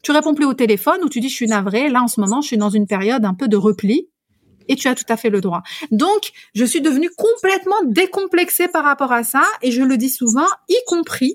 Tu 0.02 0.10
réponds 0.10 0.34
plus 0.34 0.44
au 0.44 0.54
téléphone 0.54 1.02
ou 1.04 1.08
tu 1.08 1.20
dis 1.20 1.28
je 1.28 1.34
suis 1.34 1.46
navrée, 1.46 1.88
là 1.88 2.02
en 2.02 2.08
ce 2.08 2.20
moment 2.20 2.40
je 2.40 2.48
suis 2.48 2.58
dans 2.58 2.70
une 2.70 2.86
période 2.86 3.24
un 3.24 3.34
peu 3.34 3.48
de 3.48 3.56
repli 3.56 4.08
et 4.68 4.76
tu 4.76 4.88
as 4.88 4.94
tout 4.94 5.04
à 5.08 5.16
fait 5.16 5.30
le 5.30 5.40
droit. 5.40 5.62
Donc, 5.90 6.32
je 6.54 6.64
suis 6.64 6.80
devenue 6.80 7.10
complètement 7.16 7.82
décomplexée 7.84 8.68
par 8.68 8.84
rapport 8.84 9.12
à 9.12 9.24
ça 9.24 9.44
et 9.60 9.70
je 9.70 9.82
le 9.82 9.96
dis 9.96 10.10
souvent, 10.10 10.46
y 10.68 10.76
compris 10.86 11.34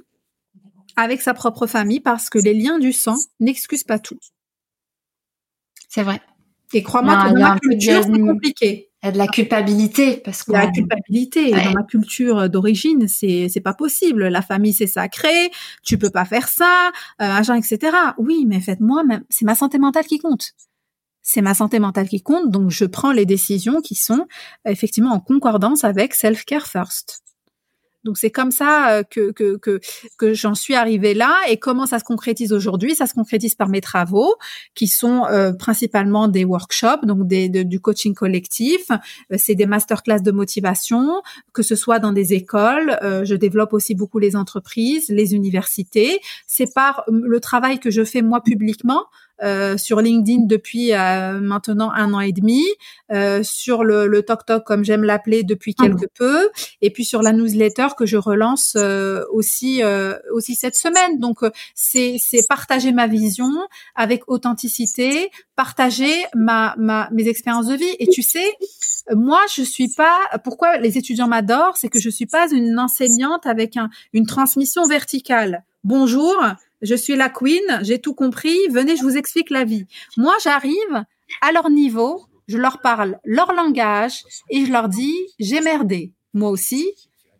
avec 0.95 1.21
sa 1.21 1.33
propre 1.33 1.67
famille 1.67 1.99
parce 1.99 2.29
que 2.29 2.39
les 2.39 2.53
liens 2.53 2.79
du 2.79 2.91
sang 2.91 3.17
n'excusent 3.39 3.83
pas 3.83 3.99
tout. 3.99 4.19
C'est 5.89 6.03
vrai. 6.03 6.21
Et 6.73 6.83
crois-moi 6.83 7.15
que 7.15 7.33
dans 7.33 7.39
ma 7.39 7.59
culture, 7.59 8.03
c'est 8.03 8.19
compliqué. 8.19 8.89
Il 9.03 9.05
y 9.05 9.09
a 9.09 9.11
de 9.11 9.17
la 9.19 9.27
culpabilité 9.27 10.17
parce 10.17 10.43
que 10.43 10.51
la 10.51 10.71
culpabilité 10.71 11.51
dans 11.51 11.71
ma 11.71 11.83
culture 11.83 12.49
d'origine, 12.49 13.07
c'est 13.07 13.47
c'est 13.47 13.61
pas 13.61 13.75
possible. 13.75 14.27
La 14.27 14.41
famille 14.41 14.73
c'est 14.73 14.87
sacré, 14.87 15.51
tu 15.83 15.99
peux 15.99 16.09
pas 16.09 16.25
faire 16.25 16.47
ça, 16.47 16.91
euh, 17.21 17.53
etc. 17.53 17.95
Oui, 18.17 18.45
mais 18.47 18.59
faites-moi 18.59 19.03
c'est 19.29 19.45
ma 19.45 19.55
santé 19.55 19.77
mentale 19.77 20.05
qui 20.05 20.17
compte. 20.17 20.53
C'est 21.21 21.41
ma 21.41 21.53
santé 21.53 21.77
mentale 21.79 22.07
qui 22.07 22.23
compte, 22.23 22.49
donc 22.49 22.71
je 22.71 22.85
prends 22.85 23.11
les 23.11 23.25
décisions 23.25 23.81
qui 23.81 23.95
sont 23.95 24.25
effectivement 24.65 25.11
en 25.11 25.19
concordance 25.19 25.83
avec 25.83 26.15
self 26.15 26.43
care 26.45 26.65
first. 26.65 27.21
Donc 28.07 28.17
c'est 28.17 28.31
comme 28.31 28.51
ça 28.51 28.91
euh, 28.91 29.03
que 29.03 29.31
que 29.31 29.57
que, 29.57 29.81
que 30.17 30.33
j'en 30.33 30.55
suis 30.55 30.75
arrivée 30.75 31.13
là 31.13 31.35
et 31.49 31.57
comment 31.57 31.85
ça 31.85 31.99
se 31.99 32.05
concrétise 32.05 32.53
aujourd'hui? 32.53 32.95
Ça 32.95 33.05
se 33.05 33.13
concrétise 33.13 33.53
par 33.53 33.67
mes 33.67 33.81
travaux 33.81 34.35
qui 34.75 34.87
sont 34.87 35.25
euh, 35.25 35.51
principalement 35.51 36.29
des 36.29 36.45
workshops, 36.45 37.05
donc 37.05 37.27
des 37.27 37.49
du 37.49 37.81
coaching 37.81 38.15
collectif. 38.15 38.89
Euh, 38.91 39.35
c'est 39.37 39.55
des 39.55 39.65
masterclass 39.65 40.21
de 40.21 40.31
motivation, 40.31 41.21
que 41.51 41.63
ce 41.63 41.75
soit 41.75 41.99
dans 41.99 42.13
des 42.13 42.33
écoles. 42.33 42.97
je 43.01 43.35
développe 43.35 43.73
aussi 43.73 43.93
beaucoup 43.93 44.19
les 44.19 44.35
entreprises, 44.37 45.09
les 45.09 45.35
universités. 45.35 46.21
C'est 46.45 46.73
par 46.73 47.03
le 47.09 47.39
travail 47.41 47.79
que 47.79 47.91
je 47.91 48.05
fais 48.05 48.21
moi 48.21 48.41
publiquement 48.41 49.03
euh, 49.43 49.77
sur 49.77 50.01
LinkedIn 50.01 50.43
depuis 50.45 50.93
euh, 50.93 51.39
maintenant 51.39 51.91
un 51.91 52.13
an 52.13 52.19
et 52.19 52.31
demi, 52.31 52.63
euh, 53.11 53.43
sur 53.43 53.83
le, 53.83 54.07
le 54.07 54.23
Tok 54.23 54.45
Tok 54.45 54.63
comme 54.63 54.83
j'aime 54.83 55.03
l'appeler 55.03 55.43
depuis 55.43 55.75
ah 55.79 55.83
quelque 55.83 56.07
peu, 56.13 56.49
et 56.81 56.89
puis 56.89 57.05
sur 57.05 57.21
la 57.21 57.33
newsletter 57.33 57.87
que 57.97 58.05
je 58.05 58.17
relance 58.17 58.75
aussi 59.31 59.81
aussi 60.31 60.55
cette 60.55 60.75
semaine. 60.75 61.19
Donc 61.19 61.39
c'est 61.75 62.17
c'est 62.19 62.47
partager 62.47 62.91
ma 62.91 63.07
vision 63.07 63.51
avec 63.95 64.23
authenticité, 64.27 65.29
partager 65.55 66.13
ma, 66.35 66.75
ma 66.77 67.09
mes 67.11 67.27
expériences 67.27 67.67
de 67.67 67.75
vie. 67.75 67.95
Et 67.99 68.07
tu 68.07 68.21
sais, 68.21 68.45
moi 69.13 69.39
je 69.55 69.61
suis 69.61 69.89
pas. 69.89 70.17
Pourquoi 70.43 70.77
les 70.77 70.97
étudiants 70.97 71.27
m'adorent, 71.27 71.77
c'est 71.77 71.89
que 71.89 71.99
je 71.99 72.09
suis 72.09 72.25
pas 72.25 72.51
une 72.51 72.79
enseignante 72.79 73.45
avec 73.45 73.77
un, 73.77 73.89
une 74.13 74.25
transmission 74.25 74.87
verticale. 74.87 75.63
Bonjour, 75.83 76.35
je 76.81 76.95
suis 76.95 77.15
la 77.15 77.29
queen, 77.29 77.79
j'ai 77.81 77.99
tout 77.99 78.13
compris, 78.13 78.57
venez, 78.69 78.95
je 78.95 79.03
vous 79.03 79.17
explique 79.17 79.49
la 79.49 79.63
vie. 79.63 79.85
Moi, 80.15 80.35
j'arrive 80.43 81.05
à 81.41 81.51
leur 81.51 81.69
niveau, 81.69 82.25
je 82.47 82.57
leur 82.57 82.81
parle 82.81 83.19
leur 83.23 83.53
langage 83.53 84.23
et 84.49 84.65
je 84.65 84.71
leur 84.71 84.89
dis, 84.89 85.15
j'ai 85.39 85.61
merdé. 85.61 86.13
Moi 86.33 86.49
aussi, 86.49 86.85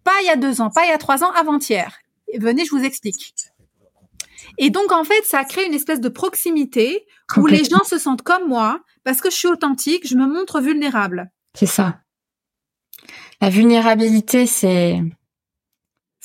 pas 0.03 0.13
il 0.21 0.27
y 0.27 0.29
a 0.29 0.35
deux 0.35 0.61
ans, 0.61 0.69
pas 0.69 0.85
il 0.85 0.89
y 0.89 0.93
a 0.93 0.97
trois 0.97 1.23
ans, 1.23 1.31
avant-hier. 1.31 1.97
Venez, 2.35 2.65
je 2.65 2.71
vous 2.71 2.83
explique. 2.83 3.33
Et 4.57 4.69
donc, 4.69 4.91
en 4.91 5.03
fait, 5.03 5.23
ça 5.23 5.43
crée 5.43 5.65
une 5.65 5.73
espèce 5.73 6.01
de 6.01 6.09
proximité 6.09 7.05
où 7.35 7.45
les 7.45 7.63
gens 7.63 7.83
se 7.83 7.97
sentent 7.97 8.23
comme 8.23 8.47
moi 8.47 8.81
parce 9.03 9.21
que 9.21 9.29
je 9.29 9.35
suis 9.35 9.47
authentique, 9.47 10.07
je 10.07 10.15
me 10.15 10.25
montre 10.25 10.61
vulnérable. 10.61 11.31
C'est 11.53 11.67
ça. 11.67 11.99
La 13.39 13.49
vulnérabilité, 13.49 14.47
c'est 14.47 15.01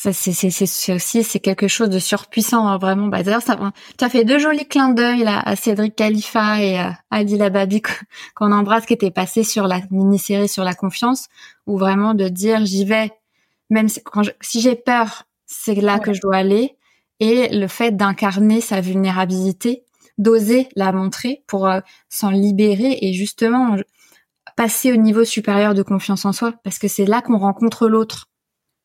ça, 0.02 0.12
c'est, 0.12 0.32
c'est, 0.32 0.50
c'est 0.50 0.94
aussi, 0.94 1.22
c'est 1.22 1.38
quelque 1.38 1.68
chose 1.68 1.88
de 1.88 2.00
surpuissant, 2.00 2.66
hein, 2.66 2.76
vraiment. 2.76 3.06
Bah, 3.06 3.22
d'ailleurs, 3.22 3.40
ça, 3.40 3.56
tu 3.96 4.04
as 4.04 4.08
fait 4.08 4.24
deux 4.24 4.40
jolis 4.40 4.66
clins 4.66 4.88
d'œil 4.88 5.20
là 5.20 5.40
à 5.44 5.54
Cédric 5.54 5.94
Khalifa 5.94 6.60
et 6.60 6.76
à 6.76 6.98
Adila 7.12 7.50
Babi 7.50 7.82
qu'on 8.34 8.50
embrasse, 8.50 8.84
qui 8.84 8.94
était 8.94 9.12
passé 9.12 9.44
sur 9.44 9.68
la 9.68 9.80
mini-série 9.92 10.48
sur 10.48 10.64
la 10.64 10.74
confiance, 10.74 11.28
ou 11.68 11.78
vraiment 11.78 12.14
de 12.14 12.26
dire 12.26 12.66
j'y 12.66 12.84
vais, 12.84 13.12
même 13.70 13.88
si, 13.88 14.02
quand 14.02 14.22
si 14.40 14.60
j'ai 14.60 14.74
peur, 14.74 15.22
c'est 15.46 15.76
là 15.76 16.00
que 16.00 16.12
je 16.12 16.20
dois 16.20 16.34
aller, 16.34 16.76
et 17.20 17.56
le 17.56 17.68
fait 17.68 17.96
d'incarner 17.96 18.60
sa 18.60 18.80
vulnérabilité, 18.80 19.84
d'oser 20.18 20.68
la 20.74 20.90
montrer 20.90 21.44
pour 21.46 21.68
euh, 21.68 21.78
s'en 22.08 22.30
libérer 22.30 22.98
et 23.02 23.12
justement 23.12 23.76
passer 24.56 24.90
au 24.92 24.96
niveau 24.96 25.24
supérieur 25.24 25.74
de 25.74 25.84
confiance 25.84 26.24
en 26.24 26.32
soi, 26.32 26.54
parce 26.64 26.80
que 26.80 26.88
c'est 26.88 27.06
là 27.06 27.22
qu'on 27.22 27.38
rencontre 27.38 27.86
l'autre 27.86 28.31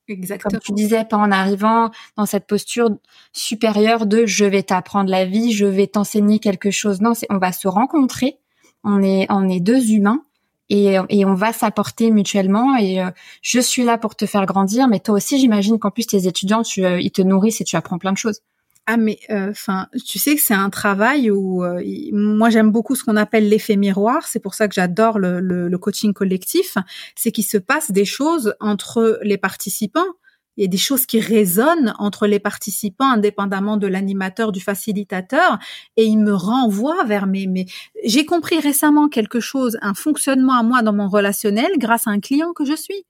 Exactement. 0.08 0.52
Comme 0.52 0.60
tu 0.60 0.72
disais, 0.74 1.04
pas 1.06 1.18
en 1.18 1.32
arrivant 1.32 1.92
dans 2.16 2.26
cette 2.26 2.48
posture 2.48 2.90
supérieure 3.34 4.06
de 4.06 4.26
je 4.26 4.46
vais 4.46 4.64
t'apprendre 4.64 5.10
la 5.10 5.26
vie, 5.26 5.52
je 5.52 5.66
vais 5.66 5.88
t'enseigner 5.88 6.40
quelque 6.40 6.72
chose. 6.72 7.02
Non, 7.02 7.14
c'est 7.14 7.28
on 7.30 7.38
va 7.38 7.52
se 7.52 7.68
rencontrer. 7.68 8.40
On 8.84 9.02
est 9.04 9.28
on 9.30 9.50
est 9.50 9.60
deux 9.60 9.92
humains 9.92 10.24
et, 10.70 10.98
et 11.10 11.26
on 11.26 11.34
va 11.34 11.54
s'apporter 11.54 12.12
mutuellement. 12.12 12.76
Et 12.78 13.02
euh, 13.02 13.10
je 13.42 13.60
suis 13.60 13.84
là 13.84 13.98
pour 13.98 14.16
te 14.16 14.26
faire 14.26 14.46
grandir, 14.46 14.88
mais 14.88 15.00
toi 15.00 15.16
aussi, 15.16 15.40
j'imagine 15.40 15.80
qu'en 15.80 15.92
plus 15.92 16.08
tes 16.08 16.28
étudiants, 16.28 16.64
tu, 16.64 16.86
euh, 16.86 17.00
ils 17.00 17.12
te 17.12 17.22
nourrissent 17.22 17.62
et 17.62 17.64
tu 17.66 17.76
apprends 17.76 17.98
plein 17.98 18.12
de 18.12 18.18
choses. 18.18 18.42
Ah 18.90 18.96
mais 18.96 19.20
euh, 19.30 19.52
enfin, 19.52 19.88
tu 20.06 20.18
sais 20.18 20.36
que 20.38 20.42
c'est 20.42 20.54
un 20.54 20.70
travail 20.70 21.30
où 21.30 21.62
euh, 21.62 21.84
moi 22.14 22.50
j'aime 22.50 22.72
beaucoup 22.72 22.96
ce 22.96 23.04
qu'on 23.04 23.18
appelle 23.18 23.50
l'effet 23.50 23.76
miroir. 23.76 24.26
C'est 24.28 24.40
pour 24.40 24.54
ça 24.54 24.70
que 24.70 24.76
j'adore 24.76 25.20
le, 25.20 25.78
coaching 25.78 26.14
collectif. 26.14 26.78
C'est 27.14 27.34
qu'il 27.34 27.44
se 27.44 27.58
passe 27.58 27.92
des 27.92 28.06
choses 28.06 28.56
entre 28.62 29.20
les 29.24 29.38
participants 29.38 30.08
il 30.56 30.64
y 30.64 30.66
a 30.66 30.70
des 30.70 30.78
choses 30.78 31.06
qui 31.06 31.20
résonnent 31.20 31.94
entre 32.00 32.26
les 32.26 32.40
participants, 32.40 33.12
indépendamment 33.12 33.78
de 33.78 33.86
l'animateur, 33.86 34.52
du 34.52 34.60
facilitateur, 34.60 35.60
et 35.98 36.06
il 36.06 36.18
me 36.18 36.34
renvoie 36.34 37.04
vers 37.04 37.28
mes, 37.28 37.46
mes... 37.46 37.68
J'ai 38.04 38.26
compris 38.26 38.60
récemment 38.60 39.08
quelque 39.08 39.40
chose, 39.40 39.78
un 39.84 39.94
fonctionnement 39.94 40.58
à 40.58 40.64
moi 40.64 40.82
dans 40.82 40.94
mon 40.94 41.10
relationnel 41.10 41.70
grâce 41.78 42.08
à 42.08 42.10
un 42.10 42.20
client 42.20 42.54
que 42.54 42.66
je 42.66 42.76
suis. 42.76 43.06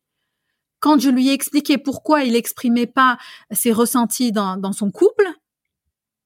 Quand 0.81 0.99
je 0.99 1.09
lui 1.09 1.29
ai 1.29 1.31
expliqué 1.31 1.77
pourquoi 1.77 2.23
il 2.23 2.35
exprimait 2.35 2.85
pas 2.85 3.17
ses 3.51 3.71
ressentis 3.71 4.33
dans, 4.33 4.57
dans 4.57 4.73
son 4.73 4.91
couple, 4.91 5.25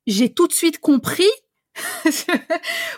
j'ai 0.07 0.33
tout 0.33 0.47
de 0.47 0.53
suite 0.53 0.79
compris 0.79 1.29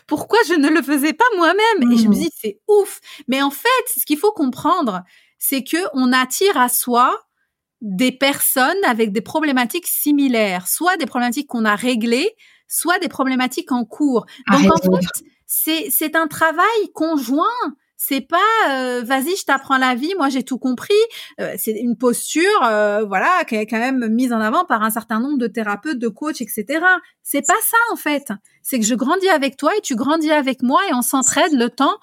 pourquoi 0.08 0.39
je 0.47 0.54
ne 0.54 0.70
le 0.70 0.82
faisais 0.82 1.14
pas 1.14 1.26
moi-même. 1.38 1.91
Et 1.91 1.97
je 1.97 2.08
me 2.08 2.16
mmh. 2.16 2.20
dis, 2.20 2.30
c'est 2.36 2.60
ouf. 2.68 2.99
Mais 3.28 3.41
en 3.41 3.51
fait, 3.51 3.70
ce 3.95 4.06
qu'il 4.06 4.18
faut 4.18 4.32
comprendre, 4.32 5.04
c'est 5.38 5.64
que 5.64 5.78
on 5.93 6.12
attire 6.12 6.58
à 6.58 6.70
soi 6.70 7.16
des 7.82 8.12
personnes 8.12 8.84
avec 8.86 9.12
des 9.12 9.22
problématiques 9.22 9.88
similaires, 9.88 10.68
soit 10.68 10.97
des 10.97 11.06
problématiques 11.06 11.47
qu'on 11.47 11.66
a 11.66 11.76
réglées, 11.76 12.32
soit 12.68 12.97
des 12.99 13.10
problématiques 13.10 13.72
en 13.72 13.84
cours. 13.84 14.26
Donc 14.49 14.72
en 14.72 14.97
fait, 14.97 15.24
c'est 15.45 15.89
c'est 15.91 16.16
un 16.16 16.28
travail 16.28 16.91
conjoint. 16.93 17.45
C'est 18.06 18.20
pas 18.20 18.38
euh, 18.70 19.01
vas-y, 19.01 19.38
je 19.38 19.45
t'apprends 19.45 19.78
la 19.78 19.95
vie, 19.95 20.14
moi 20.18 20.28
j'ai 20.28 20.43
tout 20.43 20.58
compris. 20.58 20.93
Euh, 21.39 21.54
c'est 21.58 21.72
une 21.72 21.95
posture, 21.95 22.43
euh, 22.66 23.06
voilà, 23.06 23.45
qui 23.47 23.56
est 23.56 23.66
quand 23.66 23.80
même 23.80 24.10
mise 24.10 24.34
en 24.34 24.41
avant 24.41 24.66
par 24.66 24.84
un 24.84 24.89
certain 24.89 25.22
nombre 25.22 25.38
de 25.38 25.47
thérapeutes, 25.47 25.99
de 25.99 26.10
coachs, 26.10 26.41
etc. 26.41 26.66
C'est 27.22 27.47
pas 27.47 27.54
ça 27.64 27.78
en 27.93 27.95
fait. 27.95 28.34
C'est 28.62 28.78
que 28.78 28.86
je 28.86 28.95
grandis 28.95 29.30
avec 29.30 29.56
toi 29.56 29.72
et 29.78 29.80
tu 29.80 29.95
grandis 29.95 30.32
avec 30.32 30.64
moi 30.64 30.82
et 30.89 30.93
on 30.93 31.01
s'entraide 31.01 31.54
le 31.54 31.70
temps 31.70 31.97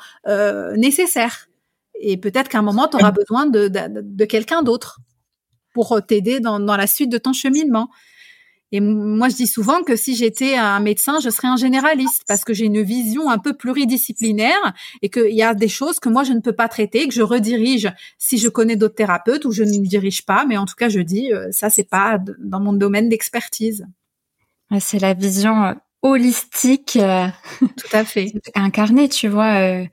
nécessaire. 0.76 1.48
Et 2.00 2.16
peut-être 2.16 2.48
qu'à 2.48 2.60
un 2.60 2.62
moment, 2.62 2.88
tu 2.88 2.96
auras 2.96 3.10
besoin 3.10 3.44
de, 3.44 3.68
de, 3.68 4.00
de 4.02 4.24
quelqu'un 4.24 4.62
d'autre 4.62 5.00
pour 5.74 6.00
t'aider 6.06 6.40
dans, 6.40 6.60
dans 6.60 6.78
la 6.78 6.86
suite 6.86 7.10
de 7.10 7.18
ton 7.18 7.34
cheminement. 7.34 7.90
Et 8.72 8.80
moi, 8.80 9.28
je 9.28 9.34
dis 9.34 9.46
souvent 9.48 9.82
que 9.82 9.96
si 9.96 10.14
j'étais 10.14 10.54
un 10.54 10.78
médecin, 10.78 11.18
je 11.20 11.28
serais 11.30 11.48
un 11.48 11.56
généraliste 11.56 12.22
parce 12.28 12.44
que 12.44 12.54
j'ai 12.54 12.66
une 12.66 12.82
vision 12.82 13.28
un 13.28 13.38
peu 13.38 13.52
pluridisciplinaire 13.52 14.74
et 15.02 15.08
qu'il 15.08 15.34
y 15.34 15.42
a 15.42 15.54
des 15.54 15.68
choses 15.68 15.98
que 15.98 16.08
moi, 16.08 16.22
je 16.22 16.32
ne 16.32 16.40
peux 16.40 16.52
pas 16.52 16.68
traiter, 16.68 17.08
que 17.08 17.14
je 17.14 17.22
redirige 17.22 17.92
si 18.18 18.38
je 18.38 18.48
connais 18.48 18.76
d'autres 18.76 18.94
thérapeutes 18.94 19.44
ou 19.44 19.50
je 19.50 19.64
ne 19.64 19.78
dirige 19.84 20.24
pas. 20.24 20.44
Mais 20.46 20.56
en 20.56 20.66
tout 20.66 20.76
cas, 20.76 20.88
je 20.88 21.00
dis, 21.00 21.32
euh, 21.32 21.48
ça, 21.50 21.68
c'est 21.68 21.88
pas 21.88 22.18
dans 22.38 22.60
mon 22.60 22.72
domaine 22.72 23.08
d'expertise. 23.08 23.86
C'est 24.78 25.00
la 25.00 25.14
vision 25.14 25.64
euh, 25.64 25.74
holistique. 26.02 26.96
Euh, 26.96 27.26
tout 27.58 27.88
à 27.96 28.04
fait. 28.04 28.32
incarnée, 28.54 29.08
tu 29.08 29.26
vois. 29.26 29.84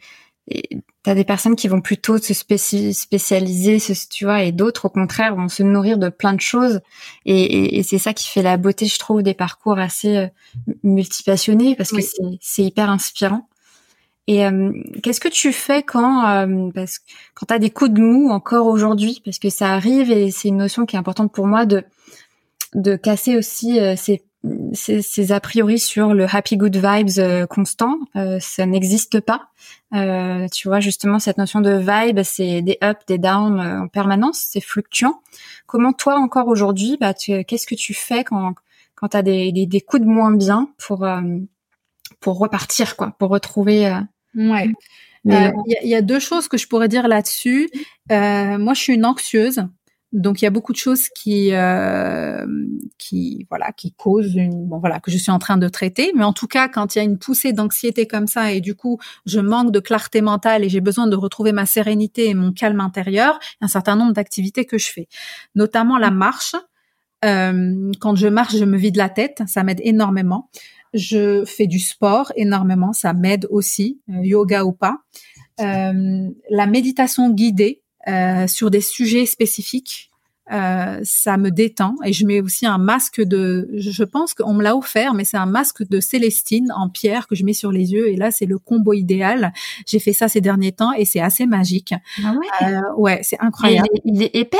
T'as 1.03 1.15
des 1.15 1.23
personnes 1.23 1.55
qui 1.55 1.67
vont 1.67 1.81
plutôt 1.81 2.17
se 2.17 2.33
spécialiser, 2.33 3.77
tu 4.09 4.25
vois, 4.25 4.43
et 4.43 4.51
d'autres 4.51 4.85
au 4.85 4.89
contraire 4.89 5.35
vont 5.35 5.49
se 5.49 5.63
nourrir 5.63 5.97
de 5.97 6.09
plein 6.09 6.33
de 6.33 6.41
choses. 6.41 6.81
Et, 7.25 7.81
c'est 7.83 7.97
ça 7.97 8.13
qui 8.13 8.27
fait 8.27 8.41
la 8.41 8.57
beauté, 8.57 8.85
je 8.85 8.97
trouve, 8.97 9.23
des 9.23 9.33
parcours 9.33 9.77
assez 9.77 10.17
euh, 10.17 10.27
multipassionnés 10.83 11.75
parce 11.75 11.91
que 11.91 12.01
c'est 12.41 12.63
hyper 12.63 12.89
inspirant. 12.89 13.47
Et 14.27 14.45
euh, 14.45 14.71
qu'est-ce 15.03 15.21
que 15.21 15.29
tu 15.29 15.53
fais 15.53 15.83
quand 15.83 16.27
euh, 16.27 16.69
parce 16.75 16.99
quand 17.33 17.45
t'as 17.45 17.59
des 17.59 17.69
coups 17.69 17.91
de 17.91 18.01
mou 18.01 18.29
encore 18.29 18.67
aujourd'hui? 18.67 19.21
Parce 19.23 19.39
que 19.39 19.49
ça 19.49 19.73
arrive 19.73 20.11
et 20.11 20.31
c'est 20.31 20.49
une 20.49 20.57
notion 20.57 20.85
qui 20.85 20.97
est 20.97 20.99
importante 20.99 21.31
pour 21.31 21.47
moi 21.47 21.65
de 21.65 21.83
de 22.73 22.97
casser 22.97 23.37
aussi 23.37 23.79
ces 23.95 24.23
ces, 24.73 25.31
a 25.31 25.39
priori 25.39 25.79
sur 25.79 26.13
le 26.13 26.25
happy 26.33 26.57
good 26.57 26.75
vibes 26.75 27.17
euh, 27.17 27.45
constant, 27.47 27.97
euh, 28.15 28.37
ça 28.39 28.65
n'existe 28.65 29.19
pas. 29.19 29.49
Euh, 29.93 30.47
tu 30.49 30.67
vois 30.67 30.79
justement 30.79 31.19
cette 31.19 31.37
notion 31.37 31.61
de 31.61 31.71
vibe, 31.71 32.21
c'est 32.23 32.61
des 32.61 32.77
up, 32.83 32.99
des 33.07 33.17
down 33.17 33.59
en 33.59 33.87
permanence, 33.87 34.39
c'est 34.51 34.61
fluctuant. 34.61 35.21
Comment 35.65 35.93
toi 35.93 36.15
encore 36.15 36.47
aujourd'hui, 36.47 36.97
bah, 36.99 37.13
qu'est-ce 37.13 37.67
que 37.67 37.75
tu 37.75 37.93
fais 37.93 38.23
quand 38.23 38.53
quand 38.95 39.09
t'as 39.09 39.21
des, 39.21 39.51
des, 39.51 39.67
des 39.67 39.81
coups 39.81 40.01
de 40.01 40.07
moins 40.07 40.31
bien 40.31 40.69
pour 40.77 41.07
pour 42.19 42.39
repartir 42.39 42.95
quoi, 42.95 43.13
pour 43.19 43.29
retrouver. 43.29 44.01
ouais. 44.35 44.71
Il 45.25 45.89
y, 45.89 45.95
a 45.95 46.01
deux 46.01 46.19
choses 46.19 46.47
que 46.47 46.57
je 46.57 46.67
pourrais 46.67 46.87
dire 46.87 47.07
là-dessus. 47.07 47.69
moi, 48.09 48.73
je 48.73 48.79
suis 48.79 48.93
une 48.93 49.05
anxieuse. 49.05 49.65
Donc 50.13 50.41
il 50.41 50.45
y 50.45 50.47
a 50.47 50.51
beaucoup 50.51 50.71
de 50.71 50.77
choses 50.77 51.09
qui 51.09 51.53
euh, 51.53 52.45
qui 52.97 53.45
voilà 53.49 53.73
qui 53.73 53.91
causent 53.91 54.35
une 54.35 54.65
bon 54.65 54.79
voilà 54.79 55.01
que 55.01 55.11
je 55.11 55.17
suis 55.17 55.31
en 55.31 55.39
train 55.39 55.57
de 55.57 55.67
traiter. 55.67 56.13
Mais 56.15 56.23
en 56.23 56.31
tout 56.31 56.47
cas 56.47 56.69
quand 56.69 56.95
il 56.95 56.99
y 56.99 57.01
a 57.01 57.03
une 57.03 57.19
poussée 57.19 57.51
d'anxiété 57.51 58.07
comme 58.07 58.25
ça 58.27 58.53
et 58.53 58.61
du 58.61 58.73
coup 58.73 58.99
je 59.25 59.39
manque 59.41 59.71
de 59.71 59.79
clarté 59.81 60.21
mentale 60.21 60.63
et 60.63 60.69
j'ai 60.69 60.79
besoin 60.79 61.07
de 61.07 61.15
retrouver 61.15 61.51
ma 61.51 61.65
sérénité 61.65 62.29
et 62.29 62.33
mon 62.33 62.53
calme 62.53 62.79
intérieur 62.79 63.37
il 63.41 63.57
y 63.61 63.63
a 63.63 63.65
un 63.65 63.67
certain 63.67 63.97
nombre 63.97 64.13
d'activités 64.13 64.63
que 64.65 64.77
je 64.77 64.91
fais. 64.91 65.07
Notamment 65.55 65.97
la 65.97 66.11
marche. 66.11 66.55
Euh, 67.25 67.91
quand 67.99 68.15
je 68.15 68.27
marche 68.27 68.55
je 68.55 68.65
me 68.65 68.77
vide 68.77 68.95
la 68.95 69.09
tête. 69.09 69.43
Ça 69.47 69.63
m'aide 69.63 69.81
énormément. 69.83 70.49
Je 70.93 71.43
fais 71.45 71.67
du 71.67 71.79
sport 71.79 72.31
énormément. 72.37 72.93
Ça 72.93 73.11
m'aide 73.11 73.45
aussi 73.49 73.99
euh, 74.09 74.21
yoga 74.23 74.63
ou 74.63 74.71
pas. 74.71 74.99
Euh, 75.59 76.29
la 76.49 76.67
méditation 76.67 77.29
guidée 77.31 77.83
sur 78.47 78.71
des 78.71 78.81
sujets 78.81 79.25
spécifiques. 79.25 80.11
Euh, 80.49 81.01
ça 81.03 81.35
me 81.35 81.51
détend 81.51 81.95
et 82.05 82.13
je 82.13 82.25
mets 82.25 82.39
aussi 82.39 82.65
un 82.65 82.77
masque 82.77 83.21
de, 83.21 83.69
je 83.73 84.03
pense 84.05 84.33
qu'on 84.33 84.53
me 84.53 84.63
l'a 84.63 84.77
offert, 84.77 85.13
mais 85.13 85.25
c'est 85.25 85.35
un 85.35 85.45
masque 85.45 85.85
de 85.85 85.99
Célestine 85.99 86.71
en 86.73 86.87
pierre 86.87 87.27
que 87.27 87.35
je 87.35 87.43
mets 87.43 87.51
sur 87.51 87.69
les 87.69 87.91
yeux 87.91 88.07
et 88.07 88.15
là 88.15 88.31
c'est 88.31 88.45
le 88.45 88.57
combo 88.57 88.93
idéal. 88.93 89.51
J'ai 89.85 89.99
fait 89.99 90.13
ça 90.13 90.29
ces 90.29 90.39
derniers 90.39 90.71
temps 90.71 90.93
et 90.93 91.03
c'est 91.03 91.19
assez 91.19 91.45
magique. 91.45 91.93
Ah 92.23 92.33
ouais, 92.33 92.67
euh, 92.69 92.81
ouais 92.95 93.19
c'est 93.23 93.37
incroyable. 93.41 93.89
il 94.05 94.23
est 94.23 94.33
épais? 94.35 94.57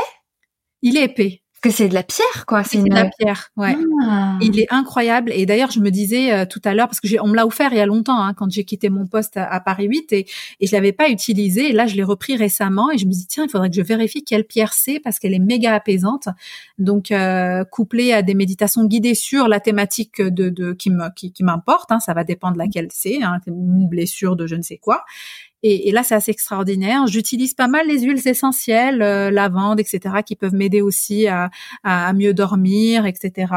Il 0.82 0.98
est 0.98 1.04
épais 1.04 1.40
que 1.60 1.70
c'est 1.70 1.88
de 1.88 1.94
la 1.94 2.02
pierre, 2.02 2.46
quoi. 2.46 2.64
C'est 2.64 2.82
de 2.82 2.92
la 2.92 3.06
pierre, 3.06 3.50
ouais. 3.56 3.76
Ah. 4.04 4.38
Il 4.40 4.58
est 4.60 4.66
incroyable. 4.70 5.32
Et 5.34 5.46
d'ailleurs, 5.46 5.70
je 5.70 5.80
me 5.80 5.90
disais 5.90 6.32
euh, 6.32 6.44
tout 6.46 6.60
à 6.64 6.74
l'heure, 6.74 6.86
parce 6.88 7.00
que 7.00 7.08
j'ai, 7.08 7.20
on 7.20 7.28
me 7.28 7.34
l'a 7.34 7.46
offert 7.46 7.72
il 7.72 7.78
y 7.78 7.80
a 7.80 7.86
longtemps, 7.86 8.20
hein, 8.22 8.34
quand 8.34 8.50
j'ai 8.50 8.64
quitté 8.64 8.88
mon 8.90 9.06
poste 9.06 9.36
à, 9.36 9.60
Paris 9.60 9.86
8, 9.86 10.12
et, 10.12 10.26
et 10.60 10.66
je 10.66 10.72
l'avais 10.72 10.92
pas 10.92 11.08
utilisé. 11.08 11.70
Et 11.70 11.72
là, 11.72 11.86
je 11.86 11.96
l'ai 11.96 12.02
repris 12.02 12.36
récemment, 12.36 12.90
et 12.90 12.98
je 12.98 13.06
me 13.06 13.12
dis 13.12 13.26
tiens, 13.26 13.44
il 13.44 13.50
faudrait 13.50 13.70
que 13.70 13.76
je 13.76 13.82
vérifie 13.82 14.24
quelle 14.24 14.44
pierre 14.44 14.72
c'est, 14.72 15.00
parce 15.00 15.18
qu'elle 15.18 15.34
est 15.34 15.38
méga 15.38 15.74
apaisante. 15.74 16.28
Donc, 16.78 17.10
euh, 17.10 17.64
couplée 17.64 18.12
à 18.12 18.22
des 18.22 18.34
méditations 18.34 18.84
guidées 18.84 19.14
sur 19.14 19.48
la 19.48 19.60
thématique 19.60 20.22
de, 20.22 20.50
de 20.50 20.72
qui 20.72 20.90
me 20.90 21.08
qui, 21.14 21.32
qui 21.32 21.44
m'importe, 21.44 21.90
hein, 21.90 22.00
ça 22.00 22.14
va 22.14 22.24
dépendre 22.24 22.54
de 22.54 22.58
laquelle 22.58 22.88
c'est, 22.90 23.22
hein, 23.22 23.40
une 23.46 23.88
blessure 23.88 24.36
de 24.36 24.46
je 24.46 24.54
ne 24.54 24.62
sais 24.62 24.78
quoi. 24.78 25.04
Et, 25.62 25.88
et 25.88 25.92
là, 25.92 26.02
c'est 26.02 26.14
assez 26.14 26.30
extraordinaire. 26.30 27.06
J'utilise 27.06 27.54
pas 27.54 27.68
mal 27.68 27.86
les 27.86 28.02
huiles 28.02 28.26
essentielles, 28.26 29.02
euh, 29.02 29.30
lavande, 29.30 29.80
etc., 29.80 30.16
qui 30.24 30.36
peuvent 30.36 30.54
m'aider 30.54 30.82
aussi 30.82 31.26
à, 31.26 31.50
à, 31.82 32.12
mieux 32.12 32.34
dormir, 32.34 33.06
etc. 33.06 33.52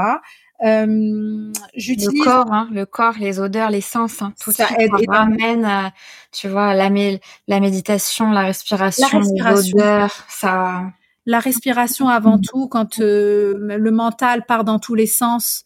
Euh, 0.64 1.52
j'utilise 1.76 2.20
le 2.20 2.24
corps, 2.24 2.52
hein, 2.52 2.70
le 2.72 2.86
corps, 2.86 3.16
les 3.20 3.39
odeurs, 3.39 3.72
les 3.72 3.82
sens, 3.82 4.22
hein, 4.22 4.34
tout 4.39 4.52
ça 4.52 4.68
aide 4.78 4.91
et 4.99 5.06
ramène, 5.08 5.66
à, 5.66 5.91
tu 6.32 6.47
vois, 6.47 6.76
la, 6.76 6.89
la 7.47 7.60
méditation, 7.60 8.32
la 8.32 8.41
respiration, 8.43 9.08
la 9.12 9.20
respiration. 9.20 9.64
les 9.64 9.74
odeurs, 9.74 10.26
ça. 10.30 10.91
La 11.28 11.39
respiration 11.39 12.10
avant 12.10 12.39
tout, 12.39 12.68
quand 12.68 12.99
euh, 12.99 13.56
le 13.60 13.91
mental 13.91 14.43
part 14.45 14.64
dans 14.64 14.80
tous 14.80 14.95
les 14.95 15.06
sens, 15.06 15.64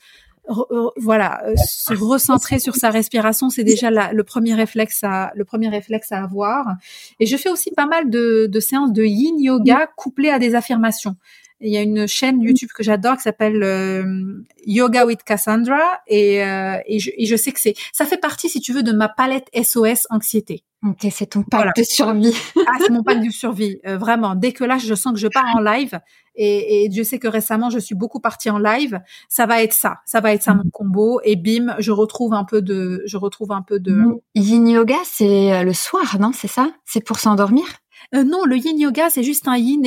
voilà, 0.97 1.43
euh, 1.45 1.55
se 1.55 1.93
recentrer 1.93 2.59
sur 2.59 2.75
sa 2.75 2.89
respiration, 2.89 3.49
c'est 3.49 3.63
déjà 3.63 3.89
le 4.11 4.23
premier 4.23 4.53
réflexe 4.53 5.03
à 5.03 5.31
le 5.35 5.45
premier 5.45 5.69
réflexe 5.69 6.11
à 6.11 6.23
avoir. 6.23 6.75
Et 7.19 7.25
je 7.25 7.37
fais 7.37 7.49
aussi 7.49 7.71
pas 7.71 7.87
mal 7.87 8.09
de, 8.09 8.47
de 8.49 8.59
séances 8.59 8.93
de 8.93 9.03
Yin 9.03 9.39
Yoga 9.39 9.87
couplées 9.95 10.29
à 10.29 10.39
des 10.39 10.55
affirmations. 10.55 11.15
Il 11.61 11.71
y 11.71 11.77
a 11.77 11.81
une 11.81 12.05
chaîne 12.05 12.41
YouTube 12.41 12.69
que 12.75 12.83
j'adore 12.83 13.15
qui 13.15 13.23
s'appelle 13.23 13.63
euh, 13.63 14.43
Yoga 14.65 15.05
with 15.05 15.23
Cassandra 15.23 15.99
et, 16.05 16.43
euh, 16.43 16.77
et, 16.85 16.99
je, 16.99 17.11
et, 17.17 17.25
je, 17.25 17.35
sais 17.37 17.53
que 17.53 17.61
c'est 17.61 17.75
ça 17.93 18.05
fait 18.05 18.17
partie 18.17 18.49
si 18.49 18.59
tu 18.59 18.73
veux 18.73 18.83
de 18.83 18.91
ma 18.91 19.07
palette 19.07 19.47
SOS 19.55 20.05
anxiété. 20.09 20.63
Ok, 20.83 21.07
c'est 21.11 21.27
ton 21.27 21.43
pack 21.43 21.75
de 21.75 21.83
survie. 21.83 22.33
ah, 22.67 22.77
c'est 22.79 22.91
mon 22.91 23.03
pack 23.03 23.25
de 23.25 23.31
survie, 23.31 23.79
euh, 23.87 23.97
vraiment. 23.97 24.35
Dès 24.35 24.51
que 24.51 24.63
là, 24.63 24.77
je 24.77 24.93
sens 24.93 25.13
que 25.13 25.19
je 25.19 25.27
pars 25.27 25.45
en 25.55 25.61
live 25.61 25.99
et, 26.35 26.85
et 26.85 26.91
je 26.91 27.03
sais 27.03 27.19
que 27.19 27.27
récemment, 27.27 27.69
je 27.69 27.79
suis 27.79 27.95
beaucoup 27.95 28.19
partie 28.19 28.49
en 28.49 28.57
live, 28.57 29.01
ça 29.29 29.45
va 29.45 29.63
être 29.63 29.73
ça, 29.73 29.97
ça 30.05 30.21
va 30.21 30.33
être 30.33 30.43
ça 30.43 30.53
mon 30.53 30.69
combo 30.71 31.19
et 31.23 31.35
bim, 31.35 31.75
je 31.79 31.91
retrouve 31.91 32.33
un 32.33 32.43
peu 32.43 32.61
de, 32.61 33.03
je 33.05 33.17
retrouve 33.17 33.51
un 33.51 33.61
peu 33.61 33.79
de. 33.79 34.03
Yin 34.35 34.67
yoga, 34.67 34.97
c'est 35.03 35.63
le 35.63 35.73
soir, 35.73 36.17
non? 36.19 36.31
C'est 36.33 36.47
ça? 36.47 36.71
C'est 36.85 37.03
pour 37.03 37.19
s'endormir? 37.19 37.65
Euh, 38.13 38.23
non, 38.23 38.45
le 38.45 38.57
yin 38.57 38.77
yoga, 38.77 39.09
c'est 39.09 39.23
juste 39.23 39.47
un 39.47 39.57
yin 39.57 39.81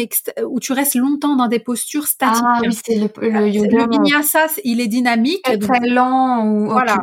où 0.47 0.61
tu 0.61 0.73
restes 0.73 0.97
longtemps 0.97 1.37
dans 1.37 1.47
des 1.47 1.59
postures 1.61 2.07
statiques. 2.07 2.43
Ah 2.45 2.61
oui, 2.63 2.77
c'est 2.85 2.97
le, 2.97 3.09
le, 3.21 3.49
yoga. 3.49 3.85
Le 3.85 3.91
vinyasa, 3.91 4.47
il 4.65 4.81
est 4.81 4.89
dynamique. 4.89 5.43
Très 5.61 5.89
lent. 5.89 6.45
Ou... 6.47 6.69
Voilà. 6.69 6.99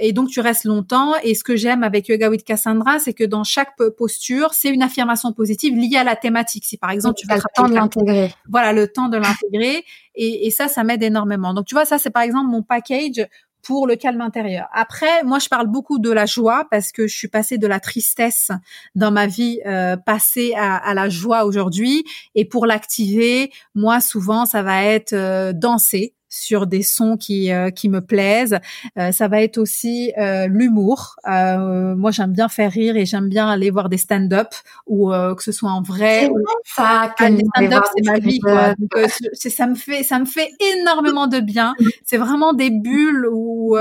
Et 0.00 0.12
donc 0.12 0.28
tu 0.28 0.40
restes 0.40 0.64
longtemps. 0.64 1.12
Et 1.22 1.34
ce 1.34 1.44
que 1.44 1.56
j'aime 1.56 1.82
avec 1.82 2.08
Yoga 2.08 2.30
with 2.30 2.44
Cassandra, 2.44 2.98
c'est 2.98 3.12
que 3.12 3.24
dans 3.24 3.44
chaque 3.44 3.76
posture, 3.96 4.54
c'est 4.54 4.70
une 4.70 4.82
affirmation 4.82 5.32
positive 5.32 5.76
liée 5.76 5.96
à 5.96 6.04
la 6.04 6.16
thématique. 6.16 6.64
Si 6.64 6.76
par 6.76 6.90
exemple 6.90 7.16
tu 7.16 7.26
as 7.30 7.36
le 7.36 7.42
temps 7.54 7.68
de 7.68 7.74
l'intégrer. 7.74 8.34
Voilà, 8.48 8.72
le 8.72 8.88
temps 8.88 9.08
de 9.08 9.16
l'intégrer. 9.16 9.84
Et, 10.14 10.46
et, 10.46 10.50
ça, 10.50 10.68
ça 10.68 10.82
m'aide 10.82 11.02
énormément. 11.02 11.54
Donc 11.54 11.66
tu 11.66 11.74
vois, 11.74 11.84
ça 11.84 11.98
c'est 11.98 12.10
par 12.10 12.22
exemple 12.22 12.50
mon 12.50 12.62
package 12.62 13.26
pour 13.62 13.86
le 13.86 13.96
calme 13.96 14.20
intérieur. 14.20 14.68
Après, 14.72 15.22
moi, 15.22 15.38
je 15.38 15.48
parle 15.48 15.66
beaucoup 15.66 15.98
de 15.98 16.10
la 16.10 16.26
joie 16.26 16.66
parce 16.70 16.92
que 16.92 17.06
je 17.06 17.16
suis 17.16 17.28
passée 17.28 17.58
de 17.58 17.66
la 17.66 17.80
tristesse 17.80 18.50
dans 18.94 19.10
ma 19.10 19.26
vie 19.26 19.60
euh, 19.66 19.96
passée 19.96 20.54
à, 20.56 20.76
à, 20.76 20.94
la 20.94 21.08
joie 21.08 21.44
aujourd'hui. 21.44 22.04
Et 22.34 22.44
pour 22.44 22.66
l'activer, 22.66 23.52
moi, 23.74 24.00
souvent, 24.00 24.46
ça 24.46 24.62
va 24.62 24.84
être 24.84 25.12
euh, 25.12 25.52
danser 25.52 26.14
sur 26.30 26.66
des 26.66 26.82
sons 26.82 27.16
qui 27.16 27.52
euh, 27.52 27.70
qui 27.70 27.88
me 27.88 28.00
plaisent. 28.00 28.58
Euh, 28.96 29.12
ça 29.12 29.28
va 29.28 29.42
être 29.42 29.58
aussi 29.58 30.12
euh, 30.16 30.46
l'humour. 30.46 31.16
moi, 31.26 32.10
j'aime 32.12 32.32
bien 32.32 32.48
faire 32.48 32.70
rire 32.70 32.96
et 32.96 33.04
j'aime 33.04 33.28
bien 33.28 33.48
aller 33.48 33.70
voir 33.70 33.88
des 33.88 33.98
stand-up 33.98 34.48
ou 34.86 35.10
que 35.10 35.42
ce 35.42 35.52
soit 35.52 35.70
en 35.70 35.82
vrai. 35.82 36.30
Ça, 36.64 37.12
ah, 37.18 37.28
les 37.28 37.44
stand-up, 37.56 37.84
c'est 37.94 38.06
ma 38.06 38.18
vie. 38.18 38.38
Quoi. 38.38 38.74
Donc, 38.78 39.10
ça 39.34 39.66
me 39.66 39.74
fait 39.74 40.02
ça 40.04 40.18
me 40.18 40.24
fait 40.24 40.50
énormément 40.78 41.26
de 41.26 41.40
bien. 41.40 41.74
C'est 42.06 42.18
vraiment 42.18 42.52
des 42.52 42.70
bulles 42.70 43.26
où 43.30 43.76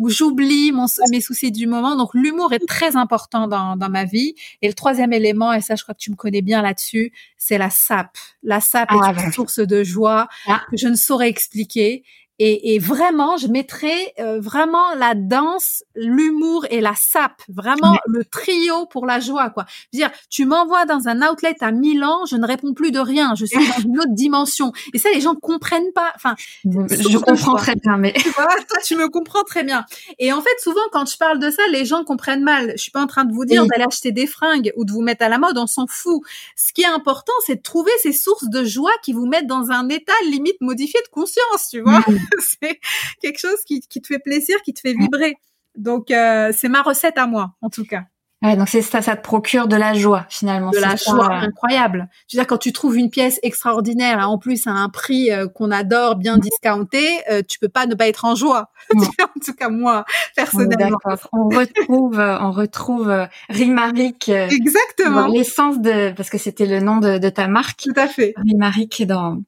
où 0.00 0.08
j'oublie 0.08 0.72
mes 1.10 1.20
soucis 1.20 1.52
du 1.52 1.66
moment. 1.66 1.94
Donc 1.94 2.14
l'humour 2.14 2.52
est 2.54 2.66
très 2.66 2.96
important 2.96 3.46
dans, 3.46 3.76
dans 3.76 3.90
ma 3.90 4.04
vie. 4.06 4.34
Et 4.62 4.66
le 4.66 4.74
troisième 4.74 5.12
élément, 5.12 5.52
et 5.52 5.60
ça 5.60 5.76
je 5.76 5.82
crois 5.82 5.94
que 5.94 6.00
tu 6.00 6.10
me 6.10 6.16
connais 6.16 6.40
bien 6.40 6.62
là-dessus, 6.62 7.12
c'est 7.36 7.58
la 7.58 7.70
sape. 7.70 8.16
La 8.42 8.60
sape 8.60 8.90
est 8.90 8.98
ah, 9.00 9.14
une 9.24 9.32
source 9.32 9.60
de 9.60 9.84
joie 9.84 10.26
ah. 10.48 10.62
que 10.70 10.78
je 10.78 10.88
ne 10.88 10.96
saurais 10.96 11.28
expliquer. 11.28 12.02
Et, 12.42 12.74
et, 12.74 12.78
vraiment, 12.78 13.36
je 13.36 13.48
mettrais 13.48 14.14
euh, 14.18 14.40
vraiment 14.40 14.94
la 14.96 15.14
danse, 15.14 15.84
l'humour 15.94 16.64
et 16.70 16.80
la 16.80 16.94
sape, 16.96 17.42
vraiment 17.48 17.98
le 18.06 18.24
trio 18.24 18.86
pour 18.86 19.04
la 19.04 19.20
joie, 19.20 19.50
quoi. 19.50 19.66
dire, 19.92 20.10
tu 20.30 20.46
m'envoies 20.46 20.86
dans 20.86 21.06
un 21.06 21.20
outlet 21.20 21.54
à 21.60 21.70
Milan, 21.70 22.24
je 22.24 22.36
ne 22.36 22.46
réponds 22.46 22.72
plus 22.72 22.92
de 22.92 22.98
rien, 22.98 23.34
je 23.34 23.44
suis 23.44 23.58
dans 23.58 23.82
une 23.82 23.98
autre 23.98 24.14
dimension. 24.14 24.72
Et 24.94 24.98
ça, 24.98 25.10
les 25.12 25.20
gens 25.20 25.34
comprennent 25.34 25.92
pas. 25.94 26.12
Enfin, 26.16 26.34
je 26.64 27.18
comprends 27.18 27.56
très 27.56 27.74
bien, 27.74 27.98
mais 27.98 28.14
tu 28.14 28.30
vois, 28.30 28.46
toi, 28.46 28.78
tu 28.82 28.96
me 28.96 29.10
comprends 29.10 29.42
très 29.42 29.62
bien. 29.62 29.84
Et 30.18 30.32
en 30.32 30.40
fait, 30.40 30.58
souvent, 30.62 30.80
quand 30.92 31.10
je 31.10 31.18
parle 31.18 31.40
de 31.40 31.50
ça, 31.50 31.62
les 31.70 31.84
gens 31.84 32.04
comprennent 32.04 32.42
mal. 32.42 32.72
Je 32.72 32.80
suis 32.80 32.90
pas 32.90 33.02
en 33.02 33.06
train 33.06 33.26
de 33.26 33.34
vous 33.34 33.44
dire 33.44 33.66
d'aller 33.66 33.84
acheter 33.84 34.12
des 34.12 34.26
fringues 34.26 34.72
ou 34.76 34.86
de 34.86 34.92
vous 34.92 35.02
mettre 35.02 35.26
à 35.26 35.28
la 35.28 35.36
mode, 35.36 35.58
on 35.58 35.66
s'en 35.66 35.86
fout. 35.86 36.22
Ce 36.56 36.72
qui 36.72 36.80
est 36.80 36.86
important, 36.86 37.34
c'est 37.44 37.56
de 37.56 37.62
trouver 37.62 37.92
ces 38.02 38.14
sources 38.14 38.48
de 38.48 38.64
joie 38.64 38.92
qui 39.02 39.12
vous 39.12 39.26
mettent 39.26 39.46
dans 39.46 39.70
un 39.70 39.90
état 39.90 40.14
limite 40.30 40.58
modifié 40.62 41.00
de 41.04 41.10
conscience, 41.10 41.68
tu 41.70 41.82
vois. 41.82 42.02
C'est 42.38 42.80
quelque 43.20 43.38
chose 43.38 43.62
qui, 43.66 43.80
te 43.80 44.06
fait 44.06 44.18
plaisir, 44.18 44.56
qui 44.62 44.74
te 44.74 44.80
fait 44.80 44.94
vibrer. 44.94 45.36
Donc 45.76 46.10
euh, 46.10 46.52
c'est 46.54 46.68
ma 46.68 46.82
recette 46.82 47.18
à 47.18 47.26
moi, 47.26 47.54
en 47.62 47.70
tout 47.70 47.84
cas. 47.84 48.04
Ouais, 48.42 48.56
donc 48.56 48.70
c'est 48.70 48.80
ça, 48.80 49.02
ça 49.02 49.16
te 49.16 49.22
procure 49.22 49.68
de 49.68 49.76
la 49.76 49.92
joie 49.92 50.24
finalement. 50.30 50.70
De 50.70 50.78
la 50.78 50.96
joie 50.96 51.30
incroyable. 51.30 52.08
Je 52.26 52.36
veux 52.36 52.40
dire, 52.40 52.46
quand 52.46 52.56
tu 52.56 52.72
trouves 52.72 52.96
une 52.96 53.10
pièce 53.10 53.38
extraordinaire, 53.42 54.26
en 54.28 54.38
plus 54.38 54.66
à 54.66 54.70
un 54.70 54.88
prix 54.88 55.30
euh, 55.30 55.46
qu'on 55.46 55.70
adore, 55.70 56.16
bien 56.16 56.38
mm. 56.38 56.40
discounté, 56.40 57.06
euh, 57.30 57.42
tu 57.46 57.58
peux 57.58 57.68
pas 57.68 57.84
ne 57.84 57.94
pas 57.94 58.08
être 58.08 58.24
en 58.24 58.34
joie. 58.34 58.70
Mm. 58.92 59.02
en 59.22 59.40
tout 59.44 59.54
cas 59.54 59.68
moi, 59.68 60.04
personnellement. 60.34 60.98
On 61.32 61.48
retrouve, 61.48 62.18
on 62.18 62.50
retrouve 62.50 63.28
Rimaric. 63.50 64.30
Exactement. 64.30 65.26
L'essence 65.26 65.78
de, 65.80 66.12
parce 66.12 66.30
que 66.30 66.38
c'était 66.38 66.66
le 66.66 66.80
nom 66.80 66.96
de, 66.96 67.18
de, 67.18 67.28
ta 67.28 67.46
marque. 67.46 67.82
Tout 67.82 67.92
à 67.94 68.08
fait. 68.08 68.34
Rimaric 68.36 69.00
est 69.00 69.06
dans, 69.06 69.38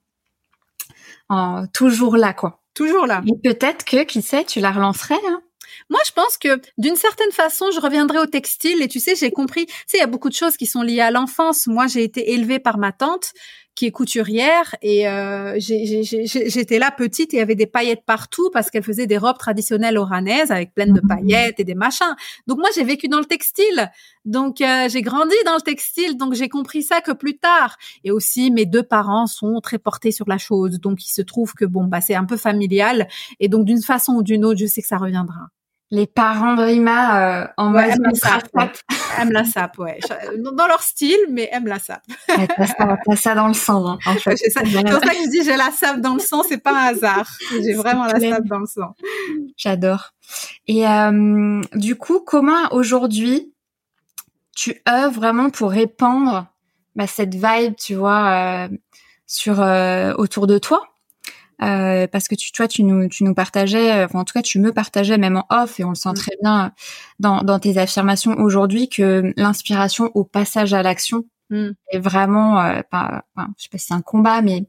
en, 1.29 1.67
toujours 1.67 2.17
là 2.17 2.35
quoi. 2.35 2.62
Toujours 2.75 3.07
là. 3.07 3.23
Et 3.27 3.51
peut-être 3.51 3.85
que, 3.85 4.05
qui 4.05 4.23
sait, 4.23 4.45
tu 4.45 4.61
la 4.61 4.71
relancerais. 4.71 5.21
Hein 5.29 5.43
moi, 5.91 6.01
je 6.07 6.13
pense 6.13 6.39
que 6.39 6.61
d'une 6.79 6.97
certaine 6.97 7.33
façon, 7.33 7.71
je 7.71 7.81
reviendrai 7.81 8.19
au 8.19 8.27
textile. 8.27 8.83
Et 8.83 8.89
tu 8.89 9.01
sais, 9.01 9.15
j'ai 9.15 9.31
compris. 9.31 9.67
Tu 9.67 9.73
sais, 9.87 9.99
il 9.99 10.01
y 10.01 10.05
a 10.05 10.07
beaucoup 10.07 10.29
de 10.29 10.35
choses 10.35 10.57
qui 10.57 10.67
sont 10.67 10.83
liées 10.83 11.01
à 11.01 11.11
l'enfance. 11.11 11.67
Moi, 11.67 11.87
j'ai 11.87 12.03
été 12.03 12.33
élevée 12.33 12.59
par 12.59 12.79
ma 12.79 12.93
tante 12.93 13.33
qui 13.75 13.87
est 13.87 13.91
couturière 13.91 14.77
et 14.83 15.09
euh, 15.09 15.59
j'étais 15.59 16.79
là 16.79 16.91
petite 16.91 17.33
et 17.33 17.37
il 17.37 17.41
y 17.41 17.43
avait 17.43 17.55
des 17.55 17.67
paillettes 17.67 18.05
partout 18.05 18.51
parce 18.53 18.71
qu'elle 18.71 18.83
faisait 18.83 19.07
des 19.07 19.17
robes 19.17 19.39
traditionnelles 19.39 19.97
oranaises 19.97 20.51
avec 20.51 20.75
pleines 20.75 20.93
de 20.93 21.01
mmh. 21.03 21.09
paillettes 21.09 21.61
et 21.61 21.65
des 21.65 21.75
machins. 21.75 22.15
Donc 22.47 22.59
moi 22.59 22.69
j'ai 22.75 22.85
vécu 22.85 23.09
dans 23.09 23.19
le 23.19 23.25
textile, 23.25 23.91
donc 24.25 24.61
euh, 24.61 24.89
j'ai 24.89 25.01
grandi 25.01 25.35
dans 25.47 25.55
le 25.55 25.63
textile, 25.63 26.17
donc 26.19 26.35
j'ai 26.35 26.49
compris 26.49 26.83
ça 26.83 27.01
que 27.01 27.13
plus 27.13 27.39
tard. 27.39 27.77
Et 28.05 28.11
aussi 28.11 28.51
mes 28.51 28.67
deux 28.67 28.83
parents 28.83 29.27
sont 29.27 29.61
très 29.63 29.79
portés 29.79 30.13
sur 30.13 30.29
la 30.29 30.39
chose, 30.39 30.79
donc 30.79 31.05
il 31.05 31.11
se 31.11 31.23
trouve 31.23 31.55
que 31.55 31.65
bon 31.65 31.85
bah 31.85 32.01
c'est 32.01 32.15
un 32.15 32.25
peu 32.25 32.37
familial 32.37 33.09
et 33.41 33.49
donc 33.49 33.65
d'une 33.65 33.83
façon 33.83 34.15
ou 34.15 34.23
d'une 34.23 34.45
autre 34.45 34.59
je 34.61 34.67
sais 34.67 34.83
que 34.83 34.89
ça 34.89 34.99
reviendra 34.99 35.49
les 35.93 36.07
parents 36.07 36.55
de 36.55 36.63
Rima 36.63 37.43
euh, 37.43 37.47
en 37.59 37.69
mode 37.69 37.83
aiment 37.83 38.03
la 38.03 38.15
sape, 38.15 38.49
aiment 39.21 39.31
la 39.31 39.45
sape, 39.45 39.79
ouais. 39.79 40.01
Dans 40.39 40.67
leur 40.67 40.83
style, 40.83 41.19
mais 41.29 41.51
aiment 41.53 41.67
la 41.67 41.79
sape. 41.79 42.03
t'as 42.27 43.15
ça, 43.15 43.35
dans 43.35 43.47
le 43.47 43.53
sang, 43.53 43.87
hein, 43.87 43.99
en 44.07 44.15
fait. 44.15 44.37
C'est 44.37 44.55
pour 44.55 44.63
ça 44.63 45.11
que 45.11 45.23
je 45.23 45.31
dis 45.31 45.45
j'ai 45.45 45.57
la 45.57 45.71
sape 45.71 46.01
dans 46.01 46.15
le 46.15 46.21
sang, 46.21 46.43
c'est 46.49 46.63
pas 46.63 46.73
un 46.73 46.87
hasard. 46.95 47.31
J'ai 47.51 47.75
vraiment 47.75 48.07
la 48.07 48.19
sape 48.19 48.47
dans 48.47 48.61
le 48.61 48.67
sang. 48.67 48.95
J'adore. 49.59 50.15
Et 50.67 50.89
euh, 50.89 51.61
du 51.75 51.97
coup, 51.97 52.21
comment 52.21 52.73
aujourd'hui 52.73 53.53
tu 54.57 54.81
œuvres 54.89 55.21
vraiment 55.21 55.51
pour 55.51 55.71
répandre 55.71 56.47
bah, 56.97 57.07
cette 57.07 57.35
vibe, 57.35 57.75
tu 57.79 57.97
vois, 57.97 58.29
euh, 58.31 58.69
sur 59.27 59.61
euh, 59.61 60.15
autour 60.17 60.47
de 60.47 60.57
toi? 60.57 60.92
Euh, 61.63 62.07
parce 62.09 62.29
que 62.29 62.35
tu, 62.35 62.51
toi, 62.51 62.67
tu 62.67 62.83
nous, 62.83 63.09
tu 63.09 63.25
nous 63.25 63.35
partageais, 63.35 64.05
enfin, 64.05 64.21
en 64.21 64.25
tout 64.25 64.33
cas, 64.33 64.43
tu 64.43 64.59
me 64.59 64.73
partageais 64.73 65.19
même 65.19 65.37
en 65.37 65.47
off, 65.51 65.79
et 65.79 65.85
on 65.85 65.91
le 65.91 65.95
sent 65.95 66.11
mm. 66.11 66.15
très 66.15 66.37
bien 66.43 66.73
dans, 67.21 67.43
dans 67.43 67.59
tes 67.59 67.79
affirmations 67.79 68.35
aujourd'hui 68.39 68.89
que 68.89 69.33
l'inspiration 69.37 70.11
au 70.15 70.25
passage 70.25 70.75
à 70.75 70.83
l'action 70.83 71.25
mm. 71.51 71.71
est 71.91 71.99
vraiment, 71.99 72.61
euh, 72.61 72.81
pas, 72.91 73.25
je 73.59 73.65
sais 73.65 73.69
pas 73.71 73.79
si 73.79 73.87
c'est 73.87 73.95
un 73.95 74.03
combat, 74.03 74.43
mais 74.43 74.65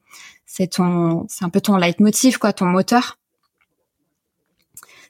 c'est 0.45 0.67
ton, 0.67 1.25
c'est 1.29 1.45
un 1.45 1.49
peu 1.49 1.61
ton 1.61 1.77
leitmotiv, 1.77 2.37
quoi, 2.37 2.53
ton 2.53 2.65
moteur. 2.65 3.17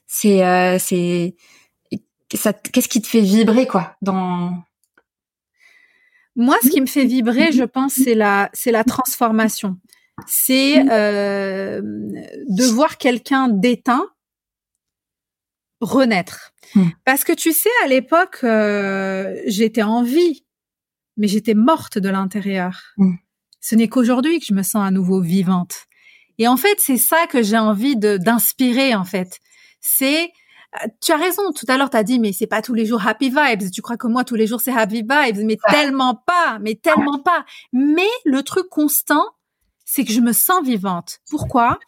C'est, 0.06 0.46
euh, 0.46 0.78
c'est, 0.78 1.34
qu'est-ce 2.28 2.88
qui 2.88 3.02
te 3.02 3.06
fait 3.06 3.20
vibrer, 3.20 3.66
quoi, 3.66 3.96
dans 4.00 4.62
moi, 6.36 6.56
ce 6.64 6.68
qui 6.68 6.80
me 6.80 6.86
fait 6.86 7.04
vibrer, 7.04 7.52
je 7.52 7.62
pense, 7.62 7.94
c'est 7.94 8.16
la, 8.16 8.50
c'est 8.52 8.72
la 8.72 8.82
transformation 8.82 9.78
c'est 10.26 10.88
euh, 10.90 11.80
de 11.82 12.64
voir 12.72 12.98
quelqu'un 12.98 13.48
d'éteint 13.48 14.06
renaître. 15.80 16.52
Hmm. 16.74 16.88
Parce 17.04 17.24
que 17.24 17.32
tu 17.32 17.52
sais, 17.52 17.70
à 17.84 17.88
l'époque, 17.88 18.38
euh, 18.44 19.36
j'étais 19.46 19.82
en 19.82 20.02
vie, 20.02 20.44
mais 21.16 21.28
j'étais 21.28 21.54
morte 21.54 21.98
de 21.98 22.08
l'intérieur. 22.08 22.80
Hmm. 22.96 23.14
Ce 23.60 23.74
n'est 23.74 23.88
qu'aujourd'hui 23.88 24.40
que 24.40 24.46
je 24.46 24.54
me 24.54 24.62
sens 24.62 24.86
à 24.86 24.90
nouveau 24.90 25.20
vivante. 25.20 25.86
Et 26.38 26.48
en 26.48 26.56
fait, 26.56 26.78
c'est 26.78 26.96
ça 26.96 27.26
que 27.26 27.42
j'ai 27.42 27.58
envie 27.58 27.96
de 27.96 28.16
d'inspirer. 28.16 28.94
En 28.94 29.04
fait, 29.04 29.38
c'est 29.80 30.30
tu 31.00 31.12
as 31.12 31.16
raison. 31.16 31.52
Tout 31.52 31.66
à 31.68 31.76
l'heure, 31.76 31.90
tu 31.90 31.96
as 31.96 32.02
dit, 32.02 32.18
mais 32.18 32.32
c'est 32.32 32.46
pas 32.46 32.62
tous 32.62 32.74
les 32.74 32.86
jours 32.86 33.06
happy 33.06 33.30
vibes. 33.30 33.70
Tu 33.70 33.82
crois 33.82 33.96
que 33.96 34.06
moi, 34.06 34.24
tous 34.24 34.34
les 34.34 34.46
jours, 34.46 34.60
c'est 34.60 34.72
happy 34.72 35.02
vibes, 35.02 35.44
mais 35.44 35.56
tellement 35.70 36.14
pas, 36.14 36.58
mais 36.60 36.74
tellement 36.74 37.20
pas. 37.20 37.44
Mais 37.72 38.08
le 38.24 38.42
truc 38.42 38.68
constant, 38.68 39.24
c'est 39.94 40.04
que 40.04 40.12
je 40.12 40.20
me 40.20 40.32
sens 40.32 40.64
vivante. 40.64 41.20
Pourquoi? 41.30 41.78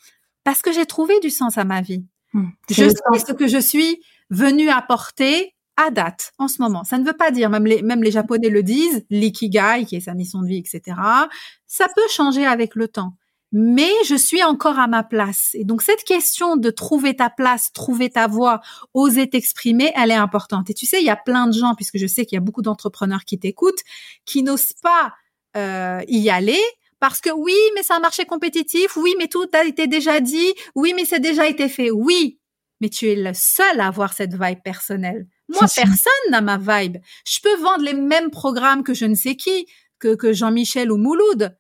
Parce 0.45 0.63
que 0.63 0.73
j'ai 0.73 0.87
trouvé 0.87 1.19
du 1.19 1.31
sens 1.31 1.59
à 1.59 1.65
ma 1.65 1.81
vie. 1.81 2.05
Hmm. 2.33 2.51
je 2.71 2.89
sais 2.89 3.27
ce 3.27 3.33
que 3.33 3.49
je 3.49 3.59
suis 3.59 4.01
venue 4.31 4.69
apporter 4.69 5.55
à 5.77 5.91
date, 5.91 6.33
en 6.39 6.47
ce 6.47 6.63
moment. 6.63 6.85
Ça 6.85 6.99
ne 6.99 7.05
veut 7.05 7.17
pas 7.17 7.33
dire, 7.33 7.51
même 7.51 7.67
les, 7.67 7.83
même 7.83 8.05
les 8.05 8.13
Japonais 8.13 8.49
le 8.49 8.63
disent, 8.63 9.05
l'ikigai, 9.11 9.87
qui 9.89 9.97
est 9.97 10.01
sa 10.01 10.15
mission 10.15 10.41
de 10.41 10.47
vie, 10.47 10.59
etc. 10.59 10.97
Ça 11.67 11.89
peut 11.95 12.09
changer 12.09 12.47
avec 12.47 12.77
le 12.77 12.87
temps. 12.87 13.15
Mais 13.51 13.91
je 14.09 14.15
suis 14.15 14.43
encore 14.45 14.79
à 14.79 14.87
ma 14.87 15.03
place. 15.03 15.51
Et 15.55 15.65
donc, 15.65 15.83
cette 15.83 16.05
question 16.05 16.57
de 16.57 16.71
trouver 16.71 17.17
ta 17.17 17.29
place, 17.29 17.73
trouver 17.73 18.11
ta 18.11 18.29
voix, 18.29 18.61
oser 18.95 19.29
t'exprimer, 19.29 19.93
elle 19.97 20.13
est 20.13 20.15
importante. 20.15 20.71
Et 20.71 20.75
tu 20.75 20.87
sais, 20.87 21.01
il 21.01 21.07
y 21.07 21.11
a 21.11 21.17
plein 21.17 21.49
de 21.49 21.55
gens, 21.55 21.75
puisque 21.75 21.99
je 21.99 22.07
sais 22.07 22.25
qu'il 22.25 22.37
y 22.37 22.39
a 22.39 22.43
beaucoup 22.43 22.63
d'entrepreneurs 22.63 23.25
qui 23.25 23.39
t'écoutent, 23.39 23.83
qui 24.25 24.45
n'osent 24.45 24.75
pas 24.81 25.13
euh, 25.57 26.03
y 26.07 26.31
aller 26.31 26.61
parce 27.01 27.21
que 27.21 27.31
oui, 27.31 27.55
mais 27.75 27.83
c'est 27.83 27.93
un 27.93 28.01
marché 28.01 28.25
compétitif, 28.25 28.97
oui, 28.97 29.15
mais 29.19 29.29
tout 29.29 29.47
a 29.53 29.65
été 29.65 29.87
déjà 29.87 30.21
dit, 30.21 30.55
oui, 30.75 30.93
mais 30.95 31.05
c'est 31.05 31.21
déjà 31.21 31.47
été 31.47 31.69
fait, 31.69 31.91
oui, 31.91 32.39
mais 32.81 32.89
tu 32.89 33.09
es 33.09 33.17
le 33.17 33.33
seul 33.35 33.81
à 33.81 33.89
avoir 33.89 34.13
cette 34.13 34.33
vibe 34.33 34.63
personnelle. 34.63 35.27
Moi, 35.49 35.61
personne 35.61 36.31
n'a 36.31 36.41
ma 36.41 36.59
vibe. 36.59 36.99
Je 37.27 37.41
peux 37.43 37.57
vendre 37.57 37.85
les 37.85 37.95
mêmes 37.95 38.31
programmes 38.31 38.83
que 38.83 38.95
je 38.95 39.05
ne 39.05 39.15
sais 39.15 39.37
qui, 39.37 39.67
que, 39.99 40.15
que 40.15 40.33
Jean-Michel 40.33 40.91
ou 40.91 40.97
Mouloud. 40.97 41.57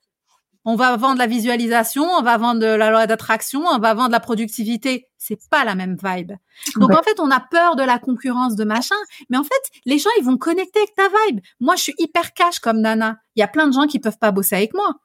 On 0.68 0.74
va 0.74 0.97
vendre 0.97 1.18
la 1.18 1.28
visualisation, 1.28 2.03
on 2.03 2.22
va 2.22 2.37
vendre 2.39 2.66
la 2.66 2.91
loi 2.91 3.07
d'attraction, 3.07 3.62
on 3.64 3.78
va 3.78 3.95
vendre 3.95 4.11
la 4.11 4.18
productivité. 4.18 5.07
C'est 5.16 5.39
pas 5.49 5.64
la 5.64 5.76
même 5.76 5.97
vibe. 6.03 6.32
Donc 6.74 6.93
en 6.93 7.03
fait, 7.05 7.20
on 7.20 7.30
a 7.30 7.39
peur 7.39 7.76
de 7.76 7.84
la 7.84 8.01
concurrence 8.01 8.57
de 8.57 8.64
machin, 8.64 8.97
mais 9.30 9.39
en 9.39 9.45
fait, 9.45 9.62
les 9.84 9.99
gens 9.99 10.11
ils 10.18 10.24
vont 10.24 10.37
connecter 10.37 10.80
avec 10.80 10.95
ta 10.97 11.09
vibe. 11.09 11.41
Moi, 11.61 11.76
je 11.76 11.82
suis 11.82 11.95
hyper 11.99 12.34
cash 12.34 12.59
comme 12.59 12.80
Nana. 12.80 13.18
Il 13.37 13.41
y 13.41 13.43
a 13.45 13.49
plein 13.49 13.68
de 13.68 13.72
gens 13.72 13.87
qui 13.87 14.01
peuvent 14.01 14.18
pas 14.18 14.32
bosser 14.32 14.57
avec 14.57 14.74
moi. 14.74 14.97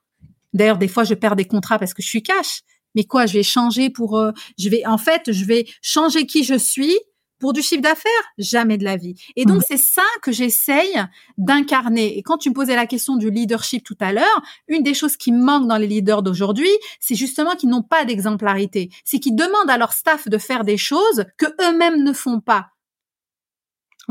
D'ailleurs, 0.54 0.78
des 0.78 0.88
fois, 0.88 1.04
je 1.04 1.14
perds 1.14 1.36
des 1.36 1.45
contrats 1.45 1.80
parce 1.80 1.93
que 1.93 2.02
je 2.02 2.08
suis 2.08 2.24
cash. 2.24 2.62
Mais 2.95 3.06
quoi, 3.06 3.26
je 3.26 3.34
vais 3.34 3.43
changer 3.43 3.89
pour, 3.89 4.18
euh, 4.18 4.32
je 4.58 4.70
vais, 4.70 4.86
en 4.86 4.97
fait, 4.97 5.32
je 5.32 5.45
vais 5.45 5.66
changer 5.82 6.26
qui 6.26 6.43
je 6.43 6.56
suis 6.56 6.97
Pour 7.39 7.54
du 7.54 7.64
chiffre 7.64 7.82
d'affaires, 7.82 8.26
jamais 8.38 8.78
de 8.78 8.84
la 8.84 8.97
vie. 8.97 9.16
Et 9.36 9.45
donc, 9.45 9.64
c'est 9.68 9.80
ça 9.80 10.04
que 10.22 10.32
j'essaye 10.32 10.93
d'incarner. 11.39 12.16
Et 12.16 12.22
quand 12.22 12.38
tu 12.38 12.49
me 12.49 12.54
posais 12.54 12.76
la 12.76 12.86
question 12.86 13.16
du 13.16 13.32
leadership 13.32 13.84
tout 13.84 13.97
à 13.99 14.14
l'heure, 14.14 14.41
une 14.68 14.84
des 14.84 14.93
choses 14.93 15.18
qui 15.18 15.32
manque 15.32 15.68
dans 15.68 15.78
les 15.78 15.88
leaders 15.88 16.22
d'aujourd'hui, 16.22 16.70
c'est 16.99 17.16
justement 17.16 17.56
qu'ils 17.56 17.70
n'ont 17.70 17.82
pas 17.82 18.06
d'exemplarité. 18.06 18.91
C'est 19.06 19.20
qu'ils 19.20 19.36
demandent 19.36 19.72
à 19.72 19.80
leur 19.80 19.93
staff 19.93 20.28
de 20.28 20.38
faire 20.38 20.64
des 20.64 20.78
choses 20.78 21.26
que 21.39 21.47
eux-mêmes 21.62 22.04
ne 22.04 22.14
font 22.14 22.41
pas. 22.41 22.68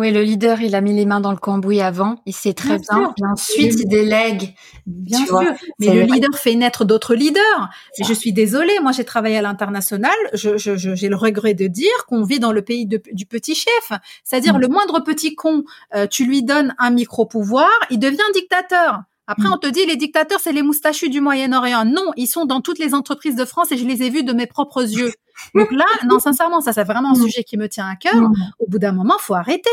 Oui, 0.01 0.13
le 0.13 0.23
leader, 0.23 0.63
il 0.63 0.75
a 0.75 0.81
mis 0.81 0.95
les 0.95 1.05
mains 1.05 1.21
dans 1.21 1.31
le 1.31 1.37
cambouis 1.37 1.83
avant, 1.83 2.23
il 2.25 2.33
sait 2.33 2.55
très 2.55 2.79
bien, 2.79 3.13
et 3.19 3.27
ensuite 3.31 3.75
il 3.81 3.87
délègue. 3.87 4.55
Bien 4.87 5.27
sûr, 5.27 5.43
mais 5.79 5.93
le 5.93 6.01
leader 6.05 6.39
fait 6.39 6.55
naître 6.55 6.87
d'autres 6.87 7.15
leaders. 7.15 7.69
je 8.03 8.15
suis 8.15 8.33
désolée, 8.33 8.73
moi 8.81 8.93
j'ai 8.93 9.05
travaillé 9.05 9.37
à 9.37 9.43
l'international, 9.43 10.15
j'ai 10.33 10.57
je, 10.57 11.07
le 11.07 11.17
regret 11.17 11.53
de 11.53 11.67
dire 11.67 12.07
qu'on 12.09 12.23
vit 12.23 12.41
dans 12.41 12.51
le 12.51 12.63
pays 12.63 12.87
du 12.87 13.27
petit 13.27 13.55
chef, 13.55 13.93
c'est-à-dire 14.25 14.55
mm. 14.55 14.61
le 14.61 14.69
moindre 14.69 15.01
petit 15.01 15.35
con, 15.35 15.65
euh, 15.95 16.07
tu 16.07 16.25
lui 16.25 16.43
donnes 16.43 16.75
un 16.79 16.89
micro-pouvoir, 16.89 17.69
il 17.91 17.99
devient 17.99 18.17
dictateur. 18.33 19.03
Après, 19.27 19.49
mm. 19.49 19.53
on 19.53 19.59
te 19.59 19.67
dit 19.67 19.85
les 19.85 19.97
dictateurs, 19.97 20.41
c'est 20.41 20.53
les 20.53 20.63
moustachus 20.63 21.11
du 21.11 21.21
Moyen-Orient. 21.21 21.85
Non, 21.85 22.11
ils 22.17 22.27
sont 22.27 22.47
dans 22.47 22.63
toutes 22.63 22.79
les 22.79 22.95
entreprises 22.95 23.37
de 23.37 23.45
France 23.45 23.71
et 23.71 23.77
je 23.77 23.85
les 23.85 24.03
ai 24.03 24.09
vus 24.09 24.25
de 24.25 24.33
mes 24.33 24.47
propres 24.47 24.83
yeux. 24.83 25.13
Donc 25.55 25.71
là, 25.73 25.87
non, 26.07 26.19
sincèrement, 26.19 26.61
ça 26.61 26.73
c'est 26.73 26.85
vraiment 26.85 27.11
un 27.11 27.19
mm. 27.19 27.23
sujet 27.23 27.45
qui 27.45 27.57
me 27.57 27.69
tient 27.69 27.89
à 27.89 27.97
cœur. 27.97 28.15
Mm. 28.15 28.35
Au 28.59 28.67
bout 28.69 28.79
d'un 28.79 28.93
moment, 28.93 29.15
faut 29.19 29.35
arrêter. 29.35 29.71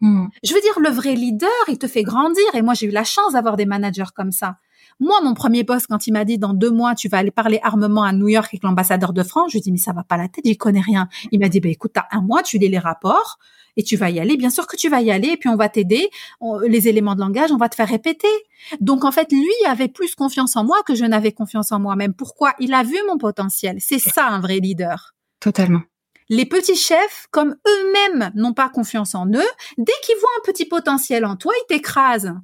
Mm. 0.00 0.26
Je 0.42 0.54
veux 0.54 0.60
dire, 0.60 0.78
le 0.80 0.90
vrai 0.90 1.14
leader, 1.14 1.48
il 1.68 1.78
te 1.78 1.86
fait 1.86 2.02
grandir. 2.02 2.44
Et 2.54 2.62
moi, 2.62 2.74
j'ai 2.74 2.86
eu 2.86 2.90
la 2.90 3.04
chance 3.04 3.32
d'avoir 3.32 3.56
des 3.56 3.66
managers 3.66 4.12
comme 4.14 4.32
ça. 4.32 4.56
Moi, 5.00 5.16
mon 5.22 5.34
premier 5.34 5.62
poste, 5.64 5.86
quand 5.88 6.06
il 6.06 6.12
m'a 6.12 6.24
dit 6.24 6.38
dans 6.38 6.54
deux 6.54 6.70
mois, 6.70 6.94
tu 6.94 7.08
vas 7.08 7.18
aller 7.18 7.30
parler 7.30 7.60
armement 7.62 8.02
à 8.02 8.12
New 8.12 8.28
York 8.28 8.48
avec 8.52 8.64
l'ambassadeur 8.64 9.12
de 9.12 9.22
France, 9.22 9.50
je 9.50 9.52
lui 9.52 9.58
ai 9.58 9.62
dit, 9.62 9.72
mais 9.72 9.78
ça 9.78 9.92
va 9.92 10.02
pas 10.02 10.16
la 10.16 10.28
tête, 10.28 10.44
j'y 10.44 10.56
connais 10.56 10.80
rien. 10.80 11.08
Il 11.30 11.38
m'a 11.38 11.48
dit, 11.48 11.60
bah, 11.60 11.68
écoute, 11.68 11.92
t'as 11.94 12.06
un 12.10 12.20
mois, 12.20 12.42
tu 12.42 12.58
lis 12.58 12.68
les 12.68 12.78
rapports 12.78 13.38
et 13.78 13.82
tu 13.84 13.96
vas 13.96 14.10
y 14.10 14.20
aller. 14.20 14.36
Bien 14.36 14.50
sûr 14.50 14.66
que 14.66 14.76
tu 14.76 14.90
vas 14.90 15.00
y 15.00 15.10
aller 15.10 15.28
et 15.28 15.36
puis 15.38 15.48
on 15.48 15.56
va 15.56 15.70
t'aider. 15.70 16.10
Les 16.66 16.88
éléments 16.88 17.14
de 17.14 17.20
langage, 17.20 17.52
on 17.52 17.56
va 17.56 17.70
te 17.70 17.76
faire 17.76 17.88
répéter. 17.88 18.28
Donc, 18.80 19.04
en 19.04 19.12
fait, 19.12 19.32
lui 19.32 19.46
avait 19.66 19.88
plus 19.88 20.14
confiance 20.14 20.56
en 20.56 20.64
moi 20.64 20.82
que 20.82 20.94
je 20.94 21.04
n'avais 21.04 21.32
confiance 21.32 21.72
en 21.72 21.78
moi-même. 21.78 22.12
Pourquoi? 22.12 22.52
Il 22.58 22.74
a 22.74 22.82
vu 22.82 22.96
mon 23.06 23.16
potentiel. 23.16 23.76
C'est 23.78 24.00
ça, 24.00 24.26
un 24.26 24.40
vrai 24.40 24.58
leader. 24.58 25.14
Totalement. 25.40 25.82
Les 26.28 26.44
petits 26.44 26.76
chefs, 26.76 27.26
comme 27.30 27.56
eux-mêmes 27.66 28.32
n'ont 28.34 28.52
pas 28.52 28.68
confiance 28.68 29.14
en 29.14 29.26
eux, 29.28 29.48
dès 29.78 29.92
qu'ils 30.02 30.16
voient 30.20 30.28
un 30.40 30.52
petit 30.52 30.66
potentiel 30.66 31.24
en 31.24 31.36
toi, 31.36 31.54
ils 31.56 31.66
t'écrasent. 31.68 32.34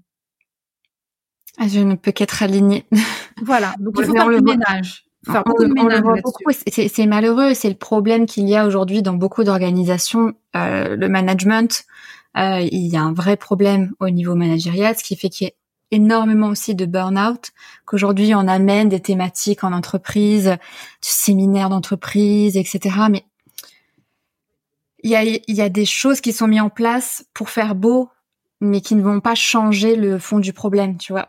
Ah, 1.59 1.69
je 1.69 1.81
ne 1.81 1.97
peux 1.97 2.13
qu'être 2.13 2.43
alignée. 2.43 2.87
Voilà. 3.43 3.75
Donc, 3.81 3.97
il 3.99 4.05
faut 4.05 4.13
faire 4.13 4.29
le 4.29 4.41
ménage. 4.41 5.05
C'est 5.27 7.07
malheureux, 7.07 7.55
c'est 7.55 7.69
le 7.69 7.75
problème 7.75 8.27
qu'il 8.27 8.49
y 8.49 8.57
a 8.57 8.67
aujourd'hui 8.67 9.03
dans 9.03 9.15
beaucoup 9.15 9.45
d'organisations. 9.45 10.35
Euh, 10.57 10.97
le 10.97 11.09
management, 11.09 11.85
euh, 12.37 12.61
il 12.61 12.87
y 12.87 12.97
a 12.97 13.03
un 13.03 13.13
vrai 13.13 13.37
problème 13.37 13.93
au 14.01 14.11
niveau 14.11 14.35
managérial, 14.35 14.97
ce 14.97 15.05
qui 15.05 15.17
fait 15.17 15.29
qu'il 15.29 15.47
y 15.47 15.51
a 15.51 15.55
énormément 15.91 16.49
aussi 16.49 16.75
de 16.75 16.87
burn-out, 16.87 17.51
qu'aujourd'hui 17.87 18.35
on 18.35 18.49
amène 18.49 18.89
des 18.89 19.01
thématiques 19.01 19.65
en 19.65 19.73
entreprise, 19.73 20.57
du 21.03 21.09
séminaire 21.09 21.69
d'entreprise, 21.69 22.57
etc. 22.57 22.97
Mais 23.11 23.25
il 25.03 25.11
y 25.11 25.17
a, 25.17 25.23
il 25.23 25.43
y 25.49 25.61
a 25.61 25.69
des 25.69 25.85
choses 25.85 26.21
qui 26.21 26.33
sont 26.33 26.49
mises 26.49 26.63
en 26.63 26.71
place 26.71 27.27
pour 27.35 27.51
faire 27.51 27.75
beau, 27.75 28.09
mais 28.61 28.81
qui 28.81 28.95
ne 28.95 29.03
vont 29.03 29.21
pas 29.21 29.35
changer 29.35 29.97
le 29.97 30.19
fond 30.19 30.39
du 30.39 30.53
problème, 30.53 30.97
tu 30.97 31.13
vois. 31.13 31.29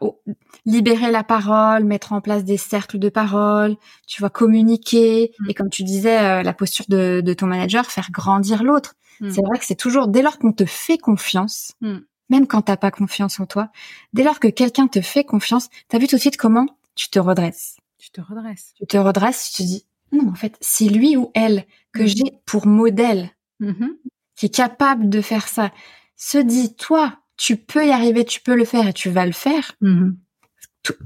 libérer 0.66 1.12
la 1.12 1.24
parole, 1.24 1.84
mettre 1.84 2.14
en 2.14 2.22
place 2.22 2.44
des 2.44 2.58
cercles 2.58 3.00
de 3.00 3.10
parole, 3.10 3.76
tu 4.08 4.22
vois, 4.22 4.30
communiquer. 4.30 5.32
Mm. 5.40 5.50
Et 5.50 5.54
comme 5.54 5.70
tu 5.70 5.84
disais, 5.84 6.20
euh, 6.20 6.44
la 6.44 6.54
posture 6.54 6.86
de, 6.88 7.22
de, 7.24 7.34
ton 7.34 7.48
manager, 7.48 7.86
faire 7.86 8.10
grandir 8.12 8.64
l'autre. 8.64 8.96
Mm. 9.20 9.30
C'est 9.32 9.42
vrai 9.42 9.60
que 9.60 9.66
c'est 9.66 9.76
toujours, 9.76 10.08
dès 10.08 10.22
lors 10.22 10.40
qu'on 10.40 10.54
te 10.54 10.66
fait 10.66 10.98
confiance, 10.98 11.74
mm. 11.82 11.98
même 12.30 12.48
quand 12.48 12.64
t'as 12.64 12.78
pas 12.78 12.92
confiance 12.92 13.40
en 13.40 13.46
toi, 13.46 13.70
dès 14.14 14.24
lors 14.24 14.40
que 14.40 14.48
quelqu'un 14.48 14.88
te 14.88 15.02
fait 15.02 15.24
confiance, 15.24 15.70
t'as 15.90 16.00
vu 16.00 16.08
tout 16.08 16.16
de 16.16 16.22
suite 16.22 16.38
comment 16.38 16.68
tu 16.96 17.10
te 17.10 17.20
redresses. 17.20 17.78
Tu 17.98 18.12
te 18.12 18.22
redresses. 18.22 18.74
Tu 18.78 18.86
te 18.86 18.98
redresses, 18.98 19.52
tu 19.52 19.64
te 19.64 19.68
dis, 19.68 19.86
non, 20.12 20.30
en 20.30 20.36
fait, 20.36 20.56
c'est 20.62 20.88
lui 20.88 21.18
ou 21.18 21.32
elle 21.34 21.66
que 21.92 22.06
j'ai 22.06 22.40
pour 22.46 22.68
modèle, 22.68 23.32
mm-hmm. 23.62 23.90
qui 24.36 24.46
est 24.46 24.56
capable 24.56 25.10
de 25.10 25.22
faire 25.22 25.48
ça 25.48 25.72
se 26.16 26.38
dit, 26.38 26.76
toi, 26.76 27.18
tu 27.38 27.58
peux 27.58 27.86
y 27.86 27.92
arriver, 27.92 28.26
tu 28.26 28.42
peux 28.42 28.56
le 28.56 28.66
faire 28.66 28.88
et 28.88 28.94
tu 28.94 29.10
vas 29.10 29.26
le 29.26 29.32
faire. 29.32 29.74
Mm-hmm. 29.82 30.16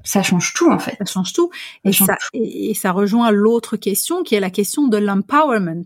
ça 0.04 0.24
change 0.24 0.54
tout 0.54 0.70
en 0.70 0.80
fait. 0.80 0.98
Ça 1.00 1.06
change 1.06 1.34
tout. 1.34 1.50
Et 1.84 1.94
ça, 1.94 2.16
et 2.34 2.74
ça 2.74 2.92
rejoint 2.92 3.32
l'autre 3.32 3.78
question 3.78 4.24
qui 4.24 4.36
est 4.36 4.40
la 4.40 4.52
question 4.52 4.88
de 4.88 4.98
l'empowerment. 4.98 5.86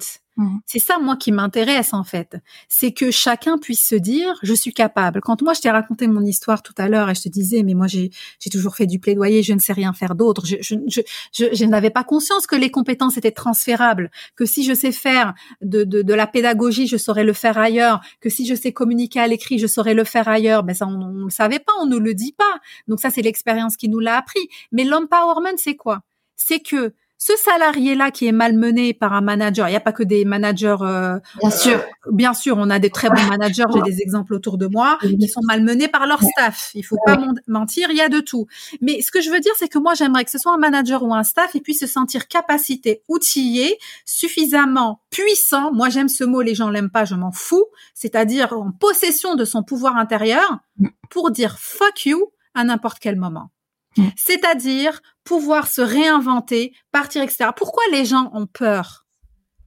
C'est 0.66 0.80
ça, 0.80 0.98
moi, 0.98 1.16
qui 1.16 1.32
m'intéresse, 1.32 1.94
en 1.94 2.04
fait. 2.04 2.38
C'est 2.68 2.92
que 2.92 3.12
chacun 3.12 3.60
puisse 3.60 3.88
se 3.88 3.94
dire, 3.94 4.40
je 4.42 4.54
suis 4.56 4.74
capable. 4.74 5.22
Quand 5.22 5.42
moi, 5.44 5.54
je 5.54 5.62
t'ai 5.62 5.70
raconté 5.70 6.08
mon 6.08 6.24
histoire 6.24 6.64
tout 6.64 6.74
à 6.78 6.90
l'heure 6.90 7.10
et 7.10 7.16
je 7.16 7.22
te 7.22 7.30
disais, 7.30 7.62
mais 7.62 7.76
moi, 7.76 7.86
j'ai, 7.86 8.10
toujours 8.52 8.76
fait 8.76 8.88
du 8.88 9.00
plaidoyer, 9.00 9.44
je 9.44 9.54
ne 9.54 9.60
sais 9.60 9.74
rien 9.74 9.94
faire 9.94 10.16
d'autre. 10.16 10.46
Je, 10.46 10.56
je, 10.60 10.76
je, 10.88 11.46
je, 11.54 11.66
n'avais 11.66 11.92
pas 11.92 12.04
conscience 12.04 12.48
que 12.48 12.56
les 12.56 12.72
compétences 12.72 13.16
étaient 13.18 13.32
transférables, 13.32 14.10
que 14.36 14.46
si 14.46 14.64
je 14.64 14.74
sais 14.74 14.92
faire 14.92 15.36
de, 15.62 15.84
de, 15.84 16.02
de, 16.02 16.14
la 16.16 16.26
pédagogie, 16.26 16.88
je 16.88 16.98
saurais 16.98 17.24
le 17.24 17.34
faire 17.34 17.60
ailleurs, 17.60 18.02
que 18.20 18.30
si 18.30 18.48
je 18.48 18.56
sais 18.56 18.72
communiquer 18.72 19.20
à 19.20 19.28
l'écrit, 19.28 19.60
je 19.60 19.68
saurais 19.68 19.94
le 19.94 20.04
faire 20.04 20.28
ailleurs. 20.28 20.64
Ben 20.64 20.74
ça, 20.74 20.88
on 20.88 20.98
ne 20.98 21.26
le 21.26 21.30
savait 21.30 21.60
pas, 21.60 21.74
on 21.80 21.86
ne 21.86 21.98
le 21.98 22.16
dit 22.16 22.34
pas. 22.36 22.60
Donc 22.88 23.00
ça, 23.00 23.12
c'est 23.12 23.22
l'expérience 23.22 23.78
qui 23.78 23.88
nous 23.88 24.00
l'a 24.00 24.18
appris. 24.18 24.50
Mais 24.72 24.84
l'empowerment, 24.84 25.58
c'est 25.58 25.76
quoi? 25.76 26.02
C'est 26.36 26.60
que 26.60 26.94
ce 27.26 27.32
salarié-là 27.38 28.12
qui 28.12 28.28
est 28.28 28.34
malmené 28.34 28.94
par 28.94 29.14
un 29.14 29.22
manager, 29.22 29.70
il 29.70 29.72
n'y 29.72 29.78
a 29.78 29.80
pas 29.80 29.94
que 29.94 30.04
des 30.04 30.26
managers. 30.26 30.76
Euh, 30.82 31.20
bien 31.40 31.50
sûr. 31.52 31.76
Euh, 31.76 32.12
bien 32.12 32.34
sûr, 32.34 32.58
on 32.58 32.70
a 32.70 32.80
des 32.80 32.90
très 32.90 33.08
bons 33.08 33.24
managers. 33.30 33.64
J'ai 33.74 33.82
des 33.82 34.02
exemples 34.02 34.34
autour 34.34 34.58
de 34.58 34.68
moi 34.68 34.98
qui 35.02 35.30
sont 35.30 35.40
malmenés 35.44 35.88
par 35.88 36.06
leur 36.06 36.22
staff. 36.22 36.72
Il 36.74 36.84
faut 36.84 36.98
pas 37.06 37.18
mentir, 37.48 37.88
il 37.92 37.96
y 37.96 38.02
a 38.02 38.10
de 38.10 38.20
tout. 38.20 38.48
Mais 38.82 39.02
ce 39.02 39.10
que 39.10 39.22
je 39.22 39.30
veux 39.30 39.40
dire, 39.40 39.54
c'est 39.58 39.70
que 39.70 39.80
moi, 39.80 39.94
j'aimerais 39.94 40.26
que 40.26 40.32
ce 40.32 40.38
soit 40.38 40.54
un 40.54 40.58
manager 40.58 41.02
ou 41.04 41.14
un 41.14 41.24
staff, 41.24 41.56
et 41.56 41.62
puisse 41.62 41.80
se 41.80 41.88
sentir 41.88 42.28
capacité, 42.28 43.04
outillé, 43.08 43.78
suffisamment 44.04 45.00
puissant. 45.10 45.72
Moi, 45.72 45.88
j'aime 45.88 46.10
ce 46.10 46.26
mot. 46.26 46.42
Les 46.42 46.56
gens 46.56 46.70
l'aiment 46.70 46.92
pas, 46.92 47.06
je 47.06 47.16
m'en 47.16 47.32
fous. 47.32 47.68
C'est-à-dire 47.94 48.52
en 48.52 48.72
possession 48.72 49.36
de 49.36 49.46
son 49.46 49.64
pouvoir 49.64 49.96
intérieur 49.96 50.58
mm. 50.78 50.88
pour 51.10 51.32
dire 51.32 51.58
fuck 51.58 52.06
you 52.06 52.34
à 52.54 52.66
n'importe 52.66 53.00
quel 53.00 53.16
moment. 53.16 53.50
Mm. 53.98 54.08
C'est-à-dire 54.16 55.02
pouvoir 55.24 55.68
se 55.68 55.82
réinventer, 55.82 56.74
partir, 56.92 57.22
etc. 57.24 57.50
Pourquoi 57.56 57.84
les 57.92 58.06
gens 58.06 58.30
ont 58.34 58.48
peur? 58.48 59.06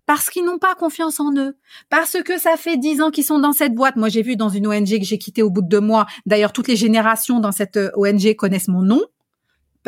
Parce 0.07 0.31
qu'ils 0.31 0.45
n'ont 0.45 0.59
pas 0.59 0.77
confiance 0.77 1.19
en 1.19 1.35
eux, 1.37 1.57
parce 1.91 2.23
que 2.23 2.39
ça 2.39 2.57
fait 2.57 2.77
dix 2.77 3.01
ans 3.03 3.11
qu'ils 3.11 3.25
sont 3.25 3.41
dans 3.41 3.53
cette 3.53 3.75
boîte. 3.75 3.97
Moi, 3.97 4.09
j'ai 4.09 4.23
vu 4.23 4.37
dans 4.37 4.49
une 4.49 4.69
ONG 4.69 4.99
que 4.99 5.05
j'ai 5.05 5.19
quittée 5.19 5.43
au 5.43 5.51
bout 5.51 5.63
de 5.63 5.69
deux 5.69 5.81
mois. 5.81 6.07
D'ailleurs, 6.27 6.53
toutes 6.53 6.69
les 6.69 6.77
générations 6.77 7.41
dans 7.41 7.51
cette 7.51 7.77
euh, 7.77 7.91
ONG 7.97 8.37
connaissent 8.37 8.69
mon 8.69 8.83
nom 8.83 9.03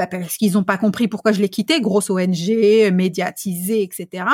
parce 0.07 0.37
qu'ils 0.37 0.53
n'ont 0.53 0.65
pas 0.65 0.79
compris 0.79 1.09
pourquoi 1.09 1.33
je 1.33 1.41
l'ai 1.41 1.49
quitté. 1.49 1.81
Grosse 1.81 2.11
ONG, 2.11 2.93
médiatisée, 2.93 3.83
etc. 3.83 4.25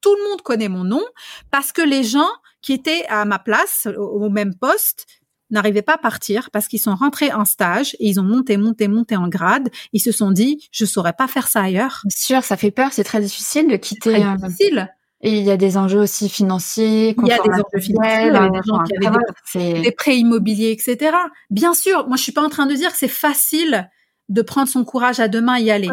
Tout 0.00 0.14
le 0.14 0.30
monde 0.30 0.42
connaît 0.42 0.68
mon 0.68 0.84
nom 0.84 1.02
parce 1.50 1.72
que 1.72 1.82
les 1.82 2.04
gens 2.04 2.28
qui 2.60 2.72
étaient 2.72 3.04
à 3.08 3.24
ma 3.24 3.38
place, 3.38 3.88
au 3.96 4.28
même 4.28 4.54
poste, 4.54 5.06
n'arrivaient 5.50 5.82
pas 5.82 5.94
à 5.94 5.98
partir 5.98 6.50
parce 6.50 6.68
qu'ils 6.68 6.80
sont 6.80 6.94
rentrés 6.94 7.32
en 7.32 7.44
stage 7.44 7.94
et 8.00 8.08
ils 8.08 8.20
ont 8.20 8.24
monté, 8.24 8.56
monté, 8.56 8.88
monté 8.88 9.16
en 9.16 9.28
grade. 9.28 9.70
Ils 9.92 10.00
se 10.00 10.12
sont 10.12 10.30
dit, 10.30 10.68
je 10.72 10.84
saurais 10.84 11.12
pas 11.12 11.28
faire 11.28 11.48
ça 11.48 11.62
ailleurs. 11.62 12.00
Bien 12.04 12.16
sûr, 12.16 12.44
ça 12.44 12.56
fait 12.56 12.70
peur, 12.70 12.92
c'est 12.92 13.04
très 13.04 13.20
difficile 13.20 13.68
de 13.68 13.76
quitter. 13.76 14.12
Très 14.12 14.24
euh, 14.24 14.36
difficile. 14.36 14.88
Et 15.20 15.38
il 15.38 15.44
y 15.44 15.50
a 15.50 15.56
des 15.56 15.78
enjeux 15.78 16.00
aussi 16.00 16.28
financiers. 16.28 17.16
Il 17.18 17.26
y 17.26 17.32
a 17.32 17.38
des 17.38 17.50
enjeux 17.50 17.80
financiers, 17.80 18.26
il 18.26 18.32
y 18.32 18.36
a 18.36 18.48
des 18.48 18.60
gens 18.66 18.78
qui 18.82 19.06
avaient 19.06 19.80
des, 19.82 19.92
prêts 19.92 20.16
immobiliers, 20.18 20.70
etc. 20.70 21.16
Bien 21.50 21.72
sûr, 21.72 22.06
moi 22.08 22.16
je 22.16 22.22
suis 22.22 22.32
pas 22.32 22.42
en 22.42 22.50
train 22.50 22.66
de 22.66 22.74
dire 22.74 22.92
que 22.92 22.98
c'est 22.98 23.08
facile 23.08 23.88
de 24.28 24.42
prendre 24.42 24.68
son 24.68 24.84
courage 24.84 25.20
à 25.20 25.28
deux 25.28 25.40
mains 25.40 25.56
et 25.56 25.62
y 25.62 25.70
aller. 25.70 25.88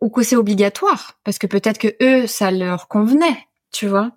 Ou 0.00 0.08
que 0.08 0.22
c'est 0.22 0.36
obligatoire, 0.36 1.18
parce 1.24 1.38
que 1.38 1.46
peut-être 1.46 1.78
que 1.78 1.94
eux, 2.02 2.26
ça 2.26 2.50
leur 2.50 2.86
convenait, 2.88 3.46
tu 3.72 3.86
vois. 3.86 4.12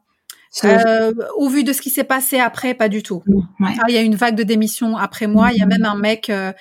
Euh, 0.64 1.14
au 1.38 1.48
vu 1.48 1.64
de 1.64 1.74
ce 1.74 1.82
qui 1.82 1.90
s'est 1.90 2.04
passé 2.04 2.40
après, 2.40 2.74
pas 2.74 2.90
du 2.90 3.04
tout. 3.04 3.24
Ah, 3.62 3.74
il 3.88 3.94
y 3.94 3.98
a 3.98 4.02
une 4.02 4.16
vague 4.16 4.36
de 4.36 4.44
démission 4.44 4.98
après 4.98 5.28
moi. 5.28 5.52
Il 5.52 5.60
y 5.60 5.62
a 5.62 5.66
même 5.66 5.86
un 5.86 5.96
mec 5.96 6.30
euh, 6.30 6.52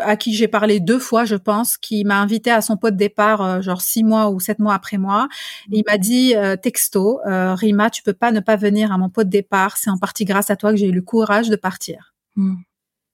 à 0.00 0.16
qui 0.16 0.34
j'ai 0.34 0.48
parlé 0.48 0.80
deux 0.80 0.98
fois, 0.98 1.24
je 1.24 1.36
pense, 1.36 1.76
qui 1.76 2.04
m'a 2.04 2.20
invité 2.20 2.50
à 2.50 2.62
son 2.62 2.76
pot 2.76 2.90
de 2.90 2.96
départ, 2.96 3.42
euh, 3.42 3.60
genre 3.60 3.82
six 3.82 4.02
mois 4.02 4.30
ou 4.30 4.40
sept 4.40 4.58
mois 4.58 4.74
après 4.74 4.96
moi. 4.96 5.28
il 5.70 5.84
m'a 5.86 5.98
dit 5.98 6.34
texto, 6.62 7.20
Rima, 7.26 7.90
tu 7.90 8.02
peux 8.02 8.14
pas 8.14 8.32
ne 8.32 8.40
pas 8.40 8.56
venir 8.56 8.92
à 8.92 8.98
mon 8.98 9.10
pot 9.10 9.24
de 9.24 9.30
départ. 9.30 9.76
C'est 9.76 9.90
en 9.90 9.98
partie 9.98 10.24
grâce 10.24 10.50
à 10.50 10.56
toi 10.56 10.70
que 10.70 10.76
j'ai 10.76 10.88
eu 10.88 10.92
le 10.92 11.02
courage 11.02 11.48
de 11.48 11.56
partir. 11.56 12.14
Mm. 12.36 12.56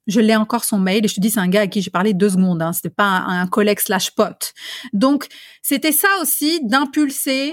Je 0.06 0.20
l'ai 0.20 0.34
encore 0.34 0.64
son 0.64 0.78
mail 0.78 1.04
et 1.04 1.08
je 1.08 1.14
te 1.14 1.20
dis 1.20 1.30
c'est 1.30 1.40
un 1.40 1.48
gars 1.48 1.62
à 1.62 1.66
qui 1.66 1.82
j'ai 1.82 1.90
parlé 1.90 2.14
deux 2.14 2.30
secondes. 2.30 2.62
Hein, 2.62 2.72
c'était 2.72 2.90
pas 2.90 3.04
un, 3.04 3.46
collègue 3.46 3.78
slash 3.78 4.14
pote. 4.14 4.54
Donc 4.92 5.26
c'était 5.62 5.92
ça 5.92 6.08
aussi 6.20 6.60
d'impulser 6.64 7.52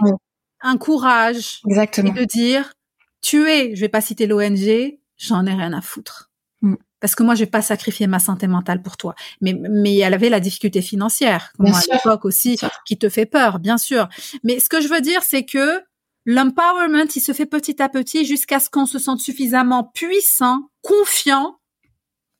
un 0.67 0.77
courage 0.77 1.61
Exactement. 1.67 2.13
et 2.15 2.19
de 2.19 2.25
dire 2.25 2.73
tu 3.21 3.49
es, 3.49 3.75
je 3.75 3.81
vais 3.81 3.89
pas 3.89 4.01
citer 4.01 4.27
l'ONG, 4.27 4.99
j'en 5.17 5.45
ai 5.45 5.53
rien 5.53 5.73
à 5.73 5.81
foutre. 5.81 6.31
Mm. 6.61 6.75
Parce 6.99 7.13
que 7.13 7.23
moi, 7.23 7.35
je 7.35 7.41
vais 7.41 7.49
pas 7.49 7.61
sacrifier 7.61 8.07
ma 8.07 8.19
santé 8.19 8.47
mentale 8.47 8.81
pour 8.81 8.97
toi. 8.97 9.13
Mais, 9.41 9.53
mais 9.53 9.97
elle 9.97 10.13
avait 10.13 10.29
la 10.29 10.39
difficulté 10.39 10.81
financière, 10.81 11.51
comme 11.57 11.67
à 11.67 11.81
l'époque 11.91 12.25
aussi, 12.25 12.57
qui 12.85 12.97
te 12.97 13.07
fait 13.09 13.27
peur, 13.27 13.59
bien 13.59 13.77
sûr. 13.77 14.07
Mais 14.43 14.59
ce 14.59 14.67
que 14.67 14.81
je 14.81 14.87
veux 14.87 15.01
dire, 15.01 15.21
c'est 15.23 15.45
que 15.45 15.83
L'empowerment, 16.29 17.07
il 17.15 17.21
se 17.21 17.31
fait 17.31 17.45
petit 17.45 17.81
à 17.81 17.87
petit 17.87 18.25
jusqu'à 18.25 18.59
ce 18.59 18.69
qu'on 18.69 18.85
se 18.85 18.99
sente 18.99 19.21
suffisamment 19.21 19.85
puissant, 19.85 20.69
confiant 20.81 21.61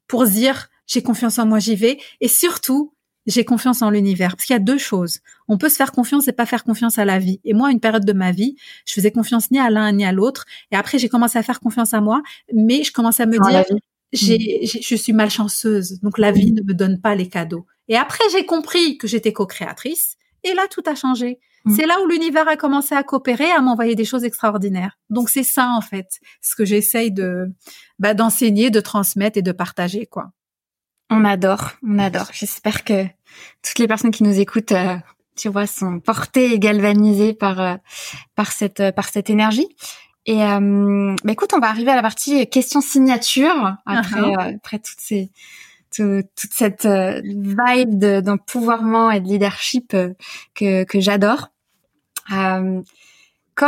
pour 0.09 0.25
dire 0.25 0.67
j'ai 0.88 1.01
confiance 1.01 1.39
en 1.39 1.45
moi, 1.45 1.59
j'y 1.59 1.78
vais. 1.78 1.97
Et 2.19 2.28
surtout, 2.28 2.93
j'ai 3.28 3.45
confiance 3.45 3.82
en 3.82 3.89
l'univers. 3.89 4.36
Parce 4.36 4.45
qu'il 4.45 4.53
y 4.53 4.57
a 4.57 4.61
deux 4.61 4.78
choses. 4.78 5.19
On 5.47 5.57
peut 5.57 5.69
se 5.69 5.75
faire 5.75 5.91
confiance 5.91 6.28
et 6.28 6.34
pas 6.34 6.45
faire 6.45 6.63
confiance 6.63 6.97
à 6.97 7.05
la 7.05 7.19
vie. 7.19 7.39
Et 7.43 7.53
moi, 7.53 7.71
une 7.71 7.80
période 7.80 8.05
de 8.05 8.13
ma 8.13 8.32
vie, 8.32 8.55
je 8.86 8.93
faisais 8.93 9.11
confiance 9.11 9.51
ni 9.51 9.59
à 9.59 9.69
l'un 9.69 9.91
ni 9.91 10.05
à 10.05 10.11
l'autre. 10.11 10.45
Et 10.71 10.75
après, 10.75 10.97
j'ai 10.97 11.09
commencé 11.09 11.38
à 11.38 11.43
faire 11.43 11.59
confiance 11.59 11.93
à 11.93 12.01
moi, 12.01 12.23
mais 12.53 12.84
je 12.84 12.91
commençais 12.91 13.23
à 13.23 13.25
me 13.25 13.38
dire, 13.38 13.65
j'ai, 14.13 14.65
je 14.65 14.95
suis 14.95 15.13
malchanceuse. 15.13 15.99
Donc 16.01 16.17
la 16.17 16.32
vie 16.32 16.53
ne 16.53 16.61
me 16.61 16.73
donne 16.73 16.99
pas 16.99 17.15
les 17.15 17.28
cadeaux. 17.28 17.65
Et 17.89 17.95
après, 17.95 18.23
j'ai 18.32 18.45
compris 18.45 18.97
que 18.97 19.07
j'étais 19.07 19.34
co-créatrice. 19.34 20.15
Et 20.43 20.53
là, 20.53 20.67
tout 20.69 20.84
a 20.86 20.95
changé. 20.95 21.39
Mm. 21.65 21.75
C'est 21.75 21.86
là 21.86 21.99
où 22.01 22.07
l'univers 22.07 22.47
a 22.47 22.55
commencé 22.55 22.95
à 22.95 23.03
coopérer, 23.03 23.51
à 23.51 23.61
m'envoyer 23.61 23.95
des 23.95 24.05
choses 24.05 24.23
extraordinaires. 24.23 24.97
Donc 25.09 25.30
c'est 25.30 25.43
ça 25.43 25.71
en 25.71 25.82
fait, 25.82 26.07
ce 26.41 26.55
que 26.55 26.63
j'essaye 26.63 27.11
de 27.11 27.47
bah, 27.99 28.13
d'enseigner, 28.13 28.69
de 28.69 28.80
transmettre 28.80 29.38
et 29.38 29.41
de 29.41 29.51
partager 29.51 30.05
quoi. 30.05 30.32
On 31.10 31.24
adore, 31.24 31.72
on 31.84 31.99
adore. 31.99 32.28
J'espère 32.34 32.84
que 32.84 33.05
toutes 33.64 33.80
les 33.80 33.88
personnes 33.88 34.12
qui 34.12 34.24
nous 34.24 34.39
écoutent, 34.39 34.74
euh, 34.74 34.97
tu 35.38 35.47
vois, 35.49 35.68
sont 35.68 35.99
portées 35.99 36.53
et 36.53 36.60
galvanisées 36.60 37.34
par 37.34 37.62
euh, 37.62 37.76
par 38.36 38.51
cette 38.51 38.82
euh, 38.82 38.91
par 38.91 39.08
cette 39.08 39.30
énergie. 39.30 39.68
Et 40.26 40.39
bah, 40.39 41.32
écoute, 41.32 41.53
on 41.55 41.60
va 41.60 41.70
arriver 41.70 41.91
à 41.91 41.95
la 41.95 42.01
partie 42.01 42.49
question 42.49 42.82
signature 42.82 43.78
après 43.86 44.20
uh-huh. 44.20 44.55
après 44.58 44.80
toutes 44.80 44.99
ces 44.99 45.32
toute 45.95 46.28
cette 46.36 46.86
vibe 46.86 48.03
d'empouvoirment 48.22 49.10
et 49.10 49.22
de 49.22 49.28
leadership 49.30 49.95
que 50.53 50.84
que 50.84 50.99
j'adore. 50.99 51.47
comme 52.30 52.84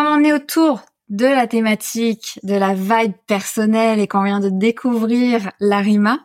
on 0.06 0.22
est 0.26 0.34
autour 0.34 0.84
de 1.10 1.26
la 1.26 1.48
thématique, 1.48 2.40
de 2.44 2.54
la 2.54 2.74
vibe 2.74 3.14
personnelle 3.26 4.00
et 4.00 4.08
qu'on 4.08 4.24
vient 4.24 4.40
de 4.40 4.50
découvrir 4.50 5.52
l'Arima, 5.60 6.20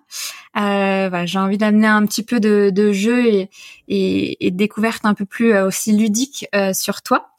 euh, 0.56 1.22
j'ai 1.24 1.38
envie 1.38 1.58
d'amener 1.58 1.86
un 1.86 2.04
petit 2.06 2.22
peu 2.22 2.38
de, 2.38 2.70
de 2.70 2.92
jeu 2.92 3.26
et, 3.26 3.50
et, 3.88 4.46
et, 4.46 4.50
découverte 4.50 5.04
un 5.04 5.14
peu 5.14 5.24
plus 5.24 5.52
euh, 5.52 5.66
aussi 5.66 5.92
ludique 5.92 6.46
euh, 6.54 6.72
sur 6.72 7.02
toi. 7.02 7.30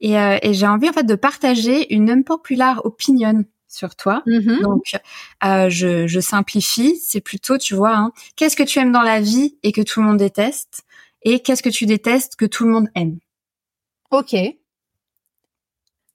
Et, 0.00 0.18
euh, 0.18 0.38
et 0.42 0.52
j'ai 0.52 0.66
envie 0.66 0.88
en 0.88 0.92
fait 0.92 1.04
de 1.04 1.14
partager 1.14 1.92
une 1.94 2.10
unpopular 2.10 2.84
opinion 2.84 3.44
sur 3.68 3.96
toi. 3.96 4.22
Mm-hmm. 4.26 4.60
Donc, 4.60 4.82
je, 5.70 6.06
je, 6.06 6.20
simplifie. 6.20 6.96
C'est 6.96 7.20
plutôt, 7.20 7.56
tu 7.56 7.74
vois, 7.74 7.96
hein, 7.96 8.12
qu'est-ce 8.36 8.56
que 8.56 8.62
tu 8.62 8.78
aimes 8.78 8.92
dans 8.92 9.02
la 9.02 9.20
vie 9.20 9.56
et 9.62 9.72
que 9.72 9.80
tout 9.80 10.00
le 10.00 10.06
monde 10.06 10.18
déteste, 10.18 10.82
et 11.22 11.40
qu'est-ce 11.40 11.62
que 11.62 11.70
tu 11.70 11.86
détestes 11.86 12.36
que 12.36 12.44
tout 12.44 12.64
le 12.64 12.70
monde 12.70 12.88
aime? 12.94 13.18
Ok. 14.10 14.34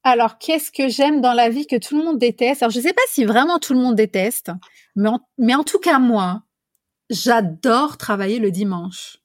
Alors, 0.08 0.38
qu'est-ce 0.38 0.72
que 0.72 0.88
j'aime 0.88 1.20
dans 1.20 1.34
la 1.34 1.50
vie 1.50 1.68
que 1.68 1.76
tout 1.76 1.98
le 1.98 2.04
monde 2.06 2.18
déteste? 2.18 2.64
Alors, 2.64 2.72
je 2.72 2.80
ne 2.80 2.84
sais 2.84 2.94
pas 2.94 3.02
si 3.10 3.26
vraiment 3.26 3.60
tout 3.60 3.74
le 3.74 3.80
monde 3.80 3.96
déteste, 3.96 4.52
mais 4.96 5.10
en, 5.10 5.20
mais 5.38 5.54
en 5.54 5.66
tout 5.66 5.80
cas, 5.80 6.00
moi, 6.00 6.44
j'adore 7.10 7.98
travailler 7.98 8.40
le 8.40 8.50
dimanche. 8.50 9.18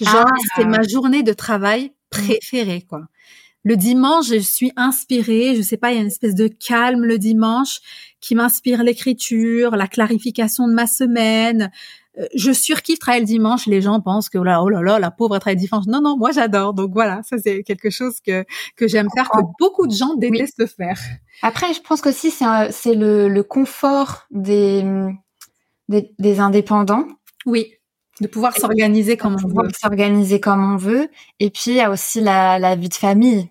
Genre, 0.00 0.26
ah. 0.26 0.36
c'est 0.56 0.64
ma 0.64 0.82
journée 0.82 1.22
de 1.22 1.32
travail 1.32 1.92
préférée, 2.10 2.82
quoi. 2.82 3.06
Le 3.62 3.76
dimanche, 3.76 4.26
je 4.26 4.40
suis 4.40 4.72
inspirée, 4.76 5.54
je 5.54 5.62
sais 5.62 5.76
pas, 5.76 5.92
il 5.92 5.94
y 5.94 5.98
a 5.98 6.02
une 6.02 6.08
espèce 6.08 6.34
de 6.34 6.48
calme 6.48 7.04
le 7.04 7.16
dimanche 7.16 7.78
qui 8.20 8.34
m'inspire 8.34 8.82
l'écriture, 8.82 9.76
la 9.76 9.86
clarification 9.86 10.66
de 10.66 10.74
ma 10.74 10.88
semaine, 10.88 11.70
je 12.34 12.52
surkiffe 12.52 12.98
travailler 12.98 13.22
le 13.22 13.26
dimanche. 13.26 13.66
Les 13.66 13.82
gens 13.82 14.00
pensent 14.00 14.28
que 14.28 14.38
oh 14.38 14.44
là, 14.44 14.62
oh 14.62 14.68
là 14.68 14.82
là, 14.82 14.98
la 14.98 15.10
pauvre 15.10 15.38
travaille 15.38 15.56
dimanche. 15.56 15.86
Non, 15.86 16.00
non, 16.00 16.16
moi 16.16 16.30
j'adore. 16.32 16.74
Donc 16.74 16.92
voilà, 16.92 17.20
ça 17.22 17.36
c'est 17.38 17.62
quelque 17.62 17.90
chose 17.90 18.20
que 18.20 18.44
que 18.76 18.88
j'aime 18.88 19.08
faire, 19.14 19.28
que 19.30 19.40
beaucoup 19.58 19.86
de 19.86 19.94
gens 19.94 20.14
détestent 20.16 20.66
faire. 20.66 20.98
Après, 21.42 21.72
je 21.74 21.80
pense 21.80 22.00
qu'aussi 22.00 22.30
c'est 22.30 22.44
c'est 22.70 22.94
le, 22.94 23.28
le 23.28 23.42
confort 23.42 24.26
des, 24.30 24.84
des, 25.88 26.12
des 26.18 26.40
indépendants. 26.40 27.06
Oui 27.46 27.74
de 28.20 28.28
pouvoir 28.28 28.56
s'organiser 28.56 29.16
comme 29.16 29.36
on 29.44 29.48
veut. 29.48 29.68
S'organiser 29.76 30.38
comme 30.38 30.74
on 30.74 30.76
veut. 30.76 31.08
Et 31.40 31.50
puis 31.50 31.72
il 31.72 31.74
y 31.74 31.80
a 31.80 31.90
aussi 31.90 32.20
la, 32.20 32.60
la 32.60 32.76
vie 32.76 32.88
de 32.88 32.94
famille. 32.94 33.50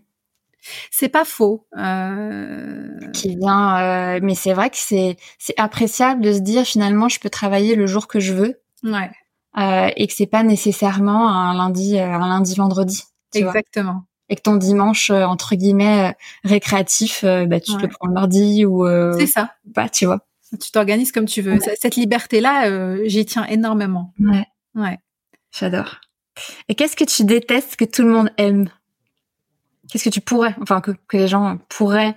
C'est 0.92 1.10
pas 1.10 1.26
faux. 1.26 1.68
Euh... 1.78 2.90
Qui 3.14 3.36
vient, 3.36 3.78
euh, 3.78 4.20
mais 4.22 4.36
c'est 4.36 4.54
vrai 4.54 4.70
que 4.70 4.78
c'est 4.78 5.18
c'est 5.38 5.60
appréciable 5.60 6.22
de 6.22 6.34
se 6.34 6.40
dire 6.40 6.64
finalement 6.64 7.10
je 7.10 7.20
peux 7.20 7.30
travailler 7.30 7.76
le 7.76 7.88
jour 7.88 8.08
que 8.08 8.20
je 8.20 8.34
veux. 8.34 8.62
Ouais. 8.84 9.12
Euh, 9.58 9.90
et 9.96 10.08
que 10.08 10.14
c'est 10.14 10.28
pas 10.28 10.44
nécessairement 10.44 11.30
un 11.30 11.56
lundi, 11.56 12.00
un 12.00 12.20
lundi 12.20 12.56
vendredi. 12.56 13.04
Exactement. 13.36 14.04
Et 14.30 14.36
que 14.36 14.42
ton 14.42 14.56
dimanche 14.56 15.10
entre 15.10 15.56
guillemets 15.56 16.16
récréatif, 16.44 17.24
bah 17.24 17.60
tu 17.60 17.76
te 17.76 17.82
le 17.82 17.88
prends 17.88 18.08
le 18.08 18.14
mardi 18.14 18.66
ou. 18.66 18.88
c'est 19.20 19.28
ça. 19.28 19.52
Bah 19.66 19.90
tu 19.90 20.06
vois. 20.06 20.26
Tu 20.60 20.72
t'organises 20.72 21.12
comme 21.12 21.26
tu 21.26 21.42
veux. 21.42 21.60
Cette 21.80 21.96
liberté 21.96 22.42
là, 22.42 23.06
j'y 23.06 23.26
tiens 23.26 23.46
énormément. 23.46 24.14
Ouais. 24.20 24.46
Ouais. 24.76 24.98
J'adore. 25.52 26.00
Et 26.68 26.76
qu'est-ce 26.76 26.96
que 26.96 27.04
tu 27.04 27.26
détestes 27.26 27.76
que 27.76 27.86
tout 27.86 28.02
le 28.02 28.10
monde 28.10 28.32
aime? 28.38 28.70
Qu'est-ce 29.94 30.06
que 30.06 30.10
tu 30.10 30.22
pourrais, 30.22 30.56
enfin 30.60 30.82
que, 30.82 30.90
que 31.08 31.18
les 31.18 31.28
gens 31.28 31.60
pourraient 31.70 32.16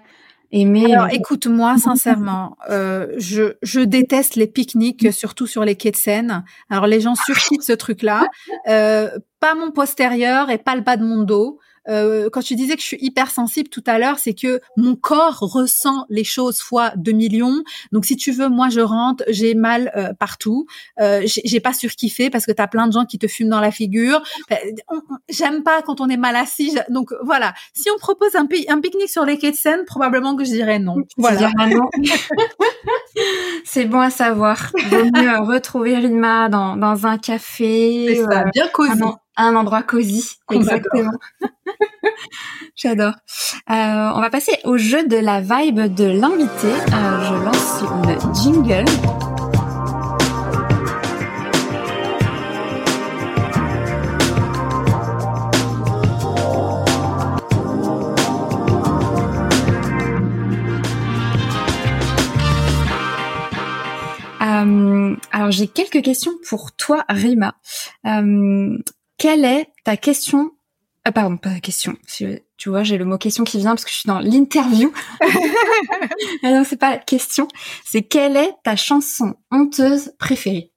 aimer 0.50 0.94
Alors, 0.94 1.08
écoute-moi, 1.12 1.76
sincèrement, 1.76 2.56
euh, 2.70 3.08
je, 3.18 3.56
je 3.60 3.80
déteste 3.80 4.36
les 4.36 4.46
pique-niques, 4.46 5.12
surtout 5.12 5.46
sur 5.46 5.62
les 5.62 5.76
quais 5.76 5.90
de 5.90 5.96
Seine. 5.96 6.42
Alors, 6.70 6.86
les 6.86 7.02
gens 7.02 7.14
surkiffent 7.14 7.60
ce 7.60 7.74
truc-là. 7.74 8.28
Euh, 8.66 9.10
pas 9.40 9.54
mon 9.54 9.72
postérieur 9.72 10.48
et 10.48 10.56
pas 10.56 10.74
le 10.74 10.80
bas 10.80 10.96
de 10.96 11.04
mon 11.04 11.22
dos. 11.22 11.58
Euh, 11.88 12.28
quand 12.30 12.42
tu 12.42 12.54
disais 12.54 12.74
que 12.74 12.80
je 12.80 12.86
suis 12.86 12.98
hypersensible 13.00 13.68
tout 13.68 13.84
à 13.86 13.98
l'heure, 13.98 14.18
c'est 14.18 14.34
que 14.34 14.60
mon 14.76 14.96
corps 14.96 15.38
ressent 15.40 16.06
les 16.08 16.24
choses 16.24 16.60
fois 16.60 16.92
2 16.96 17.12
millions. 17.12 17.62
Donc 17.92 18.04
si 18.04 18.16
tu 18.16 18.32
veux, 18.32 18.48
moi 18.48 18.68
je 18.68 18.80
rentre, 18.80 19.24
j'ai 19.28 19.54
mal 19.54 19.92
euh, 19.96 20.12
partout. 20.14 20.66
Euh, 21.00 21.22
j'ai 21.26 21.60
pas 21.60 21.72
surkiffé 21.72 22.30
parce 22.30 22.46
que 22.46 22.52
tu 22.52 22.62
as 22.62 22.68
plein 22.68 22.86
de 22.86 22.92
gens 22.92 23.04
qui 23.04 23.18
te 23.18 23.26
fument 23.26 23.50
dans 23.50 23.60
la 23.60 23.70
figure. 23.70 24.22
J'aime 25.28 25.62
pas 25.62 25.82
quand 25.82 26.00
on 26.00 26.08
est 26.08 26.16
mal 26.16 26.36
assis. 26.36 26.76
Donc 26.88 27.12
voilà, 27.22 27.54
si 27.74 27.88
on 27.90 27.98
propose 27.98 28.34
un, 28.34 28.46
un 28.68 28.80
pique-nique 28.80 29.10
sur 29.10 29.24
les 29.24 29.38
quais 29.38 29.50
de 29.50 29.56
Seine, 29.56 29.84
probablement 29.86 30.36
que 30.36 30.44
je 30.44 30.50
dirais 30.50 30.78
non. 30.78 30.96
Voilà. 31.16 31.50
c'est 33.64 33.84
bon 33.84 34.00
à 34.00 34.10
savoir. 34.10 34.72
Vaut 34.90 35.04
mieux 35.04 35.38
retrouver 35.40 35.96
Rima 35.96 36.48
dans, 36.48 36.76
dans 36.76 37.06
un 37.06 37.18
café. 37.18 38.22
Ça, 38.28 38.44
bien 38.52 38.68
cosy 38.68 39.02
un 39.02 39.18
endroit 39.36 39.82
cosy. 39.82 40.38
Exactement. 40.50 41.12
J'adore. 42.76 43.14
Euh, 43.70 44.10
on 44.14 44.20
va 44.20 44.30
passer 44.30 44.58
au 44.64 44.76
jeu 44.76 45.06
de 45.06 45.16
la 45.16 45.40
vibe 45.40 45.94
de 45.94 46.04
l'invité. 46.04 46.68
Euh, 46.68 47.20
je 47.24 47.44
lance 47.44 47.82
le 48.06 48.42
jingle. 48.42 48.84
Euh, 64.66 65.16
alors 65.32 65.50
j'ai 65.50 65.68
quelques 65.68 66.02
questions 66.02 66.32
pour 66.48 66.72
toi, 66.72 67.04
Rima. 67.08 67.54
Euh, 68.06 68.78
quelle 69.18 69.44
est 69.44 69.68
ta 69.84 69.96
question? 69.96 70.50
Ah, 71.04 71.12
pardon, 71.12 71.36
pas 71.36 71.60
question. 71.60 71.96
Tu 72.06 72.68
vois, 72.68 72.82
j'ai 72.82 72.98
le 72.98 73.04
mot 73.04 73.16
question 73.18 73.44
qui 73.44 73.58
vient 73.58 73.70
parce 73.70 73.84
que 73.84 73.90
je 73.90 73.98
suis 73.98 74.08
dans 74.08 74.18
l'interview. 74.18 74.92
ah 75.20 76.50
non, 76.50 76.64
c'est 76.64 76.76
pas 76.76 76.90
la 76.90 76.98
question. 76.98 77.46
C'est 77.84 78.02
quelle 78.02 78.36
est 78.36 78.52
ta 78.64 78.76
chanson 78.76 79.34
honteuse 79.50 80.12
préférée? 80.18 80.72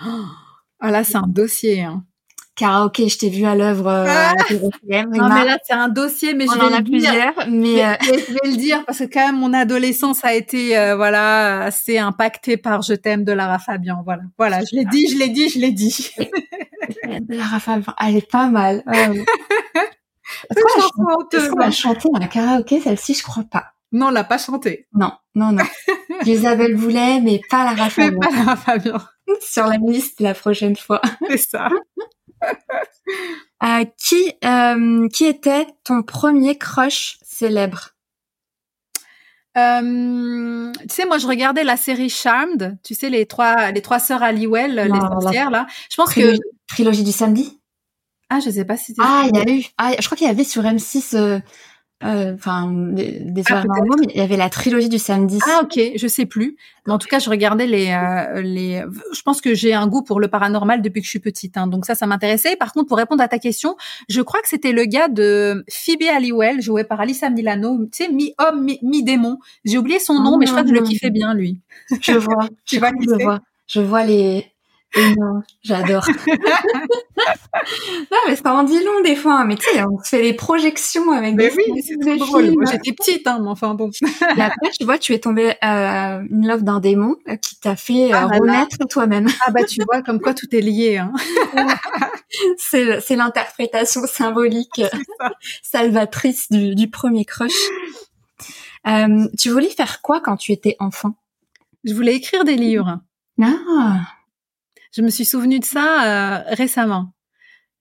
Ah 0.00 0.90
là, 0.90 1.04
c'est 1.04 1.16
un 1.16 1.26
dossier. 1.28 1.82
Hein. 1.82 2.04
Karaoké, 2.58 3.08
je 3.08 3.18
t'ai 3.18 3.30
vu 3.30 3.44
à 3.44 3.54
l'œuvre. 3.54 3.86
Euh, 3.86 4.06
ah 4.08 4.34
non, 4.52 5.28
mais 5.28 5.44
là, 5.44 5.58
c'est 5.64 5.74
un 5.74 5.88
dossier, 5.88 6.34
mais 6.34 6.46
je 6.46 6.58
vais 6.58 6.74
en 6.74 6.82
plusieurs. 6.82 7.34
Mais 7.48 7.84
euh, 7.84 7.94
je 8.02 8.32
vais 8.32 8.50
le 8.50 8.56
dire 8.56 8.84
parce 8.84 8.98
que 8.98 9.04
quand 9.04 9.24
même, 9.26 9.38
mon 9.38 9.52
adolescence 9.52 10.24
a 10.24 10.34
été, 10.34 10.76
euh, 10.76 10.96
voilà, 10.96 11.62
assez 11.62 11.98
impactée 11.98 12.56
par 12.56 12.82
Je 12.82 12.94
t'aime 12.94 13.22
de 13.22 13.30
Lara 13.30 13.60
Fabian. 13.60 14.02
Voilà, 14.04 14.22
voilà, 14.36 14.60
je 14.60 14.74
l'ai 14.74 14.84
dit, 14.86 15.06
je 15.08 15.18
l'ai 15.18 15.28
dit, 15.28 15.48
je 15.48 15.60
l'ai 15.60 15.70
dit. 15.70 16.10
Lara 17.28 17.60
Fabian, 17.60 17.94
elle 18.00 18.16
est 18.16 18.30
pas 18.30 18.48
mal. 18.48 18.82
Est-ce 20.50 21.50
qu'on 21.50 21.58
l'a 21.58 21.70
chanté 21.70 22.08
dans 22.12 22.20
la 22.20 22.28
karaoké, 22.28 22.80
celle-ci? 22.80 23.14
Je 23.14 23.22
crois 23.22 23.44
pas. 23.44 23.72
Non, 23.92 24.08
on 24.08 24.10
l'a 24.10 24.24
pas 24.24 24.38
chanté. 24.38 24.86
Non, 24.92 25.12
non, 25.34 25.52
non. 25.52 25.64
Isabelle 26.26 26.76
voulait, 26.76 27.20
mais 27.20 27.40
pas 27.48 27.64
Lara 27.64 27.88
Fabian. 27.88 28.20
pas 28.20 28.30
Lara 28.30 28.56
Fabian. 28.56 29.00
Sur 29.40 29.66
la 29.66 29.76
liste 29.76 30.20
la 30.20 30.34
prochaine 30.34 30.76
fois. 30.76 31.00
C'est 31.28 31.38
ça. 31.38 31.68
Euh, 33.64 33.84
qui 33.96 34.32
euh, 34.44 35.08
qui 35.08 35.24
était 35.24 35.66
ton 35.84 36.02
premier 36.02 36.56
crush 36.56 37.18
célèbre? 37.22 37.90
Euh, 39.56 40.72
tu 40.80 40.94
sais, 40.94 41.06
moi, 41.06 41.18
je 41.18 41.26
regardais 41.26 41.64
la 41.64 41.76
série 41.76 42.10
Charmed. 42.10 42.78
Tu 42.84 42.94
sais, 42.94 43.10
les 43.10 43.26
trois, 43.26 43.70
les 43.70 43.82
trois 43.82 43.98
sœurs 43.98 44.22
Halliwell, 44.22 44.74
les 44.92 45.00
sorcières, 45.00 45.50
là. 45.50 45.66
Je 45.90 45.96
pense 45.96 46.14
que 46.14 46.34
trilogie 46.68 47.04
du 47.04 47.12
samedi? 47.12 47.58
Ah, 48.30 48.40
je 48.40 48.50
sais 48.50 48.64
pas 48.64 48.76
si. 48.76 48.94
Ah, 48.98 49.26
il 49.26 49.36
y 49.36 49.40
a 49.40 49.54
eu. 49.54 49.64
Ah, 49.78 49.92
je 49.98 50.04
crois 50.04 50.16
qu'il 50.16 50.26
y 50.26 50.30
avait 50.30 50.44
sur 50.44 50.62
M6 50.62 51.16
euh, 51.16 51.40
enfin 52.00 52.70
des, 52.70 53.18
des 53.20 53.42
ah, 53.50 53.64
mais 53.66 54.12
il 54.14 54.18
y 54.18 54.20
avait 54.20 54.36
la 54.36 54.50
trilogie 54.50 54.88
du 54.88 54.98
samedi. 54.98 55.38
Ah 55.44 55.62
ok, 55.64 55.80
je 55.96 56.06
sais 56.06 56.26
plus. 56.26 56.56
Mais 56.86 56.92
en 56.92 56.98
tout 56.98 57.08
cas, 57.08 57.18
je 57.18 57.28
regardais 57.28 57.66
les 57.66 57.90
euh, 57.90 58.40
les. 58.40 58.84
Je 59.12 59.22
pense 59.22 59.40
que 59.40 59.54
j'ai 59.54 59.74
un 59.74 59.88
goût 59.88 60.02
pour 60.02 60.20
le 60.20 60.28
paranormal 60.28 60.80
depuis 60.80 61.00
que 61.00 61.06
je 61.06 61.10
suis 61.10 61.18
petite, 61.18 61.56
hein, 61.56 61.66
donc 61.66 61.86
ça, 61.86 61.94
ça 61.94 62.06
m'intéressait. 62.06 62.56
Par 62.56 62.72
contre, 62.72 62.86
pour 62.86 62.98
répondre 62.98 63.22
à 63.22 63.28
ta 63.28 63.38
question, 63.38 63.76
je 64.08 64.20
crois 64.20 64.40
que 64.42 64.48
c'était 64.48 64.72
le 64.72 64.84
gars 64.84 65.08
de 65.08 65.64
Phoebe 65.68 66.04
Halliwell, 66.14 66.62
joué 66.62 66.84
par 66.84 67.00
Alyssa 67.00 67.30
Milano, 67.30 67.78
tu 67.86 68.04
sais, 68.04 68.12
mi 68.12 68.32
homme, 68.38 68.68
mi, 68.82 69.02
démon. 69.02 69.38
J'ai 69.64 69.78
oublié 69.78 69.98
son 69.98 70.20
nom, 70.20 70.38
mais 70.38 70.46
je 70.46 70.52
crois 70.52 70.62
que 70.62 70.68
je 70.68 70.74
le 70.74 70.82
ah. 70.84 70.88
kiffais 70.88 71.10
bien 71.10 71.34
lui. 71.34 71.60
Je 72.00 72.12
vois. 72.12 72.48
tu 72.64 72.78
vois 72.78 72.90
je 73.00 73.22
vois. 73.22 73.40
Je 73.66 73.80
vois 73.80 74.04
les 74.04 74.46
non, 74.96 75.42
j'adore. 75.62 76.06
non, 78.10 78.18
mais 78.26 78.36
ça 78.36 78.54
en 78.54 78.62
dit 78.62 78.82
long 78.82 79.00
des 79.04 79.16
fois. 79.16 79.40
Hein. 79.40 79.44
Mais 79.44 79.56
tu 79.56 79.64
sais, 79.64 79.82
on 79.82 79.98
fait 79.98 80.22
des 80.22 80.32
projections 80.32 81.10
avec 81.12 81.34
mais 81.34 81.50
des 81.50 81.54
oui, 81.56 81.82
c'est 81.82 82.16
drôle. 82.16 82.52
Moi, 82.52 82.64
j'étais 82.70 82.92
petite, 82.96 83.26
hein, 83.26 83.38
mais 83.42 83.50
enfin 83.50 83.74
bon. 83.74 83.90
Et 84.36 84.40
après, 84.40 84.70
tu 84.78 84.84
vois, 84.84 84.98
tu 84.98 85.12
es 85.12 85.18
tombée 85.18 85.54
euh, 85.62 86.22
une 86.30 86.48
love 86.48 86.62
d'un 86.62 86.80
démon 86.80 87.16
euh, 87.28 87.36
qui 87.36 87.60
t'a 87.60 87.76
fait 87.76 88.12
euh, 88.12 88.16
ah, 88.16 88.26
renaître 88.26 88.78
toi-même. 88.88 89.28
ah 89.46 89.50
bah 89.50 89.64
tu 89.64 89.82
vois, 89.84 90.02
comme 90.02 90.20
quoi 90.20 90.32
tout 90.34 90.48
est 90.52 90.60
lié. 90.60 90.96
Hein. 90.96 91.12
c'est 92.56 93.00
c'est 93.00 93.16
l'interprétation 93.16 94.02
symbolique 94.06 94.82
salvatrice 95.62 96.50
du, 96.50 96.74
du 96.74 96.88
premier 96.88 97.24
crush. 97.24 97.52
Euh, 98.86 99.26
tu 99.38 99.50
voulais 99.50 99.70
faire 99.70 100.00
quoi 100.00 100.20
quand 100.20 100.36
tu 100.36 100.52
étais 100.52 100.76
enfant? 100.78 101.14
Je 101.84 101.94
voulais 101.94 102.14
écrire 102.14 102.44
des 102.44 102.56
livres. 102.56 103.00
Ah. 103.42 104.00
Je 104.92 105.02
me 105.02 105.10
suis 105.10 105.24
souvenu 105.24 105.58
de 105.60 105.64
ça 105.64 106.38
euh, 106.38 106.54
récemment. 106.54 107.12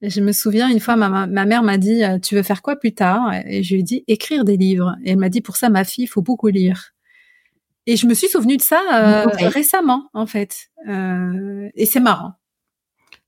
Je 0.02 0.22
me 0.22 0.32
souviens 0.32 0.70
une 0.70 0.80
fois, 0.80 0.96
ma, 0.96 1.26
ma 1.26 1.46
mère 1.46 1.64
m'a 1.64 1.78
dit 1.78 2.04
euh, 2.04 2.20
"Tu 2.20 2.36
veux 2.36 2.44
faire 2.44 2.62
quoi 2.62 2.76
plus 2.76 2.94
tard? 2.94 3.34
Et 3.48 3.64
je 3.64 3.74
lui 3.74 3.80
ai 3.80 3.84
dit 3.84 4.04
"Écrire 4.08 4.44
des 4.46 4.58
livres." 4.58 4.96
Et 5.04 5.12
elle 5.12 5.18
m'a 5.18 5.30
dit 5.30 5.42
"Pour 5.42 5.58
ça, 5.58 5.70
ma 5.70 5.84
fille, 5.84 6.04
il 6.04 6.08
faut 6.08 6.22
beaucoup 6.22 6.48
lire." 6.50 6.92
Et 7.88 7.96
je 7.96 8.06
me 8.06 8.14
suis 8.14 8.28
souvenu 8.28 8.58
de 8.58 8.62
ça 8.62 8.80
euh, 8.94 9.26
récemment, 9.48 10.10
en 10.14 10.28
fait. 10.28 10.70
et 10.88 11.86
c'est 11.86 12.00
marrant. 12.02 12.34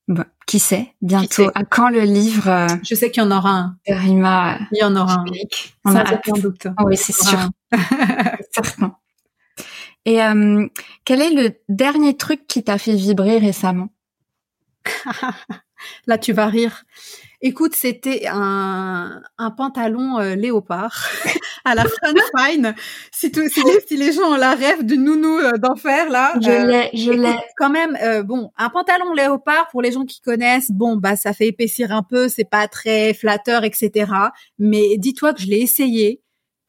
Bon, 0.09 0.25
qui 0.47 0.57
sait? 0.59 0.93
Bientôt. 1.01 1.49
À 1.53 1.63
quand 1.63 1.89
le 1.89 2.01
livre 2.01 2.67
Je 2.83 2.95
sais 2.95 3.11
qu'il 3.11 3.21
y 3.23 3.25
en 3.25 3.31
aura 3.31 3.51
un. 3.51 3.77
Il 4.71 4.79
y 4.79 4.83
en 4.83 4.95
aura 4.95 5.19
un. 5.19 5.25
On 5.85 5.95
a 5.95 6.03
aucun 6.13 6.33
doute. 6.41 6.67
oui, 6.85 6.97
c'est 6.97 7.13
sûr. 7.15 7.37
Certain. 8.51 8.95
Et 10.05 10.21
euh, 10.23 10.67
quel 11.05 11.21
est 11.21 11.31
le 11.31 11.51
dernier 11.67 12.15
truc 12.15 12.47
qui 12.47 12.63
t'a 12.63 12.77
fait 12.77 12.95
vibrer 12.95 13.37
récemment? 13.37 13.89
Là, 16.07 16.17
tu 16.17 16.33
vas 16.33 16.47
rire. 16.47 16.83
Écoute, 17.41 17.73
c'était 17.73 18.27
un, 18.27 19.21
un 19.37 19.51
pantalon 19.51 20.19
euh, 20.19 20.35
léopard 20.35 21.07
à 21.65 21.73
la 21.73 21.83
Fun 21.83 22.13
Fine. 22.37 22.75
Si, 23.11 23.31
tout, 23.31 23.47
si, 23.47 23.63
les, 23.63 23.79
si, 23.87 23.95
les, 23.95 24.11
gens 24.11 24.33
ont 24.33 24.35
la 24.35 24.55
rêve 24.55 24.83
du 24.83 24.97
nounou 24.97 25.37
euh, 25.37 25.53
d'enfer, 25.57 26.09
là. 26.09 26.33
Je 26.41 26.67
l'ai, 26.67 26.89
je 26.93 27.11
l'ai. 27.11 27.35
Quand 27.57 27.69
même, 27.69 27.97
bon, 28.25 28.51
un 28.57 28.69
pantalon 28.69 29.13
léopard, 29.13 29.69
pour 29.69 29.81
les 29.81 29.93
gens 29.93 30.05
qui 30.05 30.19
connaissent, 30.19 30.71
bon, 30.71 30.97
bah, 30.97 31.15
ça 31.15 31.33
fait 31.33 31.47
épaissir 31.47 31.93
un 31.93 32.03
peu, 32.03 32.27
c'est 32.27 32.49
pas 32.49 32.67
très 32.67 33.13
flatteur, 33.13 33.63
etc. 33.63 34.11
Mais 34.57 34.97
dis-toi 34.97 35.33
que 35.33 35.41
je 35.41 35.47
l'ai 35.47 35.61
essayé 35.61 36.21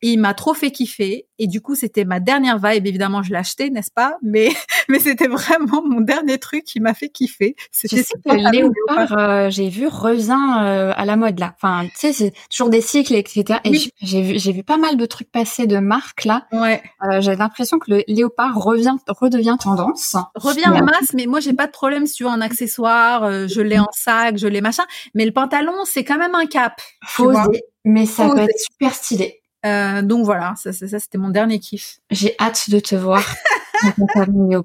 il 0.03 0.19
m'a 0.19 0.35
trop 0.35 0.55
fait 0.55 0.71
kiffer. 0.71 1.27
Et 1.39 1.47
du 1.47 1.61
coup 1.61 1.75
c'était 1.75 2.05
ma 2.05 2.21
dernière 2.21 2.59
vibe. 2.59 2.87
Évidemment 2.87 3.23
je 3.23 3.31
l'ai 3.31 3.39
acheté 3.39 3.71
n'est-ce 3.71 3.91
pas? 3.91 4.17
Mais 4.23 4.51
mais 4.89 4.99
c'était 4.99 5.29
vraiment 5.29 5.83
mon 5.85 6.01
dernier 6.01 6.39
truc 6.39 6.65
qui 6.65 6.81
m'a 6.81 6.95
fait 6.95 7.09
kiffer. 7.09 7.57
C'était 7.71 8.05
le 8.27 8.51
léopard 8.51 9.19
euh, 9.19 9.51
j'ai 9.51 9.69
vu 9.69 9.87
revient 9.87 10.37
euh, 10.61 10.93
à 10.95 11.05
la 11.05 11.17
mode 11.17 11.39
là. 11.39 11.55
Enfin 11.57 11.87
tu 11.87 11.93
sais 11.97 12.13
c'est 12.13 12.33
toujours 12.51 12.69
des 12.69 12.81
cycles 12.81 13.15
etc 13.15 13.61
et 13.65 13.73
j'ai 14.03 14.23
vu 14.23 14.39
j'ai 14.39 14.53
vu 14.53 14.63
pas 14.63 14.77
mal 14.77 14.97
de 14.97 15.07
trucs 15.07 15.31
passer 15.31 15.67
de 15.67 15.79
marques 15.79 16.25
là. 16.25 16.47
Ouais. 16.53 16.83
Euh, 17.11 17.21
j'ai 17.21 17.37
l'impression 17.37 17.79
que 17.79 17.91
le 17.91 18.05
léopard 18.07 18.57
revient 18.57 18.97
redevient 19.09 19.57
tendance. 19.63 20.17
Revient 20.35 20.67
en 20.67 20.85
masse 20.85 21.15
mais 21.15 21.27
moi 21.27 21.41
j'ai 21.41 21.55
pas 21.55 21.67
de 21.67 21.73
problème 21.73 22.07
sur 22.07 22.31
un 22.31 22.41
accessoire 22.41 23.49
je 23.49 23.61
l'ai 23.61 23.79
en 23.79 23.89
sac 23.93 24.37
je 24.37 24.47
l'ai 24.47 24.61
machin. 24.61 24.85
Mais 25.15 25.25
le 25.25 25.33
pantalon 25.33 25.73
c'est 25.85 26.05
quand 26.05 26.19
même 26.19 26.35
un 26.35 26.47
cap 26.47 26.81
faut 27.05 27.33
mais 27.85 28.05
ça 28.05 28.29
peut 28.29 28.41
être 28.41 28.59
super 28.59 28.95
stylé 28.95 29.40
euh, 29.67 30.03
donc 30.03 30.25
voilà, 30.25 30.55
ça, 30.57 30.73
ça, 30.73 30.87
c'était 30.99 31.19
mon 31.19 31.31
dernier 31.31 31.59
kiff. 31.59 32.01
J'ai 32.11 32.35
hâte 32.41 32.71
de 32.71 32.81
te 32.81 32.95
voir 32.95 33.25
au. 33.99 34.65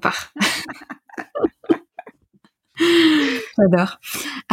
J'adore. 3.58 3.98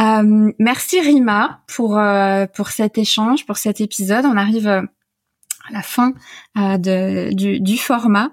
Euh, 0.00 0.52
merci 0.58 1.00
Rima 1.00 1.62
pour 1.66 1.98
euh, 1.98 2.46
pour 2.46 2.68
cet 2.68 2.98
échange, 2.98 3.46
pour 3.46 3.58
cet 3.58 3.80
épisode. 3.80 4.24
On 4.24 4.36
arrive 4.36 4.66
euh, 4.66 4.82
à 5.68 5.72
la 5.72 5.82
fin 5.82 6.12
de, 6.56 7.32
du, 7.32 7.58
du, 7.58 7.78
format 7.78 8.28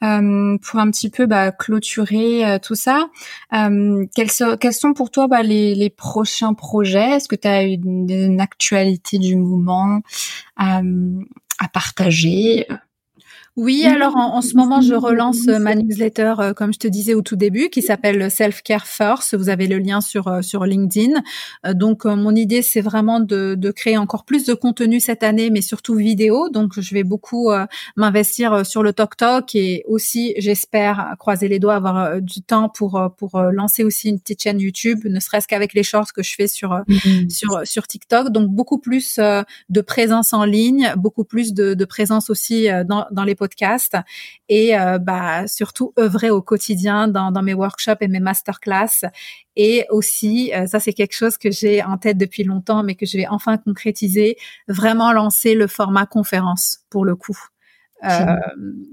pour 0.00 0.80
un 0.80 0.90
petit 0.90 1.10
peu 1.10 1.26
bah, 1.26 1.52
clôturer 1.52 2.58
tout 2.60 2.74
ça. 2.74 3.08
Quels, 3.52 4.30
sont 4.72 4.92
pour 4.92 5.12
toi 5.12 5.28
bah, 5.28 5.44
les, 5.44 5.76
les, 5.76 5.90
prochains 5.90 6.54
projets? 6.54 7.10
Est-ce 7.10 7.28
que 7.28 7.36
tu 7.36 7.46
as 7.46 7.62
une, 7.62 8.10
une, 8.10 8.40
actualité 8.40 9.18
du 9.20 9.36
moment? 9.36 10.00
À 11.62 11.68
partager 11.68 12.66
oui, 13.56 13.84
alors 13.84 14.16
en, 14.16 14.40
ce 14.40 14.56
moment, 14.56 14.80
je 14.80 14.94
relance 14.94 15.46
euh, 15.46 15.58
ma 15.58 15.74
newsletter, 15.74 16.34
euh, 16.38 16.54
comme 16.54 16.72
je 16.72 16.78
te 16.78 16.88
disais 16.88 17.12
au 17.12 17.20
tout 17.20 17.36
début, 17.36 17.68
qui 17.68 17.82
s'appelle 17.82 18.30
Self 18.30 18.62
Care 18.62 18.86
First. 18.86 19.36
Vous 19.36 19.50
avez 19.50 19.66
le 19.66 19.76
lien 19.76 20.00
sur 20.00 20.28
euh, 20.28 20.40
sur 20.40 20.64
LinkedIn. 20.64 21.20
donc, 21.74 22.06
mon 22.06 22.34
idée, 22.34 22.62
c'est 22.62 22.80
vraiment 22.80 23.20
de, 23.20 23.54
de, 23.54 23.70
créer 23.70 23.98
encore 23.98 24.24
plus 24.24 24.46
de 24.46 24.54
contenu 24.54 25.00
cette 25.00 25.22
année, 25.22 25.50
mais 25.50 25.60
surtout 25.60 25.94
vidéo. 25.94 26.48
Donc, 26.48 26.80
je 26.80 26.94
vais 26.94 27.04
beaucoup 27.04 27.50
m'investir 27.96 28.64
sur 28.64 28.82
le 28.82 28.94
Tok 28.94 29.16
Tok 29.18 29.54
et 29.54 29.84
aussi, 29.86 30.34
j'espère, 30.38 31.14
croiser 31.18 31.48
les 31.48 31.58
doigts, 31.58 31.74
avoir 31.74 32.22
du 32.22 32.40
temps 32.40 32.70
pour 32.70 33.00
pour 33.18 33.38
lancer 33.40 33.84
aussi 33.84 34.08
une 34.08 34.18
petite 34.18 34.42
chaîne 34.42 34.60
YouTube, 34.60 35.00
ne 35.04 35.20
serait-ce 35.20 35.46
qu'avec 35.46 35.74
les 35.74 35.82
shorts 35.82 36.12
que 36.14 36.22
je 36.22 36.34
fais 36.34 36.48
sur 36.48 36.70
mm-hmm. 36.88 37.30
sur 37.30 37.60
sur 37.64 37.86
TikTok. 37.86 38.30
Donc, 38.30 38.48
beaucoup 38.48 38.78
plus 38.78 39.18
de 39.68 39.80
présence 39.82 40.32
en 40.32 40.44
ligne, 40.44 40.94
beaucoup 40.96 41.24
plus 41.24 41.52
de, 41.52 41.74
de 41.74 41.84
présence 41.84 42.30
aussi 42.30 42.68
dans 42.86 43.06
dans 43.10 43.24
les 43.24 43.34
podcast 43.42 43.96
et 44.48 44.78
euh, 44.78 44.98
bah, 44.98 45.48
surtout 45.48 45.92
œuvrer 45.98 46.30
au 46.30 46.42
quotidien 46.42 47.08
dans, 47.08 47.32
dans 47.32 47.42
mes 47.42 47.54
workshops 47.54 48.00
et 48.00 48.08
mes 48.08 48.20
masterclass. 48.20 49.08
Et 49.56 49.84
aussi, 49.90 50.52
euh, 50.54 50.66
ça 50.66 50.78
c'est 50.78 50.92
quelque 50.92 51.16
chose 51.16 51.36
que 51.36 51.50
j'ai 51.50 51.82
en 51.82 51.98
tête 51.98 52.18
depuis 52.18 52.44
longtemps, 52.44 52.82
mais 52.82 52.94
que 52.94 53.06
je 53.06 53.16
vais 53.16 53.26
enfin 53.26 53.56
concrétiser, 53.58 54.36
vraiment 54.68 55.12
lancer 55.12 55.54
le 55.54 55.66
format 55.66 56.06
conférence 56.06 56.78
pour 56.88 57.04
le 57.04 57.16
coup. 57.16 57.38
Euh, 58.04 58.36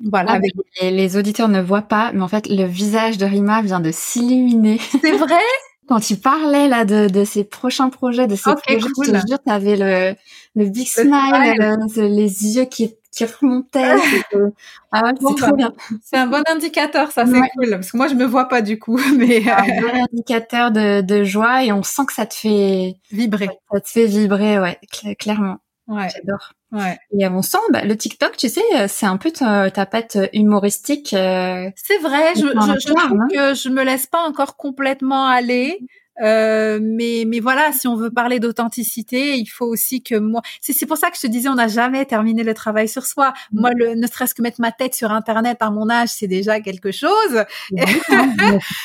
voilà. 0.04 0.34
Ah, 0.34 0.40
les, 0.82 0.92
les, 0.92 1.18
auditeurs 1.18 1.50
ne 1.50 1.62
voient 1.62 1.82
pas, 1.82 2.12
mais 2.14 2.22
en 2.22 2.28
fait, 2.28 2.48
le 2.48 2.66
visage 2.66 3.18
de 3.18 3.26
Rima 3.26 3.62
vient 3.62 3.80
de 3.80 3.92
s'illuminer. 3.92 4.80
C'est 5.02 5.18
vrai? 5.18 5.36
Quand 5.88 6.00
tu 6.00 6.18
parlais 6.18 6.68
là 6.68 6.86
de, 6.86 7.08
de 7.08 7.24
ces 7.24 7.44
prochains 7.44 7.90
projets, 7.90 8.28
de 8.28 8.36
ces 8.36 8.52
projets, 8.54 8.80
cool. 8.94 9.06
je 9.08 9.12
te 9.12 9.28
jure, 9.28 9.40
t'avais 9.44 9.76
le, 9.76 10.16
le 10.54 10.70
big 10.70 10.88
smile, 10.88 11.80
les 11.96 12.56
yeux 12.56 12.66
qui, 12.66 12.94
ah, 14.92 15.12
c'est 15.20 15.36
trop 15.44 15.56
bien. 15.56 15.74
C'est 16.04 16.18
un 16.18 16.28
bon 16.28 16.44
indicateur, 16.48 17.12
ça, 17.12 17.26
c'est 17.26 17.50
cool. 17.56 17.70
Parce 17.72 17.92
que 17.92 17.98
moi, 17.98 18.08
je 18.08 18.16
me 18.16 18.26
vois 18.26 18.46
pas 18.48 18.62
du 18.62 18.80
coup, 18.80 18.98
mais 19.18 19.50
un 19.50 19.82
bon 19.82 20.08
indicateur 20.12 20.72
de, 20.72 21.02
de 21.02 21.24
joie 21.24 21.64
et 21.64 21.72
on 21.72 21.84
sent 21.84 22.06
que 22.08 22.14
ça 22.14 22.26
te 22.26 22.34
fait 22.34 22.96
vibrer. 23.12 23.50
Ça 23.72 23.82
te 23.82 23.90
fait 23.90 24.06
vibrer, 24.06 24.60
ouais, 24.60 24.80
clairement. 25.18 25.58
Ouais. 25.88 26.08
J'adore. 26.16 26.54
Ouais. 26.72 27.00
Et 27.18 27.26
à 27.26 27.32
mon 27.32 27.42
sens, 27.42 27.62
bah, 27.72 27.84
le 27.84 27.98
TikTok, 27.98 28.38
tu 28.38 28.48
sais, 28.48 28.62
euh, 28.76 28.86
c'est 28.88 29.08
un 29.08 29.18
peu 29.18 29.32
ta, 29.32 29.72
ta 29.72 29.88
patte 29.88 30.20
humoristique. 30.34 31.14
Euh, 31.14 31.70
c'est 31.76 31.98
vrai, 31.98 32.36
je, 32.36 32.42
je, 32.42 32.80
je 32.80 32.88
trouve 32.94 33.20
hein. 33.20 33.28
que 33.34 33.56
je 33.56 33.70
me 33.70 33.84
laisse 33.84 34.06
pas 34.06 34.22
encore 34.22 34.56
complètement 34.56 35.26
aller. 35.26 35.80
Euh, 36.22 36.80
mais 36.82 37.24
mais 37.28 37.40
voilà, 37.40 37.72
si 37.72 37.88
on 37.88 37.96
veut 37.96 38.12
parler 38.12 38.40
d'authenticité, 38.40 39.38
il 39.38 39.46
faut 39.48 39.66
aussi 39.66 40.02
que 40.02 40.16
moi. 40.16 40.42
C'est 40.62 40.86
pour 40.86 40.98
ça 40.98 41.10
que 41.10 41.18
je 41.18 41.22
te 41.22 41.28
disais, 41.28 41.50
on 41.50 41.56
n'a 41.56 41.68
jamais 41.68 42.06
terminé 42.06 42.44
le 42.44 42.54
travail 42.54 42.88
sur 42.88 43.06
soi. 43.06 43.34
Mm. 43.52 43.60
Moi, 43.60 43.70
le, 43.76 43.96
ne 43.96 44.08
serait-ce 44.08 44.36
que 44.36 44.42
mettre 44.42 44.62
ma 44.62 44.72
tête 44.72 44.96
sur 44.96 45.12
Internet 45.12 45.58
à 45.62 45.70
mon 45.72 45.90
âge, 45.90 46.10
c'est 46.10 46.28
déjà 46.28 46.60
quelque 46.60 46.92
chose. 46.92 47.44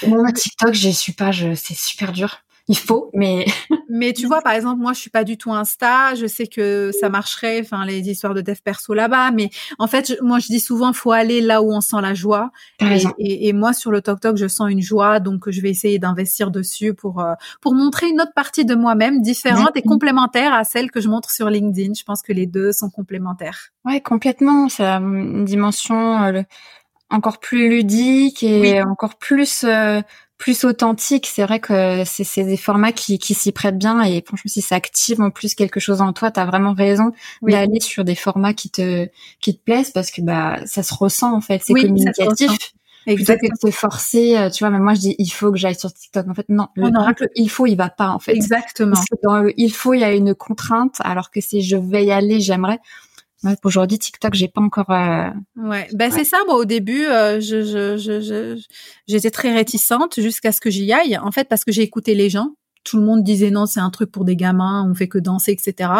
Moi, 0.07 0.33
TikTok, 0.33 0.75
je 0.75 0.91
suis 0.91 1.13
pas, 1.13 1.31
c'est 1.33 1.77
super 1.77 2.13
dur 2.13 2.41
il 2.69 2.79
faut, 2.79 3.11
mais 3.13 3.45
mais 3.91 4.13
tu 4.13 4.27
vois, 4.27 4.41
par 4.41 4.53
exemple, 4.53 4.81
moi, 4.81 4.93
je 4.93 5.01
suis 5.01 5.11
pas 5.11 5.25
du 5.25 5.37
tout 5.37 5.53
Insta. 5.53 6.15
Je 6.15 6.27
sais 6.27 6.47
que 6.47 6.91
ça 6.99 7.09
marcherait, 7.09 7.61
enfin, 7.61 7.85
les 7.85 8.01
histoires 8.09 8.35
de 8.35 8.41
dev 8.41 8.57
perso 8.65 8.95
là-bas, 8.95 9.31
mais 9.31 9.51
en 9.79 9.87
fait, 9.87 10.17
moi, 10.23 10.39
je 10.39 10.47
dis 10.47 10.61
souvent, 10.61 10.93
faut 10.93 11.13
aller 11.13 11.41
là 11.41 11.63
où 11.63 11.73
on 11.73 11.81
sent 11.81 12.01
la 12.01 12.15
joie. 12.15 12.51
Et, 13.19 13.49
et, 13.49 13.53
moi, 13.53 13.73
sur 13.73 13.91
le 13.91 14.01
Tok 14.01 14.21
Tok, 14.21 14.37
je 14.37 14.49
sens 14.49 14.71
une 14.71 14.81
joie, 14.81 15.21
donc 15.21 15.51
je 15.51 15.61
vais 15.61 15.71
essayer 15.71 15.99
d'investir 15.99 16.51
dessus 16.51 16.95
pour 16.95 17.21
euh, 17.21 17.35
pour 17.61 17.75
montrer 17.75 18.09
une 18.09 18.21
autre 18.21 18.35
partie 18.35 18.65
de 18.65 18.75
moi-même 18.75 19.21
différente 19.21 19.77
et 19.77 19.83
complémentaire 19.83 20.55
à 20.55 20.65
celle 20.65 20.91
que 20.91 21.01
je 21.01 21.09
montre 21.09 21.31
sur 21.31 21.51
LinkedIn. 21.51 21.93
Je 21.95 22.05
pense 22.05 22.23
que 22.23 22.33
les 22.33 22.47
deux 22.47 22.73
sont 22.73 22.91
complémentaires. 22.91 23.71
Ouais, 23.85 24.01
complètement. 24.01 24.69
C'est 24.69 24.85
une 24.85 25.45
dimension 25.45 26.23
euh, 26.23 26.43
encore 27.11 27.39
plus 27.39 27.69
ludique 27.69 28.43
et 28.43 28.83
encore 28.83 29.17
plus 29.17 29.65
euh, 29.65 30.01
plus 30.45 30.65
authentique. 30.65 31.27
C'est 31.27 31.43
vrai 31.43 31.59
que 31.59 32.03
c'est, 32.05 32.45
des 32.45 32.59
formats 32.59 32.93
qui, 32.93 33.19
qui 33.19 33.33
s'y 33.33 33.51
prêtent 33.51 33.79
bien 33.79 34.03
et 34.03 34.23
franchement, 34.27 34.51
si 34.51 34.61
ça 34.61 34.75
active 34.75 35.23
en 35.23 35.31
plus 35.31 35.55
quelque 35.55 35.81
chose 35.81 36.03
en 36.03 36.13
toi, 36.13 36.31
t'as 36.31 36.45
vraiment 36.45 36.75
raison 36.75 37.13
d'aller 37.41 37.81
sur 37.81 38.05
des 38.05 38.15
formats 38.15 38.53
qui 38.53 38.69
te, 38.69 39.09
qui 39.41 39.57
te 39.57 39.65
plaisent 39.65 39.91
parce 39.91 40.11
que 40.11 40.21
bah, 40.21 40.59
ça 40.67 40.83
se 40.83 40.93
ressent 40.93 41.35
en 41.35 41.41
fait, 41.41 41.63
c'est 41.65 41.73
communicatif. 41.73 42.75
Exactement. 43.07 43.15
Plutôt 43.17 43.33
que 43.39 43.67
de 43.67 43.73
se 43.73 43.77
forcer, 43.79 44.37
euh, 44.37 44.51
tu 44.51 44.65
vois, 44.65 44.71
mais 44.71 44.81
moi 44.81 44.93
je 44.93 45.01
dis 45.01 45.15
il 45.19 45.31
faut 45.31 45.51
que 45.51 45.57
j'aille 45.57 45.79
sur 45.79 45.93
TikTok. 45.93 46.29
En 46.29 46.35
fait, 46.35 46.47
non, 46.51 46.69
le, 46.75 46.91
oh 46.95 47.27
il 47.37 47.49
faut, 47.49 47.67
il 47.67 47.77
va 47.77 47.89
pas 47.89 48.09
en 48.09 48.19
fait. 48.19 48.33
Exactement. 48.33 48.97
dans 49.23 49.39
le 49.39 49.59
il 49.59 49.73
faut, 49.73 49.95
il 49.95 50.01
y 50.01 50.05
a 50.05 50.13
une 50.13 50.35
contrainte, 50.35 50.97
alors 51.01 51.31
que 51.31 51.41
c'est 51.41 51.63
je 51.63 51.77
vais 51.77 52.05
y 52.05 52.13
aller, 52.13 52.41
j'aimerais. 52.41 52.81
Aujourd'hui, 53.65 53.99
TikTok, 53.99 54.35
j'ai 54.35 54.49
pas 54.49 54.61
encore. 54.61 54.91
Euh... 54.91 55.31
Ouais, 55.57 55.89
ben 55.93 56.11
c'est 56.11 56.25
ça. 56.25 56.39
Moi, 56.47 56.57
au 56.57 56.65
début, 56.65 57.05
euh, 57.07 57.41
je, 57.41 57.63
je, 57.63 57.97
je, 57.97 58.63
j'étais 59.07 59.31
très 59.31 59.53
réticente 59.53 60.21
jusqu'à 60.21 60.53
ce 60.53 60.61
que 60.61 60.71
j'y 60.71 60.93
aille. 60.93 61.19
En 61.19 61.31
fait, 61.31 61.49
parce 61.49 61.65
que 61.65 61.73
j'ai 61.73 61.83
écouté 61.83 62.15
les 62.15 62.31
gens 62.31 62.55
tout 62.85 62.99
le 62.99 63.05
monde 63.05 63.23
disait 63.23 63.51
non, 63.51 63.67
c'est 63.67 63.81
un 63.81 63.91
truc 63.91 64.11
pour 64.13 64.25
des 64.25 64.37
gamins, 64.37 64.87
on 64.89 64.95
fait 64.95 65.09
que 65.09 65.19
danser, 65.19 65.53
etc. 65.53 65.91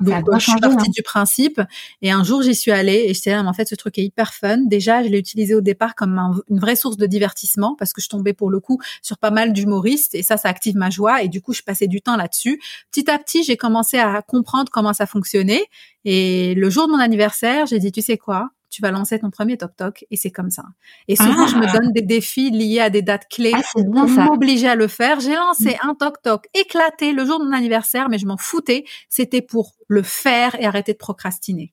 Donc 0.00 0.24
je 0.34 0.50
suis 0.50 0.60
partie 0.60 0.88
hein. 0.88 0.92
du 0.94 1.02
principe. 1.02 1.60
Et 2.02 2.10
un 2.10 2.22
jour, 2.22 2.42
j'y 2.42 2.54
suis 2.54 2.70
allée 2.70 3.04
et 3.06 3.14
j'étais 3.14 3.30
là, 3.30 3.42
mais 3.42 3.48
en 3.48 3.52
fait, 3.52 3.66
ce 3.66 3.74
truc 3.74 3.98
est 3.98 4.04
hyper 4.04 4.34
fun. 4.34 4.58
Déjà, 4.58 5.02
je 5.02 5.08
l'ai 5.08 5.18
utilisé 5.18 5.54
au 5.54 5.60
départ 5.60 5.94
comme 5.94 6.42
une 6.48 6.60
vraie 6.60 6.76
source 6.76 6.96
de 6.96 7.06
divertissement 7.06 7.74
parce 7.78 7.92
que 7.92 8.00
je 8.00 8.08
tombais 8.08 8.34
pour 8.34 8.50
le 8.50 8.60
coup 8.60 8.78
sur 9.02 9.18
pas 9.18 9.30
mal 9.30 9.52
d'humoristes 9.52 10.14
et 10.14 10.22
ça, 10.22 10.36
ça 10.36 10.48
active 10.48 10.76
ma 10.76 10.90
joie. 10.90 11.22
Et 11.22 11.28
du 11.28 11.40
coup, 11.40 11.52
je 11.52 11.62
passais 11.62 11.86
du 11.86 12.00
temps 12.00 12.16
là-dessus. 12.16 12.60
Petit 12.90 13.10
à 13.10 13.18
petit, 13.18 13.42
j'ai 13.42 13.56
commencé 13.56 13.98
à 13.98 14.22
comprendre 14.22 14.70
comment 14.70 14.92
ça 14.92 15.06
fonctionnait. 15.06 15.64
Et 16.04 16.54
le 16.54 16.68
jour 16.70 16.86
de 16.86 16.92
mon 16.92 16.98
anniversaire, 16.98 17.66
j'ai 17.66 17.78
dit, 17.78 17.90
tu 17.90 18.02
sais 18.02 18.18
quoi? 18.18 18.50
Tu 18.74 18.82
vas 18.82 18.90
lancer 18.90 19.20
ton 19.20 19.30
premier 19.30 19.56
Tok 19.56 19.76
Tok 19.76 20.04
et 20.10 20.16
c'est 20.16 20.32
comme 20.32 20.50
ça. 20.50 20.64
Et 21.06 21.14
souvent, 21.14 21.46
je 21.46 21.56
me 21.56 21.66
ah. 21.68 21.78
donne 21.78 21.92
des 21.92 22.02
défis 22.02 22.50
liés 22.50 22.80
à 22.80 22.90
des 22.90 23.02
dates 23.02 23.28
clés 23.30 23.52
ah, 23.54 23.62
pour 23.72 23.84
m'obliger 23.88 24.68
à 24.68 24.74
le 24.74 24.88
faire. 24.88 25.20
J'ai 25.20 25.36
lancé 25.36 25.76
mm. 25.82 25.88
un 25.88 25.94
Tok 25.94 26.22
Tok 26.22 26.48
éclaté 26.54 27.12
le 27.12 27.24
jour 27.24 27.38
de 27.38 27.44
mon 27.44 27.52
anniversaire, 27.52 28.08
mais 28.08 28.18
je 28.18 28.26
m'en 28.26 28.36
foutais. 28.36 28.84
C'était 29.08 29.42
pour 29.42 29.74
le 29.86 30.02
faire 30.02 30.56
et 30.60 30.66
arrêter 30.66 30.92
de 30.92 30.98
procrastiner. 30.98 31.72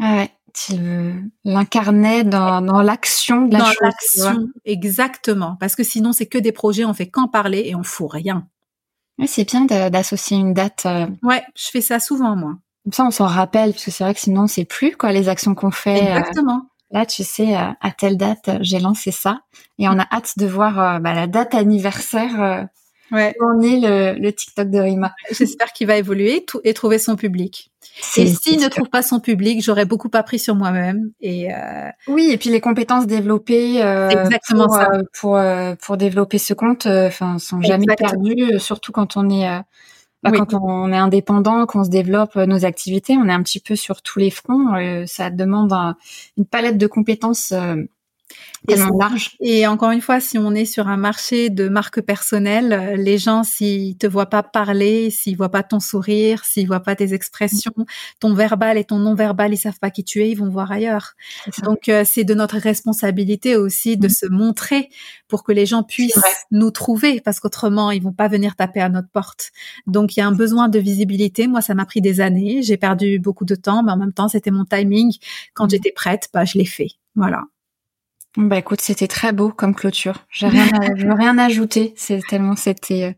Ah 0.00 0.16
ouais, 0.16 0.30
tu 0.54 0.74
l'incarnais 1.44 2.24
dans, 2.24 2.62
dans 2.62 2.80
l'action 2.80 3.46
de 3.46 3.52
la 3.52 3.58
dans 3.58 3.72
l'action, 3.82 4.48
exactement. 4.64 5.56
Parce 5.60 5.76
que 5.76 5.84
sinon, 5.84 6.12
c'est 6.12 6.26
que 6.26 6.38
des 6.38 6.52
projets, 6.52 6.86
on 6.86 6.94
fait 6.94 7.10
qu'en 7.10 7.28
parler 7.28 7.64
et 7.66 7.74
on 7.74 7.82
fout 7.82 8.10
rien. 8.10 8.48
c'est 9.26 9.44
bien 9.44 9.66
d'associer 9.66 10.38
une 10.38 10.54
date. 10.54 10.84
Euh, 10.86 11.08
ouais, 11.22 11.42
je 11.54 11.66
fais 11.70 11.82
ça 11.82 12.00
souvent, 12.00 12.36
moi. 12.36 12.56
Comme 12.88 12.94
ça, 12.94 13.04
on 13.04 13.10
s'en 13.10 13.26
rappelle, 13.26 13.72
parce 13.72 13.84
que 13.84 13.90
c'est 13.90 14.02
vrai 14.02 14.14
que 14.14 14.20
sinon, 14.20 14.46
c'est 14.46 14.64
plus 14.64 14.96
quoi 14.96 15.12
les 15.12 15.28
actions 15.28 15.54
qu'on 15.54 15.70
fait. 15.70 16.10
Euh, 16.10 16.20
Exactement. 16.20 16.62
là, 16.90 17.04
tu 17.04 17.22
sais, 17.22 17.54
euh, 17.54 17.68
à 17.82 17.90
telle 17.90 18.16
date, 18.16 18.48
j'ai 18.62 18.78
lancé 18.78 19.10
ça, 19.10 19.42
et 19.78 19.86
on 19.88 19.98
a 19.98 20.06
hâte 20.10 20.38
de 20.38 20.46
voir 20.46 20.80
euh, 20.80 20.98
bah, 20.98 21.12
la 21.12 21.26
date 21.26 21.54
anniversaire. 21.54 22.66
Ouais. 23.12 23.36
On 23.42 23.60
est 23.60 23.78
le, 23.78 24.18
le 24.18 24.32
TikTok 24.32 24.70
de 24.70 24.78
Rima. 24.78 25.12
J'espère 25.30 25.74
qu'il 25.74 25.86
va 25.86 25.98
évoluer 25.98 26.46
et 26.64 26.72
trouver 26.72 26.98
son 26.98 27.16
public. 27.16 27.70
Et 28.16 28.26
s'il 28.26 28.58
ne 28.58 28.68
trouve 28.68 28.88
pas 28.88 29.02
son 29.02 29.20
public, 29.20 29.62
j'aurais 29.62 29.84
beaucoup 29.84 30.10
appris 30.14 30.38
sur 30.38 30.54
moi-même. 30.54 31.10
Et 31.20 31.48
oui, 32.06 32.30
et 32.32 32.38
puis 32.38 32.48
les 32.48 32.62
compétences 32.62 33.06
développées 33.06 33.80
Exactement 33.80 34.66
pour, 34.66 34.76
ça. 34.76 34.88
pour 35.20 35.38
pour 35.82 35.96
développer 35.98 36.38
ce 36.38 36.54
compte, 36.54 36.86
enfin, 36.86 37.38
sont 37.38 37.60
jamais 37.60 37.84
perdues, 37.98 38.58
surtout 38.58 38.92
quand 38.92 39.18
on 39.18 39.28
est 39.28 39.46
bah, 40.22 40.32
Quand 40.32 40.54
on 40.54 40.92
est 40.92 40.96
indépendant, 40.96 41.66
qu'on 41.66 41.84
se 41.84 41.90
développe 41.90 42.36
euh, 42.36 42.46
nos 42.46 42.64
activités, 42.64 43.16
on 43.16 43.28
est 43.28 43.32
un 43.32 43.42
petit 43.42 43.60
peu 43.60 43.76
sur 43.76 44.02
tous 44.02 44.18
les 44.18 44.30
fronts. 44.30 44.74
Euh, 44.74 45.04
ça 45.06 45.30
demande 45.30 45.72
une 46.36 46.46
palette 46.46 46.78
de 46.78 46.86
compétences 46.86 47.52
large. 48.66 49.36
Et 49.40 49.66
encore 49.66 49.90
une 49.90 50.00
fois, 50.00 50.20
si 50.20 50.38
on 50.38 50.54
est 50.54 50.64
sur 50.64 50.88
un 50.88 50.96
marché 50.96 51.50
de 51.50 51.68
marque 51.68 52.00
personnelle, 52.00 52.94
les 52.96 53.18
gens, 53.18 53.42
s'ils 53.42 53.96
te 53.96 54.06
voient 54.06 54.26
pas 54.26 54.42
parler, 54.42 55.10
s'ils 55.10 55.36
voient 55.36 55.50
pas 55.50 55.62
ton 55.62 55.80
sourire, 55.80 56.44
s'ils 56.44 56.66
voient 56.66 56.80
pas 56.80 56.96
tes 56.96 57.14
expressions, 57.14 57.72
ton 58.20 58.34
verbal 58.34 58.78
et 58.78 58.84
ton 58.84 58.98
non-verbal, 58.98 59.52
ils 59.52 59.58
savent 59.58 59.78
pas 59.78 59.90
qui 59.90 60.04
tu 60.04 60.22
es, 60.22 60.30
ils 60.30 60.36
vont 60.36 60.48
voir 60.48 60.70
ailleurs. 60.70 61.14
Donc, 61.62 61.88
euh, 61.88 62.04
c'est 62.04 62.24
de 62.24 62.34
notre 62.34 62.58
responsabilité 62.58 63.56
aussi 63.56 63.96
de 63.96 64.06
mmh. 64.06 64.10
se 64.10 64.26
montrer 64.26 64.88
pour 65.28 65.44
que 65.44 65.52
les 65.52 65.66
gens 65.66 65.82
puissent 65.82 66.20
nous 66.50 66.70
trouver, 66.70 67.20
parce 67.20 67.40
qu'autrement, 67.40 67.90
ils 67.90 68.02
vont 68.02 68.12
pas 68.12 68.28
venir 68.28 68.56
taper 68.56 68.80
à 68.80 68.88
notre 68.88 69.08
porte. 69.08 69.50
Donc, 69.86 70.16
il 70.16 70.20
y 70.20 70.22
a 70.22 70.26
un 70.26 70.32
besoin 70.32 70.68
de 70.68 70.78
visibilité. 70.78 71.46
Moi, 71.46 71.60
ça 71.60 71.74
m'a 71.74 71.86
pris 71.86 72.00
des 72.00 72.20
années. 72.20 72.62
J'ai 72.62 72.76
perdu 72.76 73.18
beaucoup 73.18 73.44
de 73.44 73.54
temps, 73.54 73.82
mais 73.82 73.92
en 73.92 73.96
même 73.96 74.12
temps, 74.12 74.28
c'était 74.28 74.50
mon 74.50 74.64
timing. 74.64 75.12
Quand 75.54 75.66
mmh. 75.66 75.70
j'étais 75.70 75.92
prête, 75.92 76.28
bah, 76.32 76.44
je 76.44 76.58
l'ai 76.58 76.64
fait. 76.64 76.88
Voilà. 77.14 77.42
Bah 78.40 78.56
écoute, 78.56 78.80
c'était 78.80 79.08
très 79.08 79.32
beau 79.32 79.50
comme 79.50 79.74
clôture. 79.74 80.24
J'ai 80.30 80.46
rien, 80.46 80.68
à, 80.80 80.94
je 80.94 81.06
veux 81.06 81.12
rien 81.12 81.36
ajouter. 81.38 81.92
C'est 81.96 82.20
tellement 82.28 82.54
c'était 82.54 83.16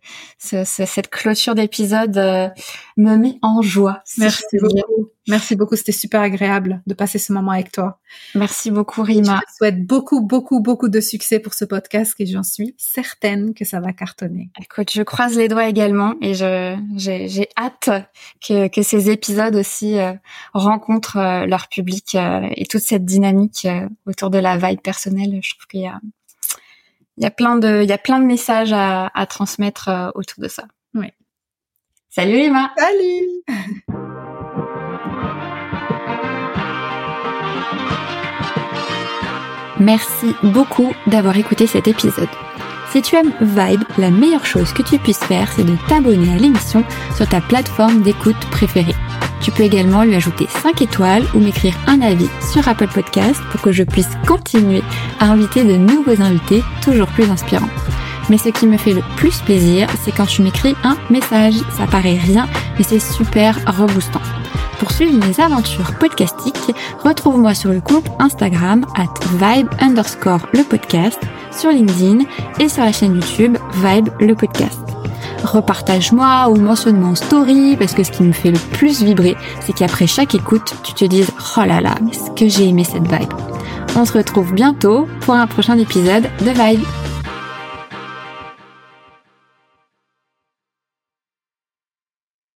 euh, 0.55 0.65
cette 0.65 1.11
clôture 1.11 1.55
d'épisode 1.55 2.17
euh, 2.17 2.49
me 2.97 3.17
met 3.17 3.39
en 3.43 3.61
joie. 3.61 4.03
Merci 4.17 4.57
beaucoup. 4.59 5.11
Merci 5.29 5.55
beaucoup. 5.55 5.77
C'était 5.77 5.93
super 5.93 6.21
agréable 6.21 6.83
de 6.87 6.95
passer 6.95 7.19
ce 7.19 7.33
moment 7.33 7.53
avec 7.53 7.71
toi. 7.73 8.01
Merci 8.35 8.71
beaucoup, 8.71 9.03
Rima. 9.03 9.41
Je 9.41 9.53
te 9.53 9.57
souhaite 9.57 9.87
beaucoup, 9.87 10.21
beaucoup, 10.23 10.61
beaucoup 10.61 10.89
de 10.89 11.01
succès 11.01 11.39
pour 11.39 11.55
ce 11.55 11.65
podcast 11.65 12.15
et 12.19 12.27
j'en 12.27 12.43
suis 12.43 12.75
certaine 12.79 13.55
que 13.55 13.65
ça 13.65 13.81
va 13.81 13.93
cartonner. 13.93 14.51
Écoute, 14.61 14.91
je 14.93 15.03
croise 15.03 15.37
les 15.37 15.49
doigts 15.49 15.69
également 15.69 16.15
et 16.23 16.35
je, 16.35 16.77
j'ai, 16.97 17.49
hâte 17.57 17.91
que, 18.47 18.69
que 18.69 18.83
ces 18.83 19.11
épisodes 19.11 19.57
aussi 19.57 19.99
euh, 19.99 20.15
rencontrent 20.55 21.19
euh, 21.19 21.47
leur 21.47 21.69
public 21.69 22.15
euh, 22.15 22.49
et 22.57 22.67
toute 22.67 22.83
cette 22.83 23.05
dynamique 23.05 23.69
autour 24.07 24.31
de 24.31 24.39
la 24.39 24.57
vibe 24.57 24.81
personnelle. 24.81 25.41
Je 25.43 25.51
trouve 25.51 25.67
qu'il 25.67 25.81
y 25.81 25.87
a, 25.87 26.01
il 27.19 27.25
y 27.25 27.27
a 27.27 27.31
plein 27.31 27.57
de, 27.57 27.83
il 27.83 27.89
y 27.89 27.93
a 27.93 27.99
plein 27.99 28.21
de 28.21 28.27
messages 28.27 28.73
à, 28.73 29.11
à 29.15 29.27
transmettre 29.27 30.13
autour 30.15 30.43
de 30.43 30.49
ça. 30.49 30.65
Oui. 30.95 31.09
Salut 32.09 32.37
Rima. 32.37 32.73
Salut. 32.77 34.17
Merci 39.81 40.35
beaucoup 40.43 40.93
d'avoir 41.07 41.37
écouté 41.39 41.67
cet 41.67 41.89
épisode. 41.89 42.29
Si 42.93 43.01
tu 43.01 43.17
aimes 43.17 43.33
Vibe, 43.41 43.83
la 43.99 44.11
meilleure 44.11 44.45
chose 44.45 44.73
que 44.73 44.83
tu 44.83 44.99
puisses 44.99 45.25
faire, 45.25 45.51
c'est 45.53 45.65
de 45.65 45.77
t'abonner 45.89 46.35
à 46.35 46.37
l'émission 46.37 46.85
sur 47.17 47.27
ta 47.27 47.41
plateforme 47.41 48.03
d'écoute 48.03 48.37
préférée. 48.51 48.95
Tu 49.41 49.51
peux 49.51 49.63
également 49.63 50.03
lui 50.03 50.15
ajouter 50.15 50.47
5 50.63 50.83
étoiles 50.83 51.25
ou 51.35 51.39
m'écrire 51.39 51.75
un 51.87 52.03
avis 52.03 52.29
sur 52.53 52.69
Apple 52.69 52.89
Podcast 52.89 53.41
pour 53.51 53.63
que 53.63 53.73
je 53.73 53.85
puisse 53.85 54.11
continuer 54.27 54.83
à 55.19 55.27
inviter 55.31 55.65
de 55.65 55.77
nouveaux 55.77 56.21
invités 56.21 56.63
toujours 56.83 57.09
plus 57.09 57.31
inspirants. 57.31 57.71
Mais 58.31 58.39
ce 58.39 58.49
qui 58.49 58.67
me 58.67 58.77
fait 58.77 58.93
le 58.93 59.03
plus 59.17 59.41
plaisir, 59.41 59.89
c'est 60.05 60.13
quand 60.13 60.27
tu 60.27 60.43
m'écris 60.43 60.77
un 60.85 60.97
message. 61.11 61.55
Ça 61.77 61.87
paraît 61.89 62.17
rien, 62.17 62.49
mais 62.79 62.85
c'est 62.85 63.01
super 63.01 63.59
reboostant. 63.67 64.23
Pour 64.79 64.93
suivre 64.93 65.27
mes 65.27 65.43
aventures 65.43 65.93
podcastiques, 65.99 66.73
retrouve-moi 67.05 67.55
sur 67.55 67.73
le 67.73 67.81
compte 67.81 68.09
Instagram 68.21 68.87
at 68.97 69.13
vibe 69.35 69.69
underscore 69.81 70.41
le 70.55 70.63
podcast, 70.63 71.21
sur 71.51 71.71
LinkedIn 71.71 72.21
et 72.61 72.69
sur 72.69 72.85
la 72.85 72.93
chaîne 72.93 73.17
YouTube 73.17 73.59
Vibe 73.75 74.09
le 74.21 74.35
podcast. 74.35 74.79
Repartage-moi 75.43 76.49
ou 76.51 76.57
mentionne-moi 76.57 77.11
en 77.11 77.15
story 77.17 77.77
parce 77.77 77.95
que 77.95 78.05
ce 78.05 78.13
qui 78.13 78.23
me 78.23 78.33
fait 78.33 78.53
le 78.53 78.59
plus 78.59 79.03
vibrer, 79.03 79.37
c'est 79.61 79.73
qu'après 79.73 80.07
chaque 80.07 80.35
écoute, 80.37 80.75
tu 80.85 80.95
te 80.95 81.05
dises 81.05 81.31
oh 81.57 81.65
là 81.67 81.81
là, 81.81 81.97
est-ce 82.11 82.31
que 82.31 82.49
j'ai 82.49 82.69
aimé 82.69 82.85
cette 82.85 83.09
vibe. 83.09 83.33
On 83.97 84.05
se 84.05 84.13
retrouve 84.13 84.55
bientôt 84.55 85.09
pour 85.23 85.35
un 85.35 85.49
prochain 85.49 85.77
épisode 85.77 86.31
de 86.41 86.51
Vibe. 86.51 86.85